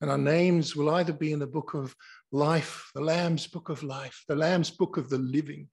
And 0.00 0.10
our 0.10 0.18
names 0.18 0.76
will 0.76 0.90
either 0.90 1.12
be 1.12 1.32
in 1.32 1.38
the 1.38 1.46
book 1.46 1.72
of 1.74 1.96
life, 2.30 2.90
the 2.94 3.00
Lamb's 3.00 3.46
book 3.46 3.70
of 3.70 3.82
life, 3.82 4.24
the 4.28 4.36
Lamb's 4.36 4.70
book 4.70 4.98
of 4.98 5.08
the 5.08 5.18
living, 5.18 5.68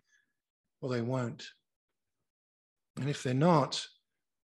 or 0.82 0.90
they 0.90 1.02
won't. 1.02 1.46
And 2.98 3.10
if 3.10 3.24
they're 3.24 3.34
not, 3.34 3.86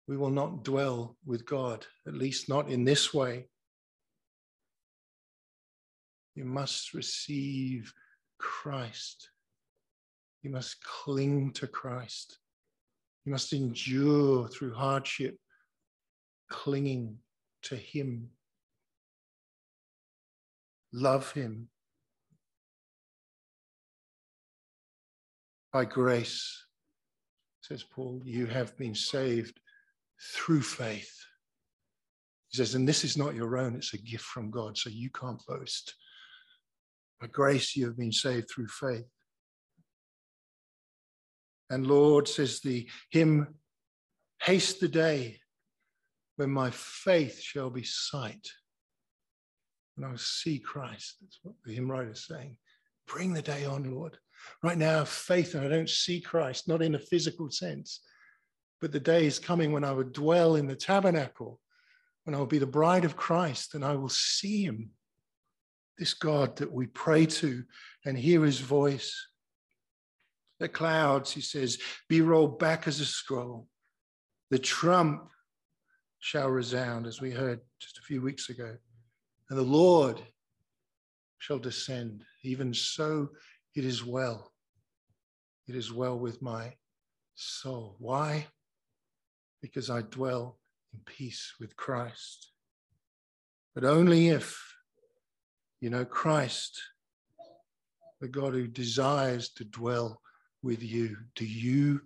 we 0.09 0.17
will 0.17 0.31
not 0.31 0.65
dwell 0.65 1.17
with 1.25 1.47
God, 1.47 1.87
at 2.07 2.15
least 2.15 2.49
not 2.49 2.69
in 2.69 2.85
this 2.85 3.15
way. 3.15 3.47
You 6.35 6.45
must 6.45 6.95
receive 6.95 7.93
Christ. 8.39 9.31
You 10.43 10.51
must 10.51 10.83
cling 10.83 11.53
to 11.53 11.67
Christ. 11.67 12.39
You 13.25 13.33
must 13.33 13.53
endure 13.53 14.49
through 14.49 14.75
hardship, 14.75 15.37
clinging 16.49 17.19
to 17.63 17.77
Him. 17.77 18.31
Love 20.93 21.31
Him. 21.33 21.69
By 25.73 25.85
grace, 25.85 26.67
says 27.61 27.85
Paul, 27.85 28.23
you 28.25 28.47
have 28.47 28.77
been 28.77 28.95
saved 28.95 29.61
through 30.35 30.63
faith. 30.63 31.15
He 32.49 32.57
says, 32.57 32.75
and 32.75 32.89
this 32.89 33.05
is 33.05 33.17
not 33.17 33.37
your 33.37 33.57
own, 33.57 33.77
it's 33.77 33.95
a 33.95 33.99
gift 33.99 34.25
from 34.25 34.51
God, 34.51 34.77
so 34.77 34.91
you 34.91 35.11
can't 35.11 35.41
boast. 35.47 35.95
By 37.21 37.29
grace, 37.29 37.77
you 37.77 37.87
have 37.87 37.97
been 37.97 38.11
saved 38.11 38.49
through 38.51 38.67
faith. 38.67 39.07
And 41.71 41.87
Lord, 41.87 42.27
says 42.27 42.61
the 42.61 42.89
hymn, 43.11 43.55
haste 44.43 44.81
the 44.81 44.89
day 44.89 45.39
when 46.37 46.51
my 46.51 46.71
faith 46.71 47.41
shall 47.41 47.71
be 47.71 47.85
sight. 47.85 48.49
And 49.97 50.05
I 50.05 50.11
will 50.11 50.19
see 50.19 50.59
Christ. 50.59 51.17
That's 51.21 51.39
what 51.43 51.55
the 51.65 51.75
hymn 51.75 51.91
writer 51.91 52.11
is 52.11 52.27
saying. 52.27 52.57
Bring 53.07 53.33
the 53.33 53.43
day 53.43 53.65
on, 53.65 53.95
Lord. 53.95 54.19
Right 54.63 54.79
now, 54.79 54.95
I 54.95 54.99
have 54.99 55.09
faith 55.09 55.55
and 55.55 55.65
I 55.65 55.69
don't 55.69 55.89
see 55.89 56.21
Christ, 56.21 56.67
not 56.67 56.83
in 56.83 56.95
a 56.95 56.99
physical 56.99 57.51
sense. 57.51 58.01
But 58.81 58.93
the 58.93 59.01
day 59.01 59.27
is 59.27 59.39
coming 59.39 59.73
when 59.73 59.85
I 59.85 59.93
will 59.93 60.05
dwell 60.05 60.57
in 60.57 60.67
the 60.67 60.75
tabernacle, 60.75 61.61
when 62.25 62.35
I 62.35 62.39
will 62.39 62.47
be 62.47 62.59
the 62.59 62.67
bride 62.67 63.05
of 63.05 63.17
Christ 63.17 63.75
and 63.75 63.85
I 63.85 63.95
will 63.95 64.09
see 64.09 64.65
him, 64.65 64.91
this 65.99 66.15
God 66.15 66.57
that 66.57 66.73
we 66.73 66.87
pray 66.87 67.27
to 67.27 67.63
and 68.07 68.17
hear 68.17 68.45
his 68.45 68.61
voice 68.61 69.15
the 70.61 70.69
clouds, 70.69 71.33
he 71.33 71.41
says, 71.41 71.79
be 72.09 72.21
rolled 72.21 72.59
back 72.59 72.87
as 72.87 73.01
a 73.01 73.07
scroll. 73.07 73.67
The 74.51 74.59
trump 74.59 75.29
shall 76.19 76.49
resound, 76.49 77.07
as 77.07 77.21
we 77.21 77.31
heard 77.31 77.61
just 77.81 77.99
a 77.99 78.03
few 78.03 78.21
weeks 78.21 78.51
ago. 78.51 78.77
And 79.49 79.59
the 79.59 79.65
Lord 79.65 80.21
shall 81.39 81.59
descend. 81.59 82.23
Even 82.45 82.75
so, 82.75 83.31
it 83.75 83.85
is 83.87 84.05
well. 84.05 84.53
It 85.67 85.75
is 85.75 85.93
well 85.93 86.19
with 86.19 86.43
my 86.43 86.75
soul. 87.37 87.97
Why? 87.99 88.47
Because 89.63 89.89
I 89.89 90.03
dwell 90.03 90.59
in 90.93 91.01
peace 91.07 91.55
with 91.59 91.75
Christ. 91.77 92.53
But 93.75 93.85
only 93.85 94.29
if 94.29 94.61
you 95.81 95.89
know 95.89 96.05
Christ, 96.05 96.83
the 98.21 98.29
God 98.29 98.53
who 98.53 98.67
desires 98.67 99.49
to 99.55 99.65
dwell 99.65 100.21
with 100.63 100.83
you. 100.83 101.17
Do 101.37 101.45
you 101.45 102.03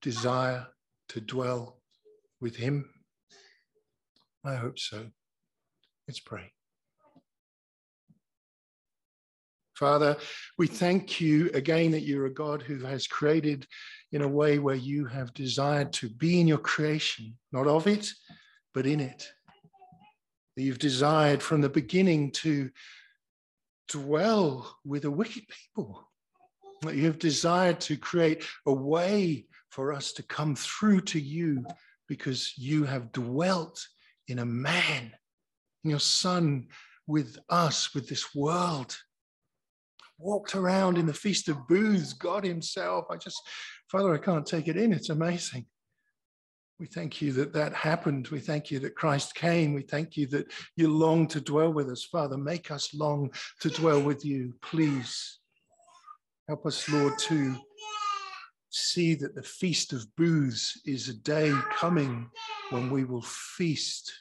desire 0.00 0.66
to 1.10 1.20
dwell 1.20 1.78
with 2.40 2.56
him? 2.56 2.88
I 4.44 4.54
hope 4.56 4.78
so. 4.78 5.06
Let's 6.08 6.20
pray. 6.20 6.52
Father, 9.74 10.16
we 10.58 10.66
thank 10.66 11.20
you 11.20 11.50
again 11.54 11.90
that 11.92 12.02
you're 12.02 12.26
a 12.26 12.34
God 12.34 12.62
who 12.62 12.78
has 12.84 13.06
created 13.06 13.66
in 14.12 14.22
a 14.22 14.28
way 14.28 14.58
where 14.58 14.76
you 14.76 15.06
have 15.06 15.34
desired 15.34 15.92
to 15.94 16.08
be 16.08 16.40
in 16.40 16.46
your 16.46 16.58
creation, 16.58 17.36
not 17.52 17.66
of 17.66 17.86
it, 17.86 18.08
but 18.74 18.86
in 18.86 19.00
it. 19.00 19.26
That 20.56 20.62
you've 20.62 20.78
desired 20.78 21.42
from 21.42 21.62
the 21.62 21.68
beginning 21.68 22.30
to 22.32 22.70
dwell 23.88 24.78
with 24.84 25.04
a 25.04 25.10
wicked 25.10 25.44
people. 25.48 26.08
That 26.82 26.96
you 26.96 27.06
have 27.06 27.18
desired 27.18 27.80
to 27.80 27.96
create 27.96 28.44
a 28.66 28.72
way 28.72 29.46
for 29.70 29.92
us 29.92 30.12
to 30.14 30.22
come 30.22 30.54
through 30.54 31.00
to 31.02 31.20
you 31.20 31.64
because 32.08 32.52
you 32.58 32.84
have 32.84 33.12
dwelt 33.12 33.86
in 34.28 34.40
a 34.40 34.46
man, 34.46 35.12
in 35.84 35.90
your 35.90 36.00
son, 36.00 36.68
with 37.06 37.38
us, 37.48 37.94
with 37.94 38.08
this 38.08 38.34
world 38.34 38.96
walked 40.22 40.54
around 40.54 40.98
in 40.98 41.06
the 41.06 41.14
Feast 41.14 41.48
of 41.48 41.66
Booths, 41.66 42.12
God 42.12 42.44
Himself. 42.44 43.06
I 43.10 43.16
just, 43.16 43.40
Father, 43.90 44.14
I 44.14 44.18
can't 44.18 44.46
take 44.46 44.68
it 44.68 44.76
in. 44.76 44.92
It's 44.92 45.10
amazing. 45.10 45.66
We 46.78 46.86
thank 46.86 47.20
you 47.20 47.32
that 47.34 47.52
that 47.52 47.74
happened. 47.74 48.28
We 48.28 48.40
thank 48.40 48.70
you 48.70 48.78
that 48.80 48.96
Christ 48.96 49.34
came. 49.34 49.72
We 49.74 49.82
thank 49.82 50.16
you 50.16 50.26
that 50.28 50.52
you 50.76 50.88
long 50.88 51.28
to 51.28 51.40
dwell 51.40 51.72
with 51.72 51.88
us. 51.90 52.04
Father, 52.04 52.36
make 52.36 52.70
us 52.70 52.94
long 52.94 53.30
to 53.60 53.70
dwell 53.70 54.02
with 54.02 54.24
you, 54.24 54.54
please. 54.62 55.38
Help 56.48 56.66
us, 56.66 56.88
Lord, 56.88 57.16
to 57.18 57.56
see 58.70 59.14
that 59.14 59.34
the 59.34 59.42
Feast 59.42 59.92
of 59.92 60.04
Booths 60.16 60.80
is 60.84 61.08
a 61.08 61.14
day 61.14 61.52
coming 61.76 62.28
when 62.70 62.90
we 62.90 63.04
will 63.04 63.22
feast 63.22 64.12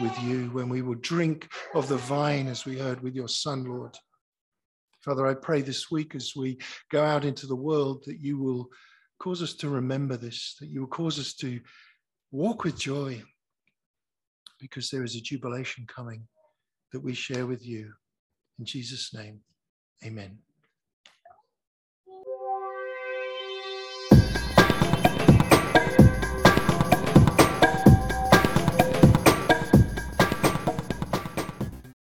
with 0.00 0.16
you, 0.22 0.50
when 0.52 0.68
we 0.68 0.82
will 0.82 0.94
drink 0.96 1.48
of 1.74 1.88
the 1.88 1.96
vine, 1.96 2.46
as 2.46 2.64
we 2.64 2.78
heard 2.78 3.02
with 3.02 3.14
your 3.14 3.28
Son, 3.28 3.64
Lord. 3.64 3.96
Father, 5.00 5.26
I 5.26 5.34
pray 5.34 5.62
this 5.62 5.90
week 5.90 6.14
as 6.14 6.34
we 6.36 6.58
go 6.92 7.02
out 7.02 7.24
into 7.24 7.46
the 7.46 7.56
world 7.56 8.02
that 8.06 8.20
you 8.20 8.38
will 8.38 8.68
cause 9.18 9.42
us 9.42 9.54
to 9.54 9.68
remember 9.68 10.16
this, 10.16 10.56
that 10.60 10.68
you 10.68 10.80
will 10.80 10.88
cause 10.88 11.18
us 11.18 11.34
to 11.34 11.60
walk 12.30 12.64
with 12.64 12.78
joy 12.78 13.22
because 14.60 14.90
there 14.90 15.04
is 15.04 15.16
a 15.16 15.20
jubilation 15.20 15.84
coming 15.86 16.26
that 16.92 17.00
we 17.00 17.14
share 17.14 17.46
with 17.46 17.66
you. 17.66 17.92
In 18.58 18.64
Jesus' 18.64 19.12
name, 19.12 19.40
amen. 20.04 20.38